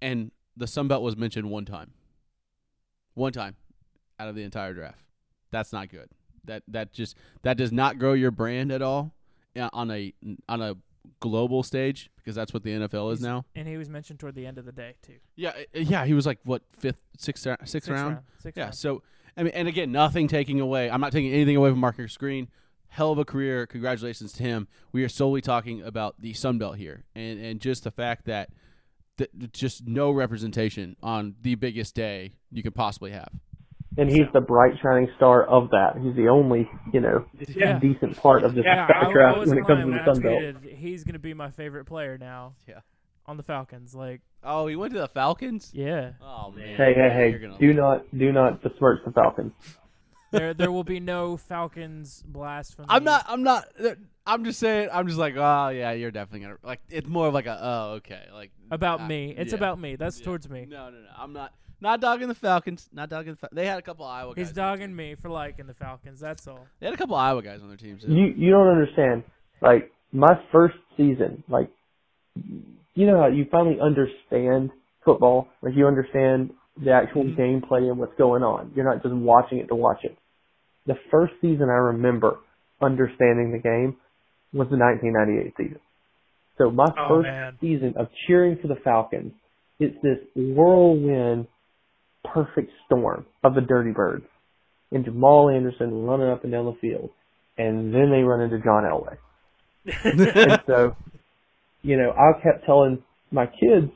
And 0.00 0.30
the 0.56 0.66
Sun 0.66 0.88
Belt 0.88 1.02
was 1.02 1.16
mentioned 1.16 1.50
one 1.50 1.66
time, 1.66 1.90
one 3.14 3.32
time 3.32 3.56
out 4.18 4.28
of 4.28 4.34
the 4.34 4.42
entire 4.42 4.72
draft. 4.72 4.98
That's 5.50 5.72
not 5.72 5.90
good. 5.90 6.08
That 6.44 6.62
that 6.68 6.92
just 6.92 7.16
that 7.42 7.56
does 7.56 7.72
not 7.72 7.98
grow 7.98 8.12
your 8.12 8.30
brand 8.30 8.70
at 8.72 8.80
all 8.82 9.12
uh, 9.58 9.68
on 9.72 9.90
a 9.90 10.12
on 10.48 10.62
a 10.62 10.76
global 11.20 11.62
stage 11.62 12.10
because 12.16 12.34
that's 12.34 12.52
what 12.52 12.62
the 12.62 12.70
NFL 12.70 13.12
is 13.12 13.20
He's- 13.20 13.28
now. 13.28 13.44
and 13.54 13.66
he 13.68 13.76
was 13.76 13.88
mentioned 13.88 14.18
toward 14.18 14.34
the 14.34 14.46
end 14.46 14.58
of 14.58 14.64
the 14.64 14.72
day 14.72 14.94
too. 15.02 15.16
Yeah, 15.36 15.50
uh, 15.50 15.62
yeah. 15.78 16.04
He 16.04 16.14
was 16.14 16.26
like 16.26 16.38
what 16.44 16.62
fifth, 16.78 16.98
sixth, 17.16 17.42
sixth, 17.42 17.68
Sixth 17.68 17.88
round. 17.90 18.18
Sixth 18.38 18.56
Yeah. 18.56 18.64
round. 18.64 18.74
So 18.74 19.02
I 19.36 19.42
mean, 19.42 19.52
and 19.54 19.68
again, 19.68 19.92
nothing 19.92 20.28
taking 20.28 20.60
away. 20.60 20.90
I'm 20.90 21.00
not 21.00 21.12
taking 21.12 21.32
anything 21.32 21.56
away 21.56 21.70
from 21.70 21.78
Marcus 21.80 22.16
Green. 22.16 22.48
Hell 22.88 23.12
of 23.12 23.18
a 23.18 23.24
career. 23.24 23.66
Congratulations 23.66 24.32
to 24.34 24.42
him. 24.42 24.68
We 24.92 25.04
are 25.04 25.08
solely 25.08 25.40
talking 25.40 25.82
about 25.82 26.20
the 26.20 26.32
Sun 26.32 26.58
Belt 26.58 26.76
here, 26.76 27.04
and 27.14 27.38
and 27.40 27.60
just 27.60 27.84
the 27.84 27.90
fact 27.90 28.24
that 28.26 28.50
that 29.18 29.52
just 29.52 29.86
no 29.86 30.10
representation 30.10 30.96
on 31.02 31.34
the 31.42 31.54
biggest 31.54 31.94
day 31.94 32.34
you 32.50 32.62
could 32.62 32.74
possibly 32.74 33.10
have. 33.12 33.30
And 33.98 34.10
he's 34.10 34.26
the 34.34 34.42
bright 34.42 34.74
shining 34.82 35.08
star 35.16 35.44
of 35.44 35.70
that. 35.70 35.96
He's 36.02 36.14
the 36.16 36.28
only, 36.28 36.70
you 36.92 37.00
know, 37.00 37.24
Yeah. 37.48 37.78
decent 37.78 38.14
part 38.18 38.44
of 38.44 38.54
this 38.54 38.66
Yeah, 38.66 38.86
I, 38.94 39.06
I 39.06 39.12
draft 39.12 39.38
when 39.46 39.56
it 39.56 39.66
comes 39.66 39.84
to 39.86 39.90
the 39.90 40.04
Sun 40.14 40.20
Belt. 40.22 40.62
he's 40.74 41.02
going 41.02 41.14
to 41.14 41.18
be 41.18 41.32
my 41.32 41.50
favorite 41.50 41.86
player 41.86 42.18
now. 42.18 42.56
Yeah. 42.68 42.80
On 43.24 43.38
the 43.38 43.42
Falcons, 43.42 43.94
like 43.94 44.20
Oh, 44.44 44.66
he 44.66 44.76
went 44.76 44.92
to 44.92 45.00
the 45.00 45.08
Falcons. 45.08 45.70
yeah, 45.72 46.12
Oh 46.20 46.50
man. 46.54 46.76
Hey, 46.76 46.92
hey, 46.92 47.08
hey! 47.08 47.32
gonna- 47.38 47.56
Do 47.58 47.72
not, 47.72 48.04
do 48.16 48.32
not 48.32 48.62
besmirch 48.62 49.00
the 49.06 49.12
Falcons. 49.12 49.52
There 50.30 50.54
there 50.54 50.72
will 50.72 50.84
be 50.84 51.00
no 51.00 51.36
Falcons 51.36 52.22
blasphemy. 52.26 52.86
I'm 52.88 53.04
not. 53.04 53.24
I'm 53.28 53.42
not. 53.42 53.66
I'm 54.26 54.44
just 54.44 54.58
saying. 54.58 54.88
I'm 54.92 55.06
just 55.06 55.18
like, 55.18 55.34
oh 55.36 55.68
yeah, 55.68 55.92
you're 55.92 56.10
definitely 56.10 56.40
gonna 56.40 56.58
like. 56.62 56.80
It's 56.88 57.08
more 57.08 57.28
of 57.28 57.34
like 57.34 57.46
a, 57.46 57.58
oh 57.60 57.90
okay, 57.96 58.22
like 58.32 58.50
about 58.70 59.00
uh, 59.00 59.06
me. 59.06 59.34
It's 59.36 59.52
yeah. 59.52 59.58
about 59.58 59.78
me. 59.80 59.96
That's 59.96 60.18
Yeah. 60.18 60.24
towards 60.24 60.48
me. 60.48 60.66
No, 60.68 60.90
no, 60.90 60.98
no. 60.98 61.08
I'm 61.16 61.32
not. 61.32 61.52
Not 61.78 62.00
dogging 62.00 62.28
the 62.28 62.34
Falcons. 62.34 62.88
Not 62.92 63.10
dogging 63.10 63.32
the. 63.32 63.36
Fa- 63.36 63.50
they 63.52 63.66
had 63.66 63.78
a 63.78 63.82
couple 63.82 64.06
Iowa 64.06 64.34
guys. 64.34 64.48
He's 64.48 64.48
on 64.50 64.54
their 64.54 64.64
dogging 64.64 64.96
me 64.96 65.14
for 65.14 65.28
liking 65.28 65.66
the 65.66 65.74
Falcons. 65.74 66.20
That's 66.20 66.46
all. 66.48 66.66
They 66.80 66.86
had 66.86 66.94
a 66.94 66.96
couple 66.96 67.16
Iowa 67.16 67.42
guys 67.42 67.60
on 67.62 67.68
their 67.68 67.76
teams. 67.76 68.02
You, 68.06 68.32
you 68.36 68.50
don't 68.50 68.68
understand. 68.68 69.24
Like 69.60 69.92
my 70.12 70.40
first 70.52 70.76
season, 70.96 71.44
like 71.48 71.68
you 72.94 73.06
know 73.06 73.20
how 73.20 73.28
you 73.28 73.46
finally 73.50 73.78
understand 73.80 74.70
football. 75.04 75.48
Like 75.62 75.74
you 75.76 75.86
understand 75.86 76.50
the 76.76 76.92
actual 76.92 77.24
Mhm. 77.24 77.36
gameplay 77.36 77.88
and 77.90 77.98
what's 77.98 78.14
going 78.16 78.42
on. 78.42 78.72
You're 78.74 78.84
not 78.84 79.02
just 79.02 79.14
watching 79.14 79.58
it 79.58 79.68
to 79.68 79.74
watch 79.74 80.04
it. 80.04 80.16
The 80.86 80.96
first 81.10 81.34
season 81.40 81.68
I 81.70 81.74
remember 81.74 82.38
understanding 82.80 83.52
the 83.52 83.58
game 83.58 83.96
was 84.52 84.68
the 84.68 84.76
1998 84.76 85.56
season. 85.56 85.80
So 86.58 86.70
my 86.70 86.86
Oh, 86.96 87.08
first 87.08 87.26
man. 87.26 87.56
season 87.60 87.94
of 87.96 88.08
cheering 88.26 88.56
for 88.56 88.68
the 88.68 88.76
Falcons, 88.76 89.32
it's 89.78 90.00
this 90.02 90.18
whirlwind, 90.34 91.48
perfect 92.24 92.70
storm 92.86 93.26
of 93.44 93.54
the 93.54 93.60
Dirty 93.60 93.92
Birds 93.92 94.26
and 94.92 95.04
Jamal 95.04 95.50
Anderson 95.50 96.04
running 96.06 96.28
up 96.28 96.44
and 96.44 96.52
down 96.52 96.66
the 96.66 96.72
field, 96.74 97.10
and 97.58 97.92
then 97.94 98.10
they 98.10 98.22
run 98.22 98.40
into 98.40 98.58
John 98.58 98.84
Elway. 98.84 99.16
and 100.04 100.62
so, 100.66 100.96
you 101.82 101.96
know, 101.96 102.12
I 102.12 102.32
kept 102.42 102.64
telling 102.64 103.02
my 103.30 103.46
kids 103.46 103.90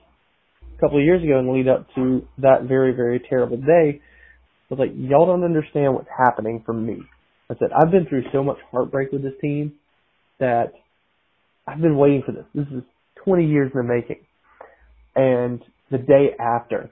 a 0.81 0.87
couple 0.87 0.99
of 0.99 1.05
years 1.05 1.23
ago 1.23 1.39
in 1.39 1.47
the 1.47 1.53
lead 1.53 1.69
up 1.69 1.87
to 1.95 2.27
that 2.39 2.65
very, 2.65 2.93
very 2.93 3.21
terrible 3.29 3.57
day, 3.59 4.01
I 4.01 4.75
was 4.75 4.79
like, 4.79 4.93
y'all 4.97 5.27
don't 5.27 5.45
understand 5.45 5.95
what's 5.95 6.09
happening 6.17 6.63
for 6.65 6.73
me. 6.73 6.99
I 7.51 7.55
said, 7.59 7.69
I've 7.77 7.91
been 7.91 8.07
through 8.07 8.25
so 8.33 8.43
much 8.43 8.59
heartbreak 8.71 9.13
with 9.13 9.23
this 9.23 9.35
team 9.41 9.75
that 10.39 10.73
I've 11.67 11.81
been 11.81 11.97
waiting 11.97 12.23
for 12.25 12.33
this. 12.33 12.45
This 12.55 12.67
is 12.69 12.83
20 13.25 13.47
years 13.47 13.71
in 13.75 13.81
the 13.81 13.93
making. 13.93 14.25
And 15.17 15.61
the 15.91 15.99
day 15.99 16.31
after, 16.39 16.91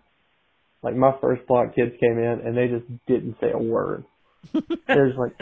like 0.82 0.96
my 0.96 1.12
first 1.20 1.46
block 1.46 1.74
kids 1.74 1.92
came 2.00 2.18
in 2.18 2.42
and 2.44 2.56
they 2.56 2.66
just 2.66 2.86
didn't 3.06 3.36
say 3.40 3.52
a 3.52 3.58
word. 3.58 4.04
There's 4.86 5.16
like, 5.16 5.32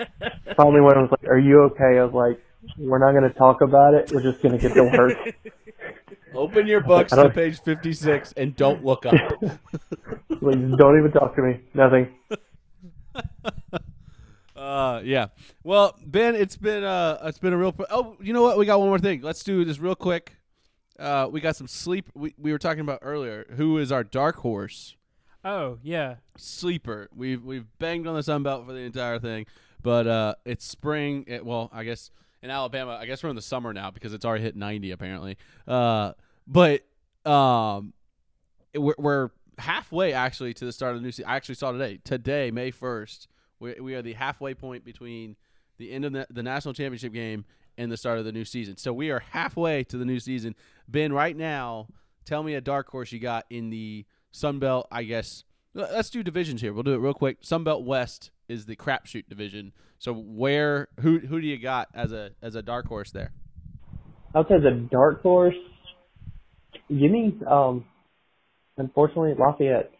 finally 0.57 0.81
one 0.81 1.01
was 1.01 1.11
like, 1.11 1.29
are 1.29 1.39
you 1.39 1.71
okay? 1.73 1.99
I 1.99 2.05
was 2.05 2.15
like, 2.15 2.43
we're 2.79 2.99
not 2.99 3.19
going 3.19 3.31
to 3.31 3.39
talk 3.39 3.61
about 3.63 3.95
it. 3.95 4.13
We're 4.13 4.23
just 4.23 4.43
going 4.43 4.59
to 4.59 4.61
get 4.61 4.75
to 4.75 4.85
work. 4.85 5.13
Open 6.35 6.66
your 6.66 6.81
books 6.81 7.12
I 7.12 7.22
to 7.22 7.31
page 7.31 7.61
56 7.61 8.33
and 8.37 8.55
don't 8.57 8.85
look 8.85 9.07
up. 9.07 9.14
Please 10.29 10.74
don't 10.77 10.99
even 10.99 11.12
talk 11.12 11.35
to 11.37 11.43
me. 11.43 11.61
Nothing. 11.74 12.14
uh, 14.57 15.01
yeah. 15.05 15.29
Well, 15.62 15.97
Ben, 16.05 16.35
it's 16.35 16.57
been 16.57 16.85
uh, 16.85 17.18
it's 17.24 17.39
been 17.39 17.53
a 17.53 17.57
real. 17.57 17.74
oh, 17.91 18.16
you 18.20 18.33
know 18.33 18.43
what? 18.43 18.59
We 18.59 18.66
got 18.66 18.79
one 18.81 18.89
more 18.89 18.99
thing. 18.99 19.22
Let's 19.22 19.43
do 19.45 19.64
this 19.64 19.79
real 19.79 19.95
quick. 19.95 20.33
Uh, 20.99 21.29
we 21.31 21.41
got 21.41 21.57
some 21.57 21.68
sleep. 21.68 22.11
We 22.14 22.35
we 22.39 22.53
were 22.53 22.59
talking 22.59 22.81
about 22.81 23.01
earlier. 23.03 23.47
Who 23.57 23.79
is 23.79 23.93
our 23.93 24.05
dark 24.05 24.37
horse? 24.37 24.97
Oh 25.45 25.79
yeah, 25.83 26.16
sleeper. 26.37 27.09
We've 27.14 27.43
we've 27.45 27.66
banged 27.79 28.07
on 28.07 28.16
the 28.16 28.22
Sun 28.22 28.43
Belt 28.43 28.66
for 28.66 28.72
the 28.72 28.81
entire 28.81 29.18
thing, 29.18 29.47
but 29.83 30.07
uh, 30.07 30.35
it's 30.45 30.64
spring. 30.64 31.24
It, 31.29 31.45
well, 31.47 31.70
I 31.72 31.85
guess 31.85 32.11
in 32.47 32.51
Alabama, 32.51 32.97
I 33.01 33.07
guess 33.07 33.23
we're 33.23 33.31
in 33.31 33.37
the 33.37 33.43
summer 33.43 33.73
now 33.73 33.91
because 33.91 34.15
it's 34.15 34.25
already 34.25 34.45
hit 34.45 34.57
ninety 34.57 34.93
apparently. 34.93 35.37
Uh, 35.67 36.13
but 36.47 36.83
um, 37.25 37.93
we're, 38.75 38.95
we're 38.99 39.31
halfway 39.59 40.13
actually 40.13 40.55
to 40.55 40.65
the 40.65 40.73
start 40.73 40.95
of 40.95 41.01
the 41.01 41.05
new 41.05 41.11
season. 41.11 41.29
I 41.29 41.37
actually 41.37 41.57
saw 41.57 41.73
today. 41.73 41.99
Today, 42.05 42.51
May 42.53 42.71
first, 42.71 43.27
we 43.59 43.75
we 43.81 43.95
are 43.95 44.03
the 44.03 44.13
halfway 44.13 44.55
point 44.55 44.85
between 44.85 45.37
the 45.79 45.91
end 45.91 46.05
of 46.05 46.13
the, 46.13 46.27
the 46.31 46.43
national 46.43 46.73
championship 46.73 47.13
game 47.13 47.45
and 47.77 47.91
the 47.91 47.97
start 47.97 48.19
of 48.19 48.25
the 48.25 48.33
new 48.33 48.45
season. 48.45 48.77
So 48.77 48.93
we 48.93 49.11
are 49.11 49.19
halfway 49.19 49.83
to 49.85 49.99
the 49.99 50.05
new 50.05 50.21
season. 50.21 50.55
Ben, 50.89 51.13
right 51.13 51.37
now, 51.37 51.89
tell 52.25 52.43
me 52.43 52.55
a 52.55 52.61
dark 52.61 52.89
horse 52.89 53.11
you 53.11 53.19
got 53.19 53.45
in 53.51 53.71
the 53.71 54.07
Sun 54.31 54.61
Belt. 54.61 54.87
I 54.91 55.03
guess 55.03 55.43
let's 55.77 56.11
do 56.11 56.22
divisions 56.22 56.61
here. 56.61 56.72
We'll 56.72 56.83
do 56.83 56.95
it 56.95 56.99
real 56.99 57.14
quick. 57.14 57.39
Sun 57.43 57.64
Belt 57.64 57.85
West 57.85 58.31
is 58.49 58.66
the 58.66 58.77
crapshoot 58.77 59.29
division. 59.29 59.72
So 59.99 60.12
where 60.12 60.89
who 61.01 61.18
who 61.20 61.41
do 61.41 61.47
you 61.47 61.59
got 61.59 61.89
as 61.95 62.12
a 62.12 62.31
as 62.43 62.55
a 62.55 62.62
dark 62.62 62.87
horse 62.87 63.11
there? 63.11 63.33
I'll 64.35 64.45
say 64.45 64.59
the 64.59 64.89
dark 64.91 65.22
horse. 65.22 65.55
Give 66.89 67.11
me, 67.11 67.35
um, 67.51 67.85
unfortunately, 68.77 69.35
Lafayette, 69.39 69.91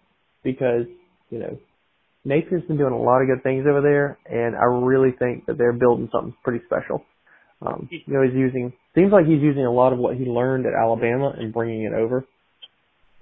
because 0.45 0.87
you 1.31 1.39
know 1.39 1.59
Napier's 2.27 2.67
been 2.67 2.77
doing 2.77 2.93
a 2.93 3.01
lot 3.01 3.23
of 3.23 3.29
good 3.29 3.43
things 3.43 3.67
over 3.69 3.81
there, 3.81 4.19
and 4.29 4.57
I 4.57 4.65
really 4.65 5.13
think 5.19 5.47
that 5.47 5.57
they're 5.59 5.73
building 5.73 6.09
something 6.13 6.35
pretty 6.45 6.65
special. 6.67 7.05
Um, 7.63 7.89
you 7.91 8.13
know, 8.13 8.23
he's 8.23 8.35
using 8.35 8.73
seems 8.95 9.13
like 9.13 9.27
he's 9.27 9.41
using 9.41 9.65
a 9.65 9.73
lot 9.73 9.93
of 9.93 9.99
what 9.99 10.17
he 10.17 10.25
learned 10.25 10.67
at 10.67 10.75
Alabama 10.75 11.33
and 11.37 11.53
bringing 11.53 11.83
it 11.83 11.95
over. 11.95 12.27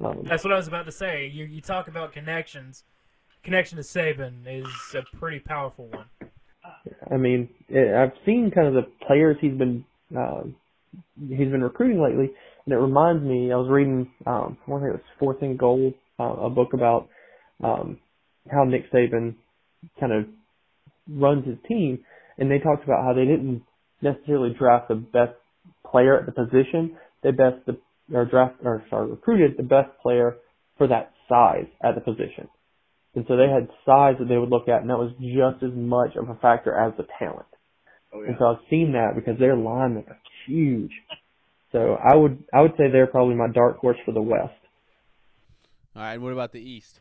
Um, 0.02 0.24
that's 0.24 0.44
what 0.44 0.52
I 0.52 0.56
was 0.56 0.68
about 0.68 0.86
to 0.86 0.92
say. 0.92 1.26
You 1.26 1.44
you 1.44 1.60
talk 1.60 1.88
about 1.88 2.12
connections. 2.12 2.84
Connection 3.42 3.76
to 3.76 3.82
Saban 3.82 4.46
is 4.46 4.66
a 4.94 5.16
pretty 5.16 5.38
powerful 5.38 5.88
one. 5.88 6.06
I 7.10 7.16
mean, 7.16 7.48
I've 7.70 8.12
seen 8.24 8.50
kind 8.54 8.68
of 8.68 8.74
the 8.74 8.90
players 9.06 9.36
he's 9.40 9.52
been 9.52 9.84
um, 10.16 10.56
he's 11.28 11.48
been 11.50 11.62
recruiting 11.62 12.02
lately, 12.02 12.30
and 12.64 12.74
it 12.74 12.78
reminds 12.78 13.22
me. 13.22 13.52
I 13.52 13.56
was 13.56 13.68
reading, 13.70 14.10
um, 14.26 14.58
I 14.66 14.70
to 14.70 14.86
it 14.88 14.92
was 14.92 15.00
Fourth 15.18 15.42
and 15.42 15.58
Gold, 15.58 15.94
uh, 16.18 16.24
a 16.24 16.50
book 16.50 16.72
about 16.72 17.08
um, 17.62 17.98
how 18.50 18.64
Nick 18.64 18.90
Saban 18.92 19.34
kind 20.00 20.12
of 20.12 20.26
runs 21.08 21.46
his 21.46 21.56
team, 21.68 22.00
and 22.38 22.50
they 22.50 22.58
talked 22.58 22.84
about 22.84 23.04
how 23.04 23.12
they 23.12 23.24
didn't 23.24 23.62
necessarily 24.00 24.54
draft 24.58 24.88
the 24.88 24.94
best 24.94 25.34
player 25.90 26.18
at 26.18 26.26
the 26.26 26.32
position. 26.32 26.96
They 27.22 27.30
best 27.30 27.64
the 27.66 27.78
or 28.12 28.24
draft 28.24 28.56
or 28.64 28.84
sorry 28.90 29.10
recruited 29.10 29.56
the 29.56 29.62
best 29.62 29.90
player 30.02 30.36
for 30.76 30.86
that 30.88 31.12
size 31.28 31.66
at 31.82 31.94
the 31.94 32.00
position. 32.00 32.48
And 33.14 33.24
so 33.28 33.36
they 33.36 33.48
had 33.48 33.68
size 33.86 34.16
that 34.18 34.28
they 34.28 34.36
would 34.36 34.50
look 34.50 34.68
at, 34.68 34.80
and 34.80 34.90
that 34.90 34.98
was 34.98 35.12
just 35.20 35.62
as 35.62 35.70
much 35.74 36.16
of 36.16 36.28
a 36.28 36.34
factor 36.40 36.74
as 36.74 36.92
the 36.96 37.06
talent. 37.18 37.46
Oh 38.12 38.22
And 38.22 38.36
so 38.38 38.46
I've 38.46 38.68
seen 38.68 38.92
that 38.92 39.12
because 39.14 39.38
their 39.38 39.56
linemen 39.56 40.04
are 40.08 40.18
huge. 40.46 40.90
So 41.72 41.96
I 42.02 42.14
would 42.14 42.44
I 42.52 42.60
would 42.60 42.72
say 42.76 42.90
they're 42.90 43.06
probably 43.06 43.34
my 43.34 43.48
dark 43.52 43.78
horse 43.78 43.96
for 44.04 44.12
the 44.12 44.22
West. 44.22 44.52
All 45.96 46.02
right. 46.02 46.18
What 46.20 46.32
about 46.32 46.52
the 46.52 46.60
East? 46.60 47.00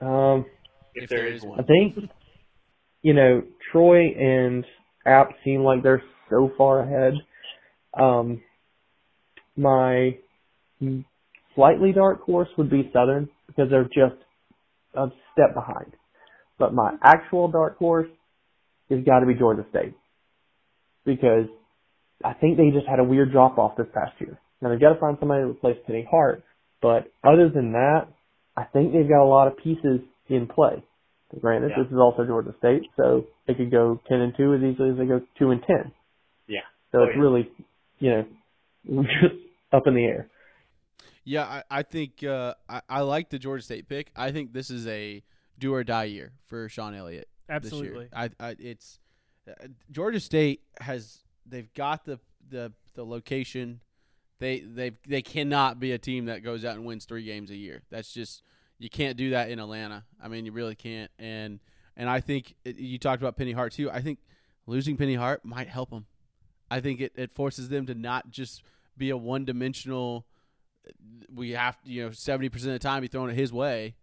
Um, 0.00 0.46
If, 0.94 1.04
if 1.04 1.10
there 1.10 1.20
there 1.20 1.28
is 1.28 1.42
is 1.42 1.48
one. 1.48 1.60
I 1.60 1.62
think, 1.64 2.10
you 3.02 3.14
know, 3.14 3.42
Troy 3.72 4.08
and 4.18 4.64
App 5.06 5.30
seem 5.44 5.62
like 5.62 5.82
they're 5.82 6.02
so 6.30 6.50
far 6.56 6.80
ahead. 6.80 7.14
Um, 7.98 8.42
my 9.56 10.16
slightly 11.54 11.92
dark 11.92 12.22
horse 12.22 12.48
would 12.58 12.70
be 12.70 12.90
Southern 12.92 13.28
because 13.46 13.70
they're 13.70 13.84
just 13.84 14.20
a 14.94 15.06
step 15.32 15.54
behind. 15.54 15.92
But 16.58 16.72
my 16.74 16.94
actual 17.02 17.48
dark 17.48 17.78
horse 17.78 18.08
has 18.90 19.04
got 19.04 19.20
to 19.20 19.26
be 19.26 19.34
Georgia 19.34 19.64
State 19.70 19.94
because 21.04 21.46
I 22.24 22.32
think 22.34 22.56
they 22.56 22.70
just 22.70 22.86
had 22.88 23.00
a 23.00 23.04
weird 23.04 23.32
drop 23.32 23.58
off 23.58 23.76
this 23.76 23.86
past 23.94 24.12
year. 24.20 24.38
Now 24.60 24.70
they've 24.70 24.80
got 24.80 24.94
to 24.94 25.00
find 25.00 25.16
somebody 25.20 25.42
to 25.42 25.48
replace 25.48 25.76
Penny 25.86 26.06
Hart, 26.10 26.42
but 26.80 27.10
other 27.24 27.48
than 27.48 27.72
that, 27.72 28.06
I 28.56 28.64
think 28.64 28.92
they've 28.92 29.08
got 29.08 29.22
a 29.22 29.26
lot 29.28 29.48
of 29.48 29.56
pieces 29.58 30.00
in 30.28 30.46
play. 30.46 30.82
Granted, 31.40 31.72
Yeah. 31.76 31.82
this 31.82 31.92
is 31.92 31.98
also 31.98 32.24
Georgia 32.24 32.54
State, 32.58 32.82
so 32.96 33.24
they 33.46 33.54
could 33.54 33.70
go 33.72 33.98
ten 34.08 34.20
and 34.20 34.36
two 34.36 34.54
as 34.54 34.62
easily 34.62 34.90
as 34.90 34.96
they 34.96 35.06
go 35.06 35.20
two 35.36 35.50
and 35.50 35.60
ten. 35.64 35.90
Yeah. 36.46 36.60
So 36.92 37.00
Oh, 37.00 37.04
it's 37.04 37.16
yeah. 37.16 37.22
really, 37.22 37.50
you 37.98 38.10
know, 38.10 38.24
just 38.86 39.34
up 39.72 39.86
in 39.86 39.94
the 39.94 40.04
air. 40.04 40.28
Yeah, 41.24 41.44
I, 41.44 41.62
I 41.70 41.82
think 41.82 42.22
uh, 42.22 42.54
I, 42.68 42.82
I 42.88 43.00
like 43.00 43.30
the 43.30 43.38
Georgia 43.38 43.62
State 43.62 43.88
pick. 43.88 44.10
I 44.14 44.30
think 44.30 44.52
this 44.52 44.70
is 44.70 44.86
a 44.86 45.22
do 45.58 45.72
or 45.72 45.82
die 45.82 46.04
year 46.04 46.32
for 46.46 46.68
Shawn 46.68 46.94
Elliott. 46.94 47.28
Absolutely. 47.48 47.88
This 47.88 48.18
year. 48.18 48.30
I, 48.40 48.48
I, 48.48 48.56
it's 48.58 48.98
uh, 49.48 49.68
Georgia 49.90 50.20
State 50.20 50.60
has 50.80 51.20
they've 51.46 51.72
got 51.74 52.04
the 52.04 52.20
the 52.48 52.72
the 52.94 53.04
location. 53.04 53.80
They 54.38 54.60
they 54.60 54.92
they 55.06 55.22
cannot 55.22 55.80
be 55.80 55.92
a 55.92 55.98
team 55.98 56.26
that 56.26 56.42
goes 56.42 56.64
out 56.64 56.76
and 56.76 56.84
wins 56.84 57.06
three 57.06 57.24
games 57.24 57.50
a 57.50 57.56
year. 57.56 57.82
That's 57.90 58.12
just 58.12 58.42
you 58.78 58.90
can't 58.90 59.16
do 59.16 59.30
that 59.30 59.50
in 59.50 59.58
Atlanta. 59.58 60.04
I 60.22 60.28
mean, 60.28 60.44
you 60.44 60.52
really 60.52 60.74
can't. 60.74 61.10
And 61.18 61.60
and 61.96 62.08
I 62.10 62.20
think 62.20 62.54
it, 62.64 62.76
you 62.76 62.98
talked 62.98 63.22
about 63.22 63.36
Penny 63.36 63.52
Hart 63.52 63.72
too. 63.72 63.90
I 63.90 64.00
think 64.00 64.18
losing 64.66 64.96
Penny 64.96 65.14
Hart 65.14 65.44
might 65.44 65.68
help 65.68 65.90
them. 65.90 66.06
I 66.70 66.80
think 66.80 67.00
it, 67.00 67.12
it 67.14 67.34
forces 67.34 67.68
them 67.68 67.86
to 67.86 67.94
not 67.94 68.30
just 68.30 68.62
be 68.96 69.10
a 69.10 69.16
one 69.16 69.44
dimensional. 69.44 70.26
We 71.32 71.50
have 71.52 71.80
to, 71.82 71.90
you 71.90 72.04
know, 72.04 72.10
seventy 72.12 72.48
percent 72.48 72.74
of 72.74 72.80
the 72.80 72.86
time 72.86 73.02
be 73.02 73.08
throwing 73.08 73.30
it 73.30 73.36
his 73.36 73.52
way. 73.52 73.94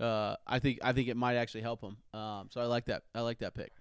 Uh, 0.00 0.36
I 0.46 0.58
think 0.58 0.78
I 0.82 0.92
think 0.92 1.08
it 1.08 1.16
might 1.16 1.36
actually 1.36 1.62
help 1.62 1.80
him. 1.80 1.96
Um, 2.12 2.48
so 2.50 2.60
I 2.60 2.64
like 2.64 2.86
that. 2.86 3.02
I 3.14 3.20
like 3.20 3.38
that 3.38 3.54
pick. 3.54 3.72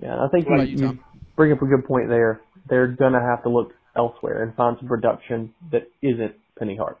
Yeah, 0.00 0.16
I 0.16 0.28
think 0.28 0.46
you, 0.48 0.62
you, 0.62 0.88
you 0.88 0.98
bring 1.36 1.52
up 1.52 1.60
a 1.62 1.66
good 1.66 1.86
point 1.86 2.08
there. 2.08 2.40
They're 2.68 2.88
gonna 2.88 3.20
have 3.20 3.42
to 3.44 3.48
look 3.48 3.72
elsewhere 3.94 4.42
and 4.42 4.54
find 4.54 4.76
some 4.78 4.88
production 4.88 5.54
that 5.70 5.88
isn't 6.00 6.34
Penny 6.58 6.76
Hart. 6.76 6.98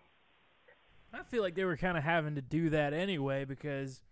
I 1.12 1.22
feel 1.24 1.42
like 1.42 1.54
they 1.54 1.64
were 1.64 1.76
kind 1.76 1.96
of 1.96 2.04
having 2.04 2.34
to 2.36 2.42
do 2.42 2.70
that 2.70 2.92
anyway 2.92 3.44
because, 3.44 4.02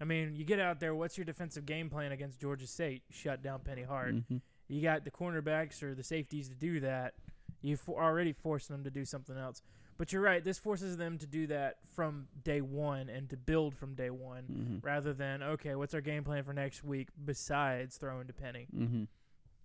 I 0.00 0.04
mean, 0.04 0.34
you 0.36 0.44
get 0.44 0.60
out 0.60 0.80
there. 0.80 0.94
What's 0.94 1.16
your 1.16 1.24
defensive 1.24 1.66
game 1.66 1.90
plan 1.90 2.12
against 2.12 2.40
Georgia 2.40 2.66
State? 2.66 3.02
Shut 3.10 3.42
down 3.42 3.60
Penny 3.60 3.82
Hart. 3.82 4.14
Mhm. 4.14 4.40
You 4.68 4.82
got 4.82 5.04
the 5.04 5.10
cornerbacks 5.10 5.82
or 5.82 5.94
the 5.94 6.04
safeties 6.04 6.48
to 6.48 6.54
do 6.54 6.80
that. 6.80 7.14
You've 7.62 7.86
already 7.88 8.32
forced 8.32 8.68
them 8.68 8.84
to 8.84 8.90
do 8.90 9.04
something 9.04 9.36
else. 9.36 9.62
But 9.98 10.12
you're 10.14 10.22
right. 10.22 10.42
This 10.42 10.56
forces 10.58 10.96
them 10.96 11.18
to 11.18 11.26
do 11.26 11.46
that 11.48 11.76
from 11.94 12.26
day 12.42 12.62
one 12.62 13.10
and 13.10 13.28
to 13.28 13.36
build 13.36 13.74
from 13.76 13.94
day 13.94 14.08
one 14.08 14.44
Mhm. 14.80 14.84
rather 14.84 15.12
than 15.12 15.42
okay, 15.42 15.74
what's 15.74 15.92
our 15.92 16.00
game 16.00 16.24
plan 16.24 16.42
for 16.42 16.54
next 16.54 16.82
week 16.82 17.08
besides 17.22 17.98
throwing 17.98 18.26
to 18.26 18.32
Penny? 18.32 18.66
Mm-hmm. 18.74 19.04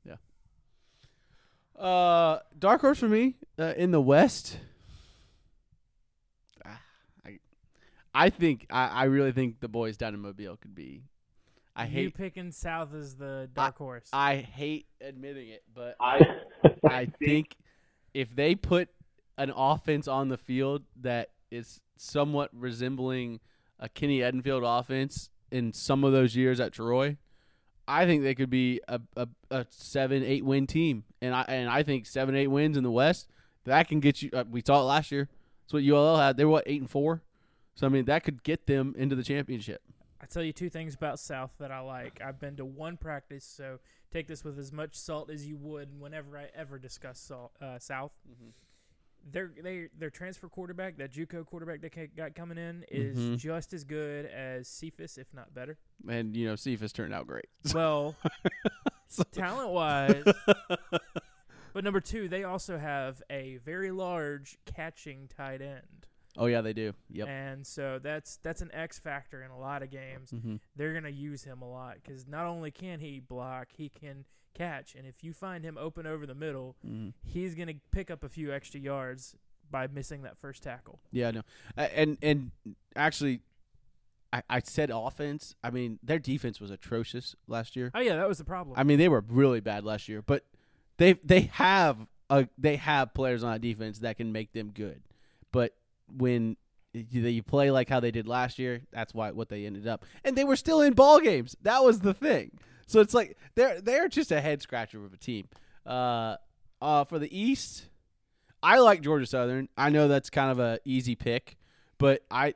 Yeah. 0.05 1.81
Uh, 1.81 2.39
dark 2.59 2.81
horse 2.81 2.99
for 2.99 3.07
me 3.07 3.35
uh, 3.57 3.73
in 3.77 3.91
the 3.91 4.01
West. 4.01 4.59
Ah, 6.65 6.81
I, 7.25 7.39
I 8.13 8.29
think 8.29 8.65
I, 8.69 8.87
I 8.87 9.03
really 9.05 9.31
think 9.31 9.59
the 9.59 9.67
boys 9.67 9.97
down 9.97 10.13
in 10.13 10.19
Mobile 10.21 10.57
could 10.57 10.75
be. 10.75 11.03
I 11.77 11.83
you 11.85 11.91
hate 11.91 12.15
picking 12.15 12.51
South 12.51 12.93
as 12.93 13.15
the 13.15 13.49
dark 13.53 13.77
horse. 13.77 14.09
I 14.13 14.37
hate 14.37 14.87
admitting 15.01 15.49
it, 15.49 15.63
but 15.73 15.95
I 15.99 16.21
I 16.89 17.05
think 17.23 17.55
if 18.15 18.33
they 18.33 18.55
put 18.55 18.87
an 19.37 19.51
offense 19.55 20.07
on 20.07 20.29
the 20.29 20.37
field 20.37 20.83
that 21.01 21.31
is 21.51 21.81
somewhat 21.97 22.49
resembling 22.53 23.41
a 23.77 23.89
Kenny 23.89 24.19
Edenfield 24.19 24.63
offense 24.63 25.29
in 25.51 25.73
some 25.73 26.05
of 26.05 26.13
those 26.13 26.33
years 26.33 26.61
at 26.61 26.71
Troy, 26.71 27.17
I 27.87 28.05
think 28.05 28.23
they 28.23 28.33
could 28.33 28.49
be 28.49 28.79
a, 28.87 29.01
a, 29.17 29.27
a 29.51 29.65
seven, 29.69 30.23
eight 30.23 30.45
win 30.45 30.65
team. 30.65 31.03
And 31.21 31.35
I 31.35 31.43
and 31.49 31.69
I 31.69 31.83
think 31.83 32.05
seven, 32.05 32.35
eight 32.35 32.47
wins 32.47 32.77
in 32.77 32.83
the 32.83 32.91
West 32.91 33.27
that 33.65 33.89
can 33.89 33.99
get 33.99 34.21
you. 34.21 34.29
Uh, 34.33 34.45
we 34.49 34.63
saw 34.65 34.79
it 34.79 34.85
last 34.85 35.11
year. 35.11 35.27
That's 35.63 35.73
what 35.73 35.83
ULL 35.83 36.17
had. 36.17 36.37
They 36.37 36.45
were 36.45 36.51
what 36.51 36.63
eight 36.67 36.79
and 36.79 36.89
four. 36.89 37.21
So 37.75 37.85
I 37.85 37.89
mean 37.89 38.05
that 38.05 38.23
could 38.23 38.43
get 38.43 38.65
them 38.65 38.95
into 38.97 39.15
the 39.15 39.23
championship. 39.23 39.81
I 40.21 40.25
tell 40.25 40.41
you 40.41 40.53
two 40.53 40.69
things 40.69 40.95
about 40.95 41.19
South 41.19 41.51
that 41.59 41.71
I 41.71 41.81
like. 41.81 42.21
I've 42.25 42.39
been 42.39 42.55
to 42.55 42.65
one 42.65 42.95
practice, 42.95 43.43
so 43.45 43.79
take 44.11 44.27
this 44.27 44.43
with 44.43 44.57
as 44.59 44.71
much 44.71 44.95
salt 44.95 45.29
as 45.29 45.45
you 45.47 45.57
would 45.57 45.99
whenever 45.99 46.37
I 46.37 46.49
ever 46.55 46.77
discuss 46.79 47.19
salt, 47.19 47.51
uh, 47.61 47.79
South. 47.79 48.11
Their 49.31 49.51
they 49.61 49.87
their 49.97 50.11
transfer 50.11 50.47
quarterback, 50.47 50.97
that 50.97 51.11
JUCO 51.11 51.45
quarterback 51.47 51.81
that 51.81 51.91
ca- 51.93 52.11
got 52.15 52.35
coming 52.35 52.57
in, 52.59 52.85
is 52.91 53.17
Mhm. 53.17 53.37
just 53.39 53.73
as 53.73 53.83
good 53.83 54.27
as 54.27 54.67
Cephus, 54.67 55.17
if 55.17 55.33
not 55.33 55.53
better. 55.53 55.77
And 56.07 56.35
you 56.35 56.45
know, 56.47 56.55
Cephus 56.55 56.91
turned 56.93 57.13
out 57.13 57.25
great. 57.25 57.49
Well, 57.73 58.15
talent 59.31 59.71
wise. 59.71 60.23
But 61.73 61.83
number 61.83 61.99
two, 61.99 62.29
they 62.29 62.45
also 62.45 62.77
have 62.77 63.21
a 63.29 63.57
very 63.57 63.91
large 63.91 64.57
catching 64.65 65.27
tight 65.27 65.61
end. 65.61 66.07
Oh 66.37 66.45
yeah, 66.47 66.61
they 66.61 66.73
do. 66.73 66.93
Yep. 67.11 67.27
And 67.27 67.65
so 67.67 67.99
that's 68.01 68.37
that's 68.37 68.61
an 68.61 68.71
X 68.73 68.99
factor 68.99 69.43
in 69.43 69.51
a 69.51 69.57
lot 69.59 69.83
of 69.83 69.89
games. 69.89 70.31
Mm-hmm. 70.31 70.55
They're 70.75 70.91
going 70.91 71.03
to 71.03 71.11
use 71.11 71.43
him 71.43 71.61
a 71.61 71.69
lot 71.69 71.97
because 72.03 72.27
not 72.27 72.45
only 72.45 72.71
can 72.71 72.99
he 72.99 73.19
block, 73.19 73.69
he 73.75 73.89
can 73.89 74.25
catch. 74.53 74.95
And 74.95 75.05
if 75.05 75.23
you 75.23 75.33
find 75.33 75.63
him 75.63 75.77
open 75.77 76.05
over 76.07 76.25
the 76.25 76.35
middle, 76.35 76.75
Mm-hmm. 76.85 77.09
he's 77.25 77.55
going 77.55 77.67
to 77.67 77.75
pick 77.91 78.09
up 78.11 78.23
a 78.23 78.29
few 78.29 78.53
extra 78.53 78.79
yards 78.79 79.35
by 79.71 79.87
missing 79.87 80.21
that 80.23 80.37
first 80.37 80.63
tackle. 80.63 80.99
Yeah, 81.11 81.31
no, 81.31 81.41
and 81.75 82.17
and 82.21 82.51
actually, 82.95 83.41
I, 84.31 84.43
I 84.49 84.59
said 84.59 84.91
offense. 84.93 85.55
I 85.63 85.71
mean, 85.71 85.99
their 86.03 86.19
defense 86.19 86.59
was 86.61 86.69
atrocious 86.71 87.35
last 87.47 87.75
year. 87.75 87.91
Oh 87.95 87.99
yeah, 87.99 88.15
that 88.15 88.27
was 88.27 88.37
the 88.37 88.43
problem. 88.45 88.77
I 88.77 88.83
mean, 88.83 88.99
they 88.99 89.09
were 89.09 89.23
really 89.27 89.59
bad 89.61 89.83
last 89.83 90.07
year, 90.07 90.21
but 90.21 90.45
they 90.97 91.13
they 91.23 91.41
have 91.53 91.97
a 92.29 92.47
they 92.57 92.75
have 92.75 93.13
players 93.13 93.43
on 93.43 93.51
that 93.53 93.61
defense 93.61 93.99
that 93.99 94.17
can 94.17 94.31
make 94.31 94.53
them 94.53 94.71
good. 94.73 95.01
But 95.51 95.73
when 96.07 96.57
you, 96.93 97.43
play 97.43 97.71
like 97.71 97.89
how 97.89 97.99
they 97.99 98.11
did 98.11 98.27
last 98.27 98.59
year, 98.59 98.81
that's 98.91 99.13
why 99.13 99.31
what 99.31 99.49
they 99.49 99.65
ended 99.65 99.87
up, 99.87 100.05
and 100.23 100.35
they 100.35 100.43
were 100.43 100.55
still 100.55 100.81
in 100.81 100.93
ball 100.93 101.19
games. 101.19 101.55
That 101.61 101.83
was 101.83 101.99
the 101.99 102.13
thing. 102.13 102.51
So 102.87 103.01
it's 103.01 103.13
like 103.13 103.37
they're 103.55 103.81
they're 103.81 104.07
just 104.07 104.31
a 104.31 104.41
head 104.41 104.61
scratcher 104.61 105.03
of 105.03 105.13
a 105.13 105.17
team. 105.17 105.47
Uh, 105.85 106.37
uh, 106.81 107.03
for 107.03 107.19
the 107.19 107.37
East, 107.37 107.85
I 108.61 108.79
like 108.79 109.01
Georgia 109.01 109.25
Southern. 109.25 109.69
I 109.77 109.89
know 109.89 110.07
that's 110.07 110.29
kind 110.29 110.51
of 110.51 110.59
a 110.59 110.79
easy 110.85 111.15
pick, 111.15 111.57
but 111.97 112.23
I, 112.29 112.53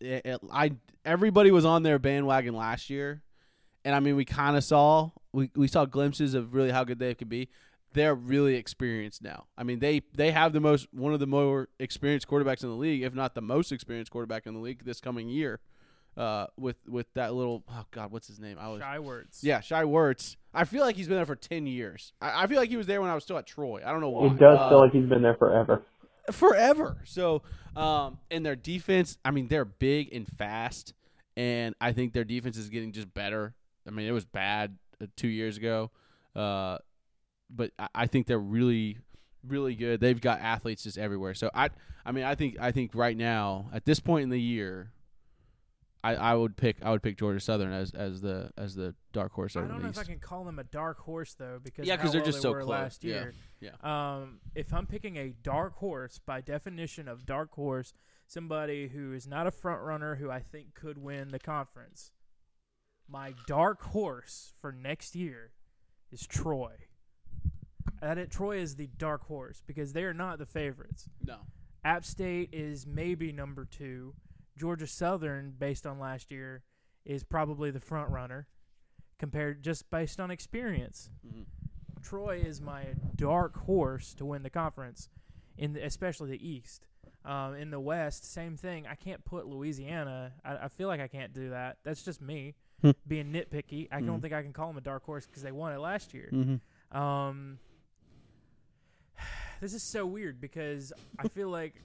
it, 0.00 0.40
I 0.50 0.72
everybody 1.04 1.50
was 1.50 1.64
on 1.64 1.82
their 1.82 1.98
bandwagon 1.98 2.54
last 2.54 2.90
year, 2.90 3.22
and 3.84 3.94
I 3.94 4.00
mean 4.00 4.16
we 4.16 4.24
kind 4.24 4.56
of 4.56 4.64
saw 4.64 5.10
we 5.32 5.50
we 5.54 5.68
saw 5.68 5.84
glimpses 5.84 6.34
of 6.34 6.54
really 6.54 6.70
how 6.70 6.84
good 6.84 6.98
they 6.98 7.14
could 7.14 7.28
be. 7.28 7.48
They're 7.94 8.14
really 8.14 8.54
experienced 8.54 9.22
now. 9.22 9.46
I 9.56 9.62
mean 9.64 9.78
they 9.78 10.02
they 10.14 10.30
have 10.32 10.52
the 10.52 10.60
most 10.60 10.88
one 10.92 11.12
of 11.14 11.20
the 11.20 11.26
more 11.26 11.68
experienced 11.78 12.28
quarterbacks 12.28 12.62
in 12.62 12.68
the 12.68 12.76
league, 12.76 13.02
if 13.02 13.14
not 13.14 13.34
the 13.34 13.40
most 13.40 13.72
experienced 13.72 14.10
quarterback 14.12 14.46
in 14.46 14.54
the 14.54 14.60
league 14.60 14.84
this 14.84 15.00
coming 15.00 15.28
year. 15.28 15.60
Uh, 16.16 16.46
with 16.58 16.76
with 16.88 17.06
that 17.14 17.32
little 17.32 17.62
oh 17.70 17.84
god, 17.92 18.10
what's 18.10 18.26
his 18.26 18.40
name? 18.40 18.56
I 18.60 18.68
was 18.68 18.80
Shai 18.80 18.98
Werts. 18.98 19.38
yeah, 19.42 19.60
Shai 19.60 19.84
Werts. 19.84 20.34
I 20.52 20.64
feel 20.64 20.80
like 20.80 20.96
he's 20.96 21.06
been 21.06 21.16
there 21.16 21.24
for 21.26 21.36
ten 21.36 21.66
years. 21.66 22.12
I, 22.20 22.42
I 22.42 22.46
feel 22.48 22.58
like 22.58 22.70
he 22.70 22.76
was 22.76 22.88
there 22.88 23.00
when 23.00 23.08
I 23.08 23.14
was 23.14 23.22
still 23.22 23.38
at 23.38 23.46
Troy. 23.46 23.82
I 23.86 23.92
don't 23.92 24.00
know 24.00 24.08
why. 24.10 24.26
It 24.26 24.38
does 24.38 24.58
Uh, 24.58 24.68
feel 24.68 24.78
like 24.80 24.90
he's 24.92 25.06
been 25.06 25.22
there 25.22 25.36
forever. 25.36 25.82
forever. 26.32 26.98
So, 27.04 27.42
um, 27.76 28.18
and 28.32 28.44
their 28.44 28.56
defense, 28.56 29.16
I 29.24 29.30
mean, 29.30 29.46
they're 29.48 29.64
big 29.64 30.12
and 30.12 30.26
fast, 30.26 30.92
and 31.36 31.74
I 31.80 31.92
think 31.92 32.12
their 32.14 32.24
defense 32.24 32.56
is 32.56 32.68
getting 32.68 32.90
just 32.92 33.14
better. 33.14 33.54
I 33.86 33.90
mean, 33.90 34.08
it 34.08 34.12
was 34.12 34.24
bad 34.24 34.76
uh, 35.00 35.06
two 35.16 35.28
years 35.28 35.56
ago, 35.56 35.92
uh, 36.34 36.78
but 37.50 37.72
I, 37.78 37.88
I 37.94 38.06
think 38.06 38.26
they're 38.26 38.38
really, 38.38 38.98
really 39.46 39.74
good. 39.74 40.00
They've 40.00 40.20
got 40.20 40.40
athletes 40.40 40.82
just 40.84 40.98
everywhere. 40.98 41.34
So 41.34 41.50
I, 41.54 41.70
I 42.04 42.12
mean, 42.12 42.24
I 42.24 42.34
think 42.34 42.56
I 42.60 42.72
think 42.72 42.94
right 42.94 43.16
now 43.16 43.70
at 43.72 43.84
this 43.84 44.00
point 44.00 44.24
in 44.24 44.30
the 44.30 44.40
year. 44.40 44.92
I, 46.04 46.14
I 46.14 46.34
would 46.34 46.56
pick 46.56 46.76
I 46.80 46.92
would 46.92 47.02
pick 47.02 47.18
Georgia 47.18 47.40
Southern 47.40 47.72
as, 47.72 47.90
as 47.92 48.20
the 48.20 48.52
as 48.56 48.76
the 48.76 48.94
dark 49.12 49.32
horse 49.32 49.56
I 49.56 49.62
don't 49.62 49.68
the 49.78 49.82
know 49.82 49.88
if 49.88 49.98
I 49.98 50.04
can 50.04 50.20
call 50.20 50.44
them 50.44 50.60
a 50.60 50.64
dark 50.64 51.00
horse 51.00 51.34
though, 51.34 51.58
because 51.62 51.88
Yeah, 51.88 51.96
how 51.96 52.02
'cause 52.04 52.12
they're 52.12 52.20
well 52.20 52.26
just 52.26 52.38
they 52.38 52.42
so 52.42 52.52
were 52.52 52.60
close. 52.62 52.70
last 52.70 53.04
Yeah, 53.04 53.14
year. 53.14 53.34
yeah. 53.60 53.70
Um, 54.20 54.38
if 54.54 54.72
I'm 54.72 54.86
picking 54.86 55.16
a 55.16 55.30
dark 55.42 55.74
horse, 55.74 56.20
by 56.24 56.40
definition 56.40 57.08
of 57.08 57.26
dark 57.26 57.50
horse, 57.50 57.92
somebody 58.28 58.86
who 58.86 59.12
is 59.12 59.26
not 59.26 59.48
a 59.48 59.50
front 59.50 59.82
runner 59.82 60.14
who 60.14 60.30
I 60.30 60.38
think 60.38 60.72
could 60.74 60.98
win 60.98 61.28
the 61.30 61.40
conference. 61.40 62.12
My 63.08 63.34
dark 63.48 63.82
horse 63.82 64.54
for 64.60 64.70
next 64.70 65.16
year 65.16 65.50
is 66.12 66.28
Troy. 66.28 66.74
That 68.00 68.18
it, 68.18 68.30
Troy 68.30 68.58
is 68.58 68.76
the 68.76 68.88
dark 68.98 69.24
horse 69.26 69.62
because 69.66 69.92
they 69.92 70.04
are 70.04 70.14
not 70.14 70.38
the 70.38 70.46
favorites. 70.46 71.08
No. 71.24 71.38
App 71.84 72.04
State 72.04 72.50
is 72.52 72.86
maybe 72.86 73.32
number 73.32 73.64
two. 73.64 74.14
Georgia 74.56 74.86
Southern, 74.86 75.52
based 75.58 75.86
on 75.86 75.98
last 75.98 76.30
year, 76.30 76.62
is 77.04 77.22
probably 77.24 77.70
the 77.70 77.80
front 77.80 78.10
runner 78.10 78.46
compared 79.18 79.62
just 79.62 79.90
based 79.90 80.20
on 80.20 80.30
experience. 80.30 81.10
Mhm. 81.26 81.46
Troy 82.02 82.38
is 82.38 82.60
my 82.60 82.94
dark 83.16 83.56
horse 83.56 84.14
to 84.14 84.24
win 84.24 84.42
the 84.42 84.50
conference, 84.50 85.08
in 85.56 85.72
the, 85.72 85.84
especially 85.84 86.30
the 86.30 86.48
East. 86.48 86.86
Um, 87.24 87.54
in 87.54 87.70
the 87.70 87.80
West, 87.80 88.24
same 88.24 88.56
thing. 88.56 88.86
I 88.86 88.94
can't 88.94 89.24
put 89.24 89.46
Louisiana. 89.46 90.32
I, 90.44 90.56
I 90.64 90.68
feel 90.68 90.86
like 90.88 91.00
I 91.00 91.08
can't 91.08 91.32
do 91.32 91.50
that. 91.50 91.78
That's 91.82 92.02
just 92.04 92.20
me 92.22 92.54
Hmm. 92.80 92.92
being 93.08 93.32
nitpicky. 93.32 93.88
I 93.90 94.00
don't 94.00 94.18
Mhm. 94.18 94.22
think 94.22 94.34
I 94.34 94.42
can 94.42 94.52
call 94.52 94.68
them 94.68 94.76
a 94.76 94.80
dark 94.80 95.02
horse 95.04 95.26
because 95.26 95.42
they 95.42 95.50
won 95.50 95.72
it 95.72 95.78
last 95.78 96.14
year. 96.14 96.30
Mm-hmm. 96.32 96.96
Um, 96.96 97.58
this 99.60 99.74
is 99.74 99.82
so 99.82 100.06
weird 100.06 100.40
because 100.40 100.92
I 101.18 101.28
feel 101.34 101.48
like 101.48 101.82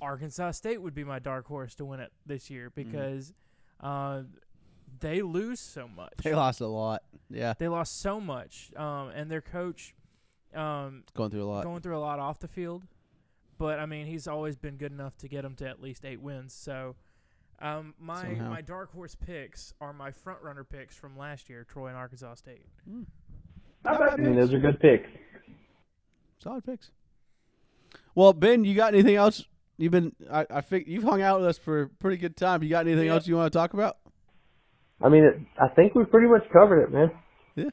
Arkansas 0.00 0.52
State 0.52 0.80
would 0.82 0.94
be 0.94 1.04
my 1.04 1.18
dark 1.18 1.46
horse 1.46 1.74
to 1.76 1.84
win 1.84 2.00
it 2.00 2.12
this 2.26 2.50
year 2.50 2.70
because 2.74 3.32
uh, 3.80 4.22
they 5.00 5.22
lose 5.22 5.60
so 5.60 5.88
much. 5.88 6.12
They 6.22 6.34
lost 6.34 6.60
a 6.60 6.66
lot. 6.66 7.02
Yeah, 7.30 7.54
They 7.58 7.68
lost 7.68 8.00
so 8.00 8.20
much, 8.20 8.70
um, 8.76 9.08
and 9.14 9.30
their 9.30 9.40
coach 9.40 9.94
um, 10.54 11.04
going 11.14 11.30
through 11.30 11.44
a 11.44 11.46
lot. 11.50 11.64
going 11.64 11.80
through 11.80 11.96
a 11.96 12.00
lot 12.00 12.18
off 12.18 12.38
the 12.38 12.48
field. 12.48 12.84
But 13.58 13.78
I 13.78 13.86
mean, 13.86 14.06
he's 14.06 14.28
always 14.28 14.56
been 14.56 14.76
good 14.76 14.92
enough 14.92 15.16
to 15.18 15.28
get 15.28 15.42
them 15.42 15.54
to 15.56 15.68
at 15.68 15.80
least 15.80 16.04
eight 16.04 16.20
wins. 16.20 16.52
So, 16.52 16.94
um, 17.60 17.94
my 17.98 18.20
Somehow. 18.22 18.50
my 18.50 18.60
dark 18.60 18.92
horse 18.92 19.14
picks 19.14 19.72
are 19.80 19.92
my 19.94 20.10
front 20.10 20.42
runner 20.42 20.62
picks 20.62 20.94
from 20.94 21.16
last 21.16 21.48
year, 21.48 21.64
Troy 21.64 21.88
and 21.88 21.96
Arkansas 21.96 22.34
State. 22.34 22.66
I 23.84 24.16
mean, 24.16 24.36
those 24.36 24.52
are 24.52 24.58
good 24.58 24.78
picks. 24.78 25.08
Solid 26.38 26.64
picks. 26.64 26.90
Well, 28.14 28.32
Ben, 28.32 28.64
you 28.64 28.74
got 28.74 28.94
anything 28.94 29.16
else? 29.16 29.44
You've 29.78 29.92
been 29.92 30.12
I, 30.30 30.46
I 30.50 30.60
think 30.62 30.86
you've 30.88 31.02
hung 31.04 31.20
out 31.22 31.40
with 31.40 31.48
us 31.48 31.58
for 31.58 31.82
a 31.82 31.88
pretty 31.88 32.16
good 32.16 32.36
time. 32.36 32.62
You 32.62 32.68
got 32.70 32.86
anything 32.86 33.06
Yeah. 33.06 33.12
else 33.14 33.26
you 33.26 33.36
want 33.36 33.52
to 33.52 33.58
talk 33.58 33.74
about? 33.74 33.98
I 35.02 35.08
mean, 35.10 35.24
it, 35.24 35.38
I 35.60 35.68
think 35.68 35.94
we've 35.94 36.10
pretty 36.10 36.28
much 36.28 36.44
covered 36.52 36.82
it, 36.84 36.90
man. 36.92 37.10
Yeah. 37.54 37.70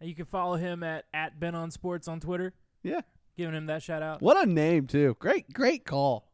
you 0.00 0.14
can 0.14 0.24
follow 0.24 0.54
him 0.56 0.82
at 0.84 1.04
at 1.12 1.38
Ben 1.40 1.54
on 1.54 1.70
Sports 1.70 2.06
on 2.08 2.20
Twitter. 2.20 2.52
Yeah. 2.82 3.00
Giving 3.36 3.54
him 3.56 3.66
that 3.66 3.82
shout 3.82 4.02
out. 4.02 4.20
What 4.22 4.36
a 4.36 4.48
name 4.48 4.86
too. 4.86 5.16
Great, 5.18 5.52
great 5.52 5.84
call. 5.84 6.28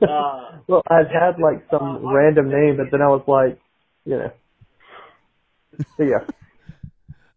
Uh, 0.00 0.58
Well, 0.66 0.82
I'd 0.88 1.08
had 1.12 1.38
like 1.38 1.66
some 1.70 2.06
random 2.06 2.48
name, 2.48 2.76
but 2.78 2.86
then 2.90 3.02
I 3.02 3.08
was 3.08 3.22
like, 3.26 3.60
you 4.04 4.18
know. 4.18 4.30
Yeah. 5.98 6.24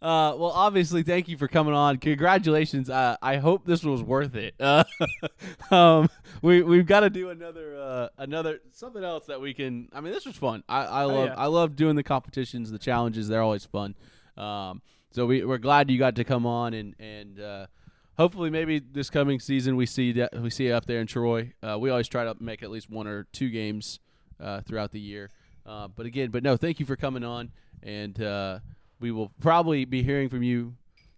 Uh, 0.04 0.36
well, 0.38 0.52
obviously, 0.52 1.02
thank 1.02 1.30
you 1.30 1.38
for 1.38 1.48
coming 1.48 1.74
on. 1.74 1.96
Congratulations. 1.96 2.90
Uh, 2.90 3.16
I 3.22 3.38
hope 3.38 3.66
this 3.66 3.86
was 3.86 4.04
worth 4.04 4.36
it. 4.36 4.54
Uh, 4.60 4.84
um, 5.72 6.10
we 6.42 6.62
we've 6.62 6.86
got 6.86 7.00
to 7.02 7.10
do 7.10 7.30
another 7.30 7.78
uh, 7.80 8.10
another 8.18 8.60
something 8.74 9.02
else 9.02 9.28
that 9.28 9.40
we 9.40 9.54
can. 9.54 9.88
I 9.94 10.02
mean, 10.02 10.12
this 10.12 10.26
was 10.26 10.36
fun. 10.36 10.62
I, 10.68 10.84
I 10.84 11.04
love 11.06 11.30
yeah. 11.30 11.36
I 11.38 11.46
love 11.46 11.78
doing 11.78 11.96
the 11.96 12.04
competitions, 12.04 12.70
the 12.70 12.80
challenges. 12.80 13.30
They're 13.30 13.42
always 13.42 13.64
fun. 13.64 13.96
Um, 14.36 14.82
so 15.12 15.26
we 15.26 15.46
we're 15.46 15.58
glad 15.58 15.90
you 15.90 15.98
got 15.98 16.16
to 16.16 16.26
come 16.26 16.46
on 16.46 16.74
and 16.74 16.96
and 17.00 17.40
uh, 17.40 17.68
hopefully 18.18 18.50
maybe 18.50 18.80
this 18.80 19.10
coming 19.10 19.40
season 19.40 19.78
we 19.78 19.86
see 19.86 20.12
that 20.12 20.36
we 20.36 20.50
see 20.50 20.66
you 20.66 20.74
up 20.74 20.86
there 20.86 21.00
in 21.00 21.08
Troy. 21.08 21.54
Uh, 21.64 21.78
we 21.80 21.90
always 21.90 22.10
try 22.10 22.26
to 22.26 22.36
make 22.42 22.62
at 22.62 22.70
least 22.72 22.90
one 22.90 23.08
or 23.08 23.24
two 23.32 23.50
games 23.50 24.02
uh, 24.38 24.60
throughout 24.68 24.92
the 24.92 25.00
year. 25.00 25.30
But 25.66 26.06
again, 26.06 26.30
but 26.30 26.44
no, 26.44 26.58
thank 26.58 26.82
you 26.82 26.86
for 26.86 26.98
coming 26.98 27.24
on, 27.24 27.54
and 27.82 28.22
uh, 28.22 28.60
we 29.04 29.12
will 29.12 29.34
probably 29.42 29.84
be 29.84 30.02
hearing 30.02 30.30
from 30.30 30.44
you 30.44 30.76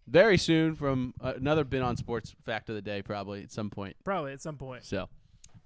very 0.07 0.39
soon 0.39 0.73
from 0.73 1.13
another 1.21 1.63
been 1.63 1.83
on 1.83 1.95
sports 1.95 2.33
fact 2.43 2.67
of 2.67 2.73
the 2.73 2.81
day, 2.81 3.03
probably 3.03 3.43
at 3.43 3.51
some 3.51 3.69
point. 3.69 3.95
Probably 4.03 4.33
at 4.33 4.41
some 4.41 4.57
point. 4.57 4.83
So, 4.83 5.07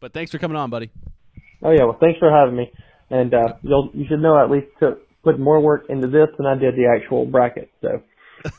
but 0.01 0.11
thanks 0.11 0.30
for 0.30 0.38
coming 0.38 0.57
on, 0.57 0.70
buddy. 0.70 0.91
Oh 1.63 1.72
yeah. 1.72 1.86
Well, 1.86 1.97
thanks 1.97 2.20
for 2.20 2.30
having 2.30 2.57
me. 2.57 2.70
And 3.09 3.34
uh, 3.34 3.53
you'll 3.61 3.89
you 3.93 4.05
should 4.09 4.20
know 4.20 4.36
I 4.36 4.43
at 4.43 4.51
least 4.51 4.67
took 4.82 4.99
put 5.24 5.39
more 5.39 5.61
work 5.61 5.86
into 5.88 6.07
this 6.07 6.28
than 6.38 6.45
I 6.45 6.55
did 6.55 6.76
the 6.76 6.88
actual 6.93 7.26
bracket. 7.26 7.72
So 7.82 8.01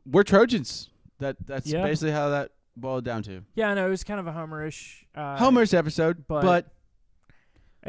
We're 0.05 0.24
Trojans. 0.24 0.89
That 1.20 1.38
that's 1.45 1.66
Yeah. 1.68 1.84
basically 1.84 2.11
how 2.11 2.28
that 2.32 2.51
boiled 2.76 3.05
down 3.05 3.24
to. 3.24 3.41
Yeah, 3.55 3.70
I 3.70 3.74
know 3.74 3.88
it 3.88 3.89
was 3.89 4.03
kind 4.03 4.20
of 4.20 4.28
a 4.28 4.34
Homerish. 4.34 5.05
Uh, 5.16 5.38
Homer's 5.38 5.74
episode, 5.74 6.28
but- 6.28 6.41
but 6.43 6.68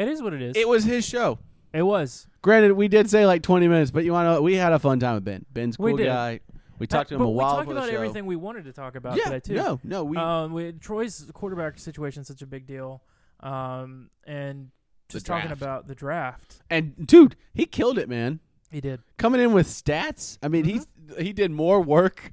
It 0.00 0.06
is 0.06 0.22
what 0.22 0.32
it 0.32 0.42
is. 0.42 0.56
it 0.56 0.68
was 0.68 0.84
his 0.84 1.04
show. 1.04 1.40
It 1.76 1.82
was. 1.82 2.26
Granted, 2.42 2.72
we 2.72 2.88
did 2.88 3.10
say 3.10 3.26
like 3.26 3.42
20 3.42 3.68
minutes, 3.68 3.90
but 3.90 4.04
you 4.04 4.12
want 4.12 4.36
to 4.38 4.42
we 4.42 4.54
had 4.54 4.72
a 4.72 4.78
fun 4.78 4.98
time 4.98 5.14
with 5.16 5.24
Ben. 5.24 5.44
Ben's 5.52 5.78
a 5.78 5.82
We 5.82 5.90
cool 5.90 5.98
did. 5.98 6.06
guy. 6.06 6.40
We 6.78 6.86
talked 6.86 7.08
to 7.10 7.14
him 7.16 7.18
but 7.20 7.24
a 7.26 7.28
while 7.28 7.50
we 7.50 7.56
talked 7.56 7.68
before 7.68 7.74
the 7.74 7.80
about 7.80 7.90
show. 7.90 7.96
everything 7.96 8.26
we 8.26 8.36
wanted 8.36 8.64
to 8.64 8.72
talk 8.72 8.96
about 8.96 9.16
yeah, 9.16 9.24
today 9.24 9.40
too. 9.40 9.54
no, 9.54 9.80
no, 9.82 10.04
we 10.04 10.16
um, 10.16 10.52
we, 10.52 10.72
Troy's 10.72 11.30
quarterback 11.32 11.78
situation 11.78 12.20
is 12.22 12.28
such 12.28 12.42
a 12.42 12.46
big 12.46 12.66
deal, 12.66 13.02
um, 13.40 14.10
and 14.24 14.70
just 15.08 15.24
talking 15.26 15.48
draft. 15.48 15.60
about 15.62 15.86
the 15.86 15.94
draft. 15.94 16.60
and 16.70 17.06
dude, 17.06 17.36
he 17.54 17.64
killed 17.66 17.98
it, 17.98 18.08
man. 18.08 18.40
He 18.70 18.80
did. 18.80 19.00
Coming 19.16 19.40
in 19.40 19.52
with 19.52 19.66
stats. 19.68 20.38
I 20.42 20.48
mean, 20.48 20.64
he's 20.64 20.86
he 21.18 21.32
did 21.32 21.50
more 21.50 21.80
work 21.80 22.32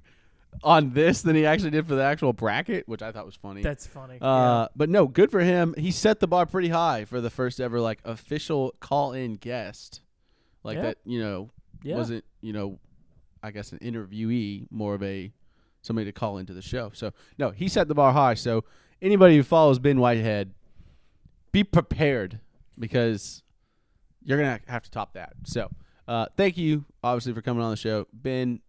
on 0.64 0.91
this 0.91 1.22
than 1.22 1.36
he 1.36 1.45
actually 1.45 1.72
did 1.72 1.88
for 1.88 1.95
the 1.95 2.04
actual 2.04 2.34
bracket, 2.34 2.88
which 2.88 3.01
I 3.01 3.12
thought 3.12 3.26
was 3.26 3.36
funny. 3.36 3.62
That's 3.62 3.88
funny. 3.88 4.18
Uh, 4.22 4.68
but 4.76 4.89
no, 4.89 5.08
good 5.08 5.32
for 5.32 5.39
him. 5.39 5.74
He 5.78 5.91
set 5.91 6.20
the 6.20 6.28
bar 6.28 6.45
pretty 6.45 6.70
high 6.70 7.06
for 7.06 7.22
the 7.22 7.30
first 7.30 7.60
ever 7.60 7.80
like 7.80 7.99
official 8.06 8.74
call-in 8.80 9.36
guest, 9.36 10.01
like 10.64 10.76
Yeah. 10.78 10.82
that. 10.84 10.97
You 11.06 11.22
know, 11.22 11.49
yeah. 11.84 11.95
wasn't 11.95 12.24
you 12.41 12.54
know, 12.54 12.80
I 13.41 13.51
guess 13.51 13.72
an 13.72 13.80
interviewee, 13.80 14.68
more 14.72 14.93
of 14.95 15.04
a 15.04 15.32
somebody 15.82 16.06
to 16.06 16.12
call 16.12 16.38
into 16.38 16.54
the 16.54 16.62
show. 16.62 16.91
So 16.93 17.12
no, 17.38 17.51
he 17.51 17.68
set 17.68 17.88
the 17.88 17.95
bar 17.95 18.14
high. 18.14 18.34
So 18.36 18.64
anybody 19.01 19.36
who 19.38 19.43
follows 19.43 19.80
Ben 19.80 19.99
Whitehead, 19.99 20.54
be 21.51 21.64
prepared 21.64 22.39
because 22.80 23.43
you're 24.24 24.38
gonna 24.38 24.60
have 24.68 24.84
to 24.84 24.91
top 24.91 25.14
that. 25.14 25.34
So 25.45 25.70
uh, 26.08 26.26
thank 26.38 26.58
you, 26.58 26.86
obviously, 27.04 27.34
for 27.34 27.41
coming 27.41 27.64
on 27.64 27.70
the 27.72 27.78
show, 27.78 28.08
Ben. 28.14 28.60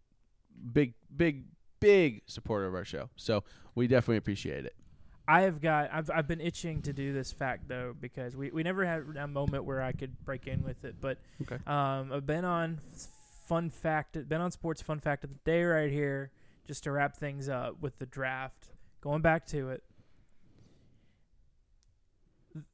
Big, 0.73 0.95
big, 1.15 1.45
big 1.85 2.23
supporter 2.27 2.67
of 2.67 2.75
our 2.75 2.85
show. 2.85 3.11
So 3.17 3.45
we 3.75 3.87
definitely 3.87 4.17
appreciate 4.17 4.65
it. 4.65 4.75
I 5.29 5.43
have 5.43 5.61
got. 5.61 5.91
I've 5.93 6.11
I've 6.11 6.27
been 6.29 6.41
itching 6.41 6.83
to 6.83 6.93
do 6.93 7.13
this 7.13 7.33
fact 7.33 7.69
though 7.69 7.95
because 7.99 8.37
we, 8.37 8.51
we 8.51 8.63
never 8.63 8.85
had 8.85 9.05
a 9.19 9.27
moment 9.27 9.65
where 9.65 9.83
I 9.83 9.93
could 9.93 10.23
break 10.25 10.47
in 10.47 10.63
with 10.63 10.85
it. 10.85 10.97
But 11.01 11.19
Okay. 11.43 11.57
um, 11.67 12.13
I've 12.13 12.27
been 12.27 12.45
on 12.45 12.79
fun 13.47 13.71
fact. 13.71 14.13
Been 14.29 14.41
on 14.41 14.51
sports 14.51 14.83
fun 14.83 15.01
fact 15.01 15.25
of 15.25 15.31
the 15.31 15.39
day 15.45 15.63
right 15.65 15.91
here, 15.91 16.31
just 16.67 16.85
to 16.85 16.91
wrap 16.93 17.17
things 17.17 17.49
up 17.49 17.81
with 17.81 17.99
the 17.99 18.07
draft. 18.07 18.69
Going 19.01 19.23
back 19.23 19.47
to 19.49 19.71
it, 19.71 19.83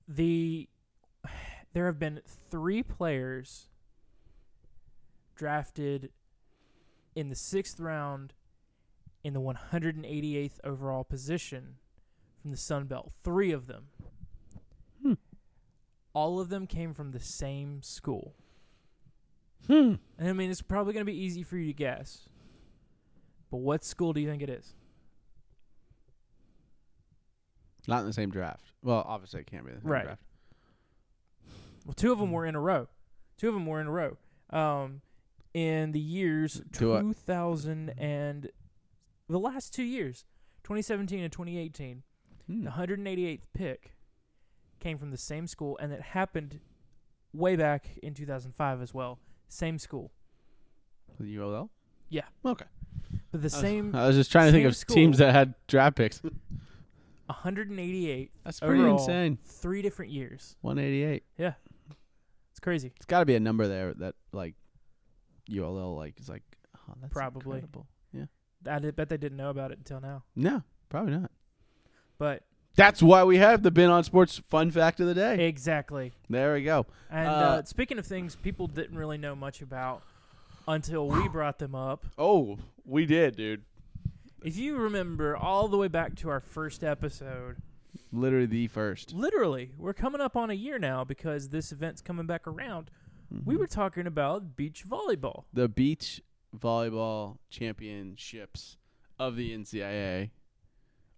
the 0.08 0.68
there 1.72 1.86
have 1.86 1.98
been 1.98 2.20
three 2.50 2.82
players 2.82 3.68
drafted 5.36 6.10
in 7.14 7.28
the 7.28 7.36
sixth 7.36 7.78
round 7.80 8.32
in 9.22 9.32
the 9.34 9.40
188th 9.40 10.58
overall 10.64 11.04
position 11.04 11.76
from 12.40 12.50
the 12.50 12.56
Sun 12.56 12.86
Belt. 12.86 13.12
Three 13.22 13.52
of 13.52 13.66
them. 13.66 13.88
Hmm. 15.02 15.12
All 16.12 16.40
of 16.40 16.48
them 16.48 16.66
came 16.66 16.94
from 16.94 17.10
the 17.12 17.20
same 17.20 17.82
school. 17.82 18.34
Hmm. 19.66 19.94
And 20.18 20.28
I 20.28 20.32
mean, 20.32 20.50
it's 20.50 20.62
probably 20.62 20.92
going 20.94 21.04
to 21.04 21.12
be 21.12 21.18
easy 21.18 21.42
for 21.42 21.56
you 21.56 21.66
to 21.66 21.72
guess. 21.74 22.28
But 23.50 23.58
what 23.58 23.84
school 23.84 24.12
do 24.12 24.20
you 24.20 24.28
think 24.28 24.42
it 24.42 24.48
is? 24.48 24.74
Not 27.88 28.00
in 28.00 28.06
the 28.06 28.12
same 28.12 28.30
draft. 28.30 28.64
Well, 28.82 29.04
obviously 29.06 29.40
it 29.40 29.46
can't 29.46 29.64
be 29.66 29.72
the 29.72 29.80
same 29.80 29.90
Right. 29.90 30.04
draft. 30.04 30.22
Well, 31.84 31.94
two 31.94 32.12
of 32.12 32.18
them 32.18 32.30
were 32.30 32.46
in 32.46 32.54
a 32.54 32.60
row. 32.60 32.88
Two 33.36 33.48
of 33.48 33.54
them 33.54 33.66
were 33.66 33.80
in 33.80 33.86
a 33.86 33.90
row. 33.90 34.16
Um, 34.50 35.00
in 35.54 35.92
the 35.92 36.00
years 36.00 36.54
Do 36.70 36.94
I- 36.94 37.00
2000 37.00 37.90
and 37.98 38.50
the 39.30 39.38
last 39.38 39.72
two 39.74 39.82
years, 39.84 40.24
2017 40.64 41.20
and 41.20 41.32
2018, 41.32 42.02
Hmm. 42.46 42.64
the 42.64 42.70
188th 42.70 43.42
pick 43.54 43.94
came 44.80 44.98
from 44.98 45.10
the 45.10 45.16
same 45.16 45.46
school, 45.46 45.78
and 45.78 45.92
it 45.92 46.00
happened 46.00 46.60
way 47.32 47.54
back 47.56 47.96
in 48.02 48.12
2005 48.14 48.80
as 48.82 48.92
well. 48.94 49.18
Same 49.48 49.78
school, 49.78 50.10
The 51.18 51.36
ULL? 51.38 51.70
Yeah. 52.08 52.24
Okay. 52.44 52.64
but 53.30 53.42
the 53.42 53.50
same 53.50 53.94
I 53.94 54.06
was 54.08 54.16
just 54.16 54.32
trying 54.32 54.46
to 54.46 54.52
think 54.52 54.66
of 54.66 54.74
school. 54.76 54.94
teams 54.94 55.18
that 55.18 55.32
had 55.32 55.54
draft 55.68 55.96
picks. 55.96 56.20
188 57.26 58.32
That's 58.44 58.58
pretty 58.60 58.80
overall, 58.80 58.98
insane. 58.98 59.38
three 59.44 59.82
different 59.82 60.10
years. 60.10 60.56
188. 60.62 61.22
Yeah. 61.38 61.54
It's 62.50 62.58
crazy. 62.60 62.92
It's 62.96 63.06
got 63.06 63.20
to 63.20 63.26
be 63.26 63.36
a 63.36 63.40
number 63.40 63.68
there 63.68 63.94
that 63.94 64.14
like 64.32 64.54
ULL 65.48 65.94
like 65.96 66.18
is 66.18 66.28
like 66.28 66.42
oh, 66.76 66.94
that's 67.00 67.12
Probably. 67.12 67.58
incredible. 67.58 67.86
I 68.68 68.78
bet 68.78 69.08
they 69.08 69.16
didn't 69.16 69.38
know 69.38 69.50
about 69.50 69.70
it 69.72 69.78
until 69.78 70.00
now. 70.00 70.24
No, 70.36 70.62
probably 70.88 71.12
not. 71.16 71.30
But 72.18 72.42
That's 72.76 73.02
why 73.02 73.24
we 73.24 73.38
have 73.38 73.62
the 73.62 73.70
Ben 73.70 73.90
on 73.90 74.04
Sports 74.04 74.38
fun 74.46 74.70
fact 74.70 75.00
of 75.00 75.06
the 75.06 75.14
day. 75.14 75.46
exactly. 75.48 76.12
There 76.28 76.54
we 76.54 76.62
go. 76.64 76.86
And 77.10 77.28
uh, 77.28 77.32
Uh, 77.32 77.64
speaking 77.64 77.98
of 77.98 78.06
things 78.06 78.36
people 78.36 78.66
didn't 78.66 78.96
really 78.98 79.18
know 79.18 79.34
much 79.34 79.62
about, 79.62 80.02
until 80.68 81.08
we 81.08 81.28
brought 81.32 81.58
them 81.58 81.74
up. 81.74 82.04
Oh, 82.18 82.58
we 82.84 83.06
did, 83.06 83.36
dude. 83.36 83.62
If 84.44 84.56
you 84.56 84.76
remember 84.76 85.36
all 85.36 85.68
the 85.68 85.76
way 85.76 85.88
back 85.88 86.14
to 86.16 86.28
our 86.30 86.40
first 86.40 86.82
episode, 86.84 87.56
Literally 88.12 88.46
the 88.46 88.66
first. 88.68 89.12
literally, 89.12 89.70
we're 89.78 89.92
coming 89.94 90.20
up 90.20 90.36
on 90.36 90.50
a 90.50 90.54
year 90.54 90.78
now 90.78 91.04
because 91.04 91.48
this 91.50 91.72
event's 91.72 92.00
coming 92.00 92.26
back 92.26 92.46
around. 92.46 92.90
We 93.30 93.36
Mm-hmm. 93.54 93.58
were 93.60 93.66
talking 93.68 94.06
about 94.08 94.56
beach 94.56 94.84
volleyball. 94.88 95.44
the 95.52 95.68
beach 95.68 96.20
volleyball 96.58 97.38
championships 97.50 98.76
of 99.18 99.36
the 99.36 99.56
NCAA 99.56 100.30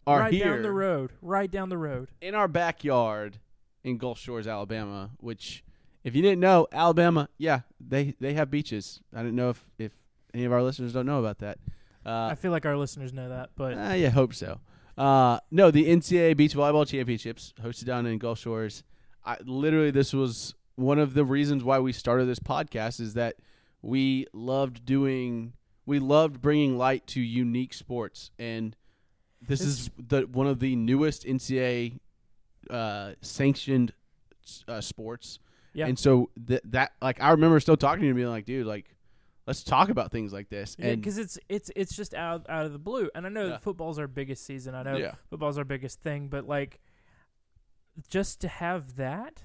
are 0.06 0.20
right 0.20 0.32
here 0.32 0.44
down 0.54 0.62
the 0.62 0.70
road. 0.72 1.12
Right 1.22 1.50
down 1.50 1.68
the 1.68 1.78
road. 1.78 2.08
in 2.20 2.34
our 2.34 2.48
backyard 2.48 3.38
in 3.84 3.98
Gulf 3.98 4.18
Shores, 4.18 4.46
Alabama. 4.46 5.10
Which, 5.18 5.64
if 6.04 6.14
you 6.16 6.22
didn't 6.22 6.40
know, 6.40 6.66
Alabama, 6.72 7.28
yeah, 7.38 7.60
they 7.80 8.14
they 8.20 8.34
have 8.34 8.50
beaches. 8.50 9.00
I 9.14 9.18
didn't 9.18 9.36
know 9.36 9.50
if 9.50 9.64
if 9.78 9.92
any 10.34 10.44
of 10.44 10.52
our 10.52 10.62
listeners 10.62 10.92
don't 10.92 11.06
know 11.06 11.20
about 11.20 11.38
that. 11.38 11.58
Uh, 12.04 12.28
I 12.32 12.34
feel 12.34 12.50
like 12.50 12.66
our 12.66 12.76
listeners 12.76 13.12
know 13.12 13.28
that, 13.28 13.50
but 13.56 13.74
Uh, 13.78 13.92
yeah, 13.94 14.10
hope 14.10 14.34
so. 14.34 14.58
Uh, 14.98 15.38
no, 15.52 15.70
the 15.70 15.84
NCAA 15.86 16.36
Beach 16.36 16.54
Volleyball 16.54 16.86
Championships 16.86 17.54
hosted 17.62 17.84
down 17.84 18.06
in 18.06 18.18
Gulf 18.18 18.40
Shores. 18.40 18.82
I, 19.24 19.36
literally, 19.44 19.92
this 19.92 20.12
was 20.12 20.54
one 20.74 20.98
of 20.98 21.14
the 21.14 21.24
reasons 21.24 21.62
why 21.62 21.78
we 21.78 21.92
started 21.92 22.24
this 22.26 22.40
podcast. 22.40 23.00
Is 23.00 23.14
that 23.14 23.36
we 23.82 24.26
loved 24.32 24.84
doing, 24.86 25.52
we 25.86 25.98
loved 25.98 26.40
bringing 26.40 26.78
light 26.78 27.06
to 27.08 27.20
unique 27.20 27.74
sports, 27.74 28.30
and 28.38 28.76
this 29.40 29.60
is 29.60 29.90
the 29.98 30.22
one 30.22 30.46
of 30.46 30.60
the 30.60 30.76
newest 30.76 31.24
NCAA 31.24 31.98
uh, 32.70 33.12
sanctioned 33.20 33.92
uh, 34.68 34.80
sports. 34.80 35.38
Yeah. 35.74 35.86
and 35.86 35.98
so 35.98 36.28
th- 36.46 36.60
that, 36.64 36.92
like, 37.00 37.20
I 37.20 37.30
remember 37.30 37.58
still 37.58 37.76
talking 37.78 38.02
to 38.02 38.08
him, 38.08 38.14
being 38.16 38.28
like, 38.28 38.44
"Dude, 38.44 38.66
like, 38.66 38.94
let's 39.46 39.64
talk 39.64 39.88
about 39.88 40.12
things 40.12 40.30
like 40.32 40.48
this." 40.50 40.76
And 40.78 41.00
because 41.00 41.16
it's 41.18 41.38
it's 41.48 41.70
it's 41.74 41.96
just 41.96 42.12
out 42.14 42.44
out 42.48 42.66
of 42.66 42.72
the 42.72 42.78
blue, 42.78 43.08
and 43.14 43.24
I 43.26 43.30
know 43.30 43.46
Yeah. 43.48 43.56
football's 43.58 43.98
our 43.98 44.06
biggest 44.06 44.44
season. 44.44 44.74
I 44.74 44.82
know 44.82 44.96
Yeah. 44.98 45.14
football's 45.30 45.56
our 45.58 45.64
biggest 45.64 46.02
thing, 46.02 46.28
but 46.28 46.46
like, 46.46 46.78
just 48.08 48.40
to 48.42 48.48
have 48.48 48.96
that, 48.96 49.42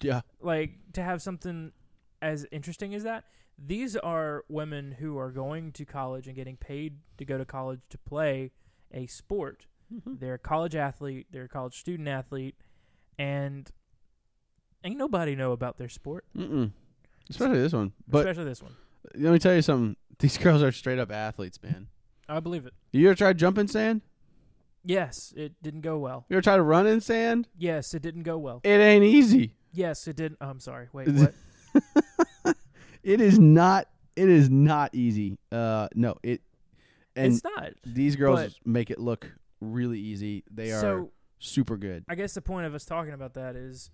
yeah, 0.00 0.20
like 0.40 0.72
to 0.94 1.02
have 1.02 1.22
something 1.22 1.72
as 2.20 2.46
interesting 2.50 2.94
as 2.94 3.04
that. 3.04 3.24
These 3.64 3.96
are 3.96 4.44
women 4.48 4.92
who 4.92 5.18
are 5.18 5.30
going 5.30 5.72
to 5.72 5.84
college 5.84 6.26
and 6.26 6.34
getting 6.34 6.56
paid 6.56 6.96
to 7.18 7.24
go 7.24 7.36
to 7.36 7.44
college 7.44 7.80
to 7.90 7.98
play 7.98 8.52
a 8.92 9.06
sport. 9.06 9.66
Mm-hmm. 9.92 10.14
They're 10.18 10.34
a 10.34 10.38
college 10.38 10.74
athlete. 10.74 11.26
They're 11.30 11.44
a 11.44 11.48
college 11.48 11.78
student 11.78 12.08
athlete, 12.08 12.54
and 13.18 13.70
ain't 14.84 14.96
nobody 14.96 15.34
know 15.34 15.52
about 15.52 15.78
their 15.78 15.88
sport, 15.88 16.24
Mm-mm. 16.36 16.70
Especially 17.28 17.60
this 17.60 17.72
one. 17.72 17.92
But 18.08 18.20
especially 18.20 18.44
this 18.44 18.62
one. 18.62 18.76
let 19.14 19.32
me 19.32 19.38
tell 19.38 19.54
you 19.54 19.62
something. 19.62 19.96
These 20.18 20.38
girls 20.38 20.62
are 20.62 20.72
straight 20.72 20.98
up 20.98 21.10
athletes, 21.10 21.58
man. 21.62 21.88
I 22.28 22.40
believe 22.40 22.66
it. 22.66 22.74
You 22.92 23.08
ever 23.08 23.14
tried 23.14 23.38
jumping 23.38 23.68
sand? 23.68 24.02
Yes, 24.84 25.32
it 25.36 25.52
didn't 25.62 25.80
go 25.82 25.98
well. 25.98 26.24
You 26.28 26.36
ever 26.36 26.42
tried 26.42 26.56
to 26.56 26.62
run 26.62 26.86
in 26.86 27.00
sand? 27.00 27.48
Yes, 27.58 27.92
it 27.94 28.02
didn't 28.02 28.22
go 28.22 28.38
well. 28.38 28.60
It 28.64 28.68
ain't 28.68 29.04
easy. 29.04 29.54
Yes, 29.72 30.06
it 30.06 30.16
didn't. 30.16 30.38
I'm 30.40 30.60
sorry. 30.60 30.88
Wait, 30.92 31.08
what? 31.10 31.34
It 33.02 33.20
is 33.20 33.38
not. 33.38 33.88
It 34.16 34.28
is 34.28 34.50
not 34.50 34.94
easy. 34.94 35.38
Uh, 35.50 35.88
no. 35.94 36.16
It 36.22 36.42
and 37.16 37.32
it's 37.34 37.44
not. 37.44 37.70
these 37.84 38.16
girls 38.16 38.58
make 38.64 38.90
it 38.90 38.98
look 38.98 39.30
really 39.60 39.98
easy. 39.98 40.44
They 40.50 40.72
are 40.72 40.80
So 40.80 41.12
super 41.38 41.76
good. 41.76 42.04
I 42.08 42.14
guess 42.14 42.34
the 42.34 42.42
point 42.42 42.66
of 42.66 42.74
us 42.74 42.84
talking 42.84 43.12
about 43.12 43.34
that 43.34 43.56
is, 43.56 43.90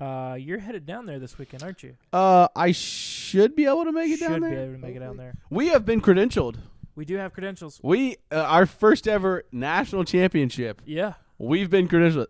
uh, 0.00 0.36
you're 0.38 0.58
headed 0.58 0.86
down 0.86 1.06
there 1.06 1.18
this 1.18 1.38
weekend, 1.38 1.62
aren't 1.62 1.82
you? 1.82 1.96
Uh, 2.12 2.48
I 2.54 2.72
should 2.72 3.56
be 3.56 3.64
able 3.66 3.84
to 3.84 3.92
make 3.92 4.10
it 4.10 4.18
Should 4.18 4.28
down 4.28 4.40
there. 4.40 4.50
Should 4.50 4.56
be 4.56 4.62
able 4.62 4.74
to 4.74 4.78
make 4.86 4.96
it 4.96 5.00
down 5.00 5.16
there. 5.16 5.34
We 5.50 5.68
have 5.68 5.84
been 5.84 6.00
credentialed. 6.00 6.56
We 6.94 7.04
do 7.04 7.16
have 7.16 7.32
credentials. 7.32 7.80
We 7.82 8.16
uh, 8.30 8.36
our 8.36 8.66
first 8.66 9.06
ever 9.06 9.44
national 9.52 10.04
championship. 10.04 10.82
Yeah. 10.86 11.14
We've 11.38 11.68
been 11.68 11.88
credentialed. 11.88 12.28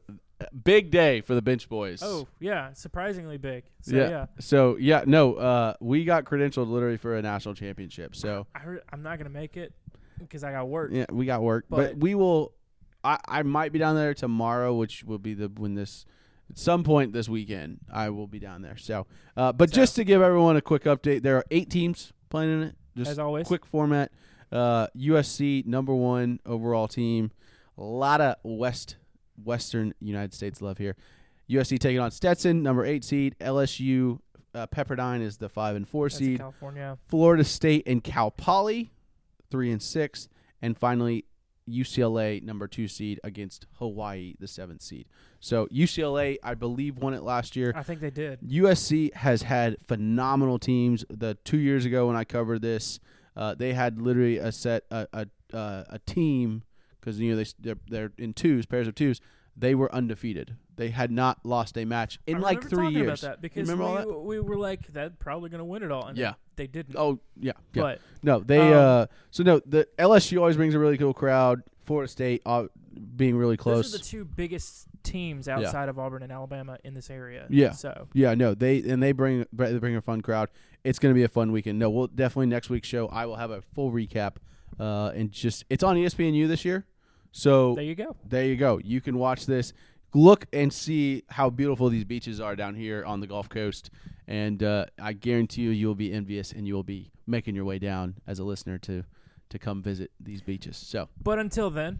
Big 0.64 0.90
day 0.90 1.22
for 1.22 1.34
the 1.34 1.40
bench 1.42 1.68
boys. 1.68 2.02
Oh, 2.02 2.28
yeah. 2.40 2.72
Surprisingly 2.74 3.38
big. 3.38 3.64
So 3.80 3.96
yeah. 3.96 4.08
yeah. 4.08 4.26
So 4.38 4.76
yeah, 4.76 5.02
no, 5.06 5.34
uh, 5.34 5.74
we 5.80 6.04
got 6.04 6.24
credentialed 6.24 6.68
literally 6.68 6.98
for 6.98 7.16
a 7.16 7.22
national 7.22 7.54
championship. 7.54 8.14
So 8.14 8.46
I 8.54 8.60
I'm 8.92 9.02
not 9.02 9.16
gonna 9.18 9.30
make 9.30 9.56
it 9.56 9.72
because 10.18 10.44
I 10.44 10.52
got 10.52 10.68
work. 10.68 10.90
yeah, 10.92 11.06
we 11.10 11.24
got 11.26 11.42
work, 11.42 11.66
but, 11.70 11.76
But- 11.76 11.96
we 11.98 12.14
will. 12.14 12.52
I, 13.02 13.18
I 13.28 13.42
might 13.44 13.72
be 13.72 13.78
down 13.78 13.94
there 13.94 14.14
tomorrow, 14.14 14.74
which 14.74 15.04
will 15.04 15.18
be 15.18 15.32
the 15.34 15.48
when 15.48 15.74
this 15.74 16.04
at 16.50 16.58
some 16.58 16.82
point 16.84 17.12
this 17.12 17.28
weekend 17.28 17.78
I 17.92 18.10
will 18.10 18.26
be 18.26 18.38
down 18.40 18.62
there. 18.62 18.76
So, 18.76 19.06
uh, 19.36 19.52
but 19.52 19.70
So- 19.70 19.76
just 19.76 19.96
to 19.96 20.04
give 20.04 20.20
everyone 20.20 20.56
a 20.56 20.60
quick 20.62 20.84
update, 20.84 21.22
there 21.22 21.36
are 21.36 21.44
eight 21.50 21.70
teams 21.70 22.12
playing 22.28 22.52
in 22.52 22.62
it. 22.68 22.76
Just 22.96 23.12
As 23.12 23.18
always. 23.18 23.46
quick 23.46 23.64
format. 23.64 24.10
Uh, 24.52 24.86
USC 24.96 25.64
number 25.66 25.94
one 25.94 26.40
overall 26.44 26.88
team. 26.88 27.30
A 27.78 27.82
lot 27.82 28.20
of 28.20 28.36
West 28.42 28.96
Western 29.42 29.94
United 30.00 30.34
States 30.34 30.60
love 30.60 30.78
here. 30.78 30.96
USC 31.50 31.78
taking 31.78 32.00
on 32.00 32.10
Stetson, 32.10 32.62
number 32.62 32.84
eight 32.84 33.04
seed. 33.04 33.36
LSU 33.40 34.18
uh, 34.54 34.66
Pepperdine 34.66 35.22
is 35.22 35.36
the 35.36 35.48
five 35.48 35.76
and 35.76 35.88
four 35.88 36.08
That's 36.08 36.18
seed. 36.18 36.38
California. 36.38 36.98
Florida 37.08 37.44
State 37.44 37.84
and 37.86 38.02
Cal 38.02 38.30
Poly, 38.30 38.90
three 39.50 39.70
and 39.70 39.82
six, 39.82 40.28
and 40.62 40.76
finally 40.76 41.26
UCLA 41.68 42.42
number 42.42 42.66
two 42.66 42.88
seed 42.88 43.20
against 43.24 43.66
Hawaii, 43.78 44.34
the 44.38 44.46
seventh 44.46 44.82
seed. 44.82 45.06
So 45.40 45.66
UCLA, 45.66 46.38
I 46.42 46.54
believe, 46.54 46.98
won 46.98 47.12
it 47.12 47.22
last 47.22 47.56
year. 47.56 47.72
I 47.76 47.82
think 47.82 48.00
they 48.00 48.10
did. 48.10 48.40
USC 48.40 49.12
has 49.14 49.42
had 49.42 49.76
phenomenal 49.86 50.58
teams. 50.58 51.04
The 51.10 51.36
two 51.44 51.58
years 51.58 51.84
ago 51.84 52.06
when 52.06 52.16
I 52.16 52.24
covered 52.24 52.62
this, 52.62 53.00
uh, 53.36 53.54
they 53.54 53.74
had 53.74 54.00
literally 54.00 54.38
a 54.38 54.52
set 54.52 54.84
a 54.90 55.06
a, 55.12 55.56
uh, 55.56 55.84
a 55.90 55.98
team 56.00 56.62
because 57.06 57.20
you 57.20 57.30
know 57.30 57.36
they 57.36 57.48
they're, 57.60 57.78
they're 57.88 58.12
in 58.18 58.34
twos 58.34 58.66
pairs 58.66 58.88
of 58.88 58.94
twos. 58.96 59.20
They 59.56 59.74
were 59.74 59.92
undefeated. 59.94 60.56
They 60.74 60.90
had 60.90 61.10
not 61.10 61.38
lost 61.44 61.78
a 61.78 61.86
match 61.86 62.18
in 62.26 62.40
like 62.40 62.68
three 62.68 62.90
years. 62.90 63.22
About 63.22 63.36
that 63.36 63.40
because 63.40 63.68
remember 63.68 63.84
all 63.84 63.94
we, 63.94 64.12
that? 64.12 64.18
we 64.18 64.40
were 64.40 64.58
like 64.58 64.92
that 64.92 65.18
probably 65.18 65.48
gonna 65.48 65.64
win 65.64 65.82
it 65.82 65.90
all. 65.90 66.06
And 66.06 66.18
Yeah. 66.18 66.34
They 66.56 66.66
didn't. 66.66 66.96
Oh 66.96 67.20
yeah, 67.38 67.52
yeah. 67.74 67.82
But 67.82 68.00
No, 68.22 68.40
they 68.40 68.58
Um, 68.58 68.72
uh 68.72 69.06
so 69.30 69.42
no, 69.42 69.60
the 69.64 69.86
LSU 69.98 70.38
always 70.38 70.56
brings 70.56 70.74
a 70.74 70.78
really 70.78 70.98
cool 70.98 71.14
crowd. 71.14 71.62
Florida 71.84 72.10
State 72.10 72.42
uh, 72.44 72.64
being 73.16 73.36
really 73.36 73.56
close. 73.56 73.92
those 73.92 73.94
are 73.94 73.98
the 73.98 74.04
two 74.04 74.24
biggest 74.24 74.86
teams 75.04 75.48
outside 75.48 75.88
of 75.88 75.98
Auburn 75.98 76.24
and 76.24 76.32
Alabama 76.32 76.78
in 76.82 76.94
this 76.94 77.10
area. 77.10 77.46
Yeah. 77.48 77.72
So 77.72 78.08
yeah, 78.12 78.34
no, 78.34 78.54
they 78.54 78.80
and 78.80 79.02
they 79.02 79.12
bring 79.12 79.46
they 79.52 79.78
bring 79.78 79.96
a 79.96 80.02
fun 80.02 80.20
crowd. 80.20 80.48
It's 80.82 80.98
going 80.98 81.14
to 81.14 81.18
be 81.18 81.24
a 81.24 81.28
fun 81.28 81.52
weekend. 81.52 81.78
No, 81.78 81.90
we'll 81.90 82.08
definitely 82.08 82.46
next 82.46 82.70
week's 82.70 82.88
show 82.88 83.06
I 83.08 83.26
will 83.26 83.36
have 83.36 83.50
a 83.50 83.62
full 83.62 83.92
recap 83.92 84.36
uh 84.80 85.12
and 85.14 85.30
just 85.30 85.64
it's 85.70 85.82
on 85.82 85.96
ESPNU 85.96 86.48
this 86.48 86.64
year. 86.64 86.86
So 87.36 87.74
there 87.74 87.84
you 87.84 87.94
go. 87.94 88.16
there 88.26 88.46
you 88.46 88.56
go. 88.56 88.80
You 88.82 89.02
can 89.02 89.18
watch 89.18 89.44
this. 89.44 89.74
Look 90.14 90.46
and 90.54 90.72
see 90.72 91.22
how 91.28 91.50
beautiful 91.50 91.90
these 91.90 92.04
beaches 92.04 92.40
are 92.40 92.56
down 92.56 92.74
here 92.74 93.04
on 93.04 93.20
the 93.20 93.26
Gulf 93.26 93.50
Coast, 93.50 93.90
and 94.26 94.62
uh, 94.62 94.86
I 94.98 95.12
guarantee 95.12 95.60
you, 95.60 95.70
you 95.70 95.86
will 95.86 95.94
be 95.94 96.14
envious, 96.14 96.52
and 96.52 96.66
you 96.66 96.72
will 96.72 96.82
be 96.82 97.10
making 97.26 97.54
your 97.54 97.66
way 97.66 97.78
down 97.78 98.14
as 98.26 98.38
a 98.38 98.44
listener 98.44 98.78
to 98.78 99.04
to 99.50 99.58
come 99.58 99.82
visit 99.82 100.10
these 100.18 100.40
beaches. 100.40 100.78
So 100.78 101.10
But 101.22 101.38
until 101.38 101.68
then, 101.68 101.98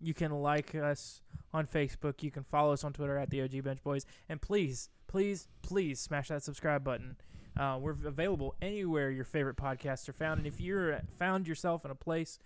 you 0.00 0.14
can 0.14 0.32
like 0.32 0.74
us 0.74 1.22
on 1.52 1.68
Facebook. 1.68 2.24
You 2.24 2.32
can 2.32 2.42
follow 2.42 2.72
us 2.72 2.82
on 2.82 2.92
Twitter 2.92 3.16
at 3.16 3.30
the 3.30 3.42
OG 3.42 3.62
Bench 3.62 3.84
Boys, 3.84 4.04
and 4.28 4.42
please, 4.42 4.90
please, 5.06 5.46
please 5.62 6.00
smash 6.00 6.26
that 6.28 6.42
subscribe 6.42 6.82
button. 6.82 7.16
Uh, 7.56 7.78
we're 7.80 7.92
available 8.04 8.54
anywhere 8.60 9.10
your 9.10 9.24
favorite 9.24 9.56
podcasts 9.56 10.08
are 10.08 10.12
found, 10.12 10.38
and 10.38 10.46
if 10.46 10.60
you're 10.60 11.00
found 11.18 11.48
yourself 11.48 11.84
in 11.84 11.90
a 11.90 11.94
place 11.94 12.38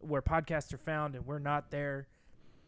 where 0.00 0.20
podcasts 0.22 0.72
are 0.74 0.78
found 0.78 1.14
and 1.14 1.24
we're 1.26 1.38
not 1.38 1.70
there, 1.70 2.06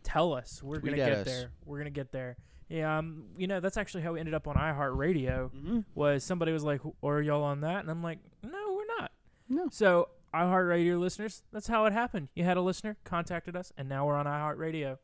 tell 0.03 0.33
us. 0.33 0.63
We're 0.63 0.81
Tweet 0.81 0.97
gonna 0.97 1.11
get 1.11 1.19
us. 1.19 1.27
there. 1.27 1.51
We're 1.67 1.79
gonna 1.79 1.91
get 1.91 2.11
there. 2.13 2.37
Yeah, 2.69 2.99
um, 2.99 3.25
you 3.37 3.47
know 3.47 3.61
that's 3.61 3.77
actually 3.77 4.03
how 4.03 4.13
we 4.15 4.21
ended 4.21 4.35
up 4.35 4.47
on 4.49 4.55
iHeartRadio. 4.57 5.51
Mhm. 5.51 5.85
Was 5.95 6.25
somebody 6.25 6.53
was 6.53 6.63
like, 6.65 6.81
"Are 7.03 7.21
y'all 7.21 7.43
on 7.43 7.61
that?" 7.63 7.81
And 7.81 7.91
I'm 7.91 8.03
like, 8.03 8.19
"No, 8.43 8.75
we're 8.75 8.87
not." 8.99 9.11
No. 9.49 9.69
So 9.71 10.09
iHeartRadio 10.33 10.99
listeners, 11.01 11.43
that's 11.53 11.67
how 11.67 11.85
it 11.87 11.93
happened. 11.93 12.29
You 12.35 12.45
had 12.45 12.57
a 12.57 12.61
listener, 12.63 12.97
contacted 13.05 13.57
us, 13.57 13.73
and 13.77 13.89
now 13.89 14.07
we're 14.07 14.15
on 14.15 14.27
iHeartRadio. 14.27 14.99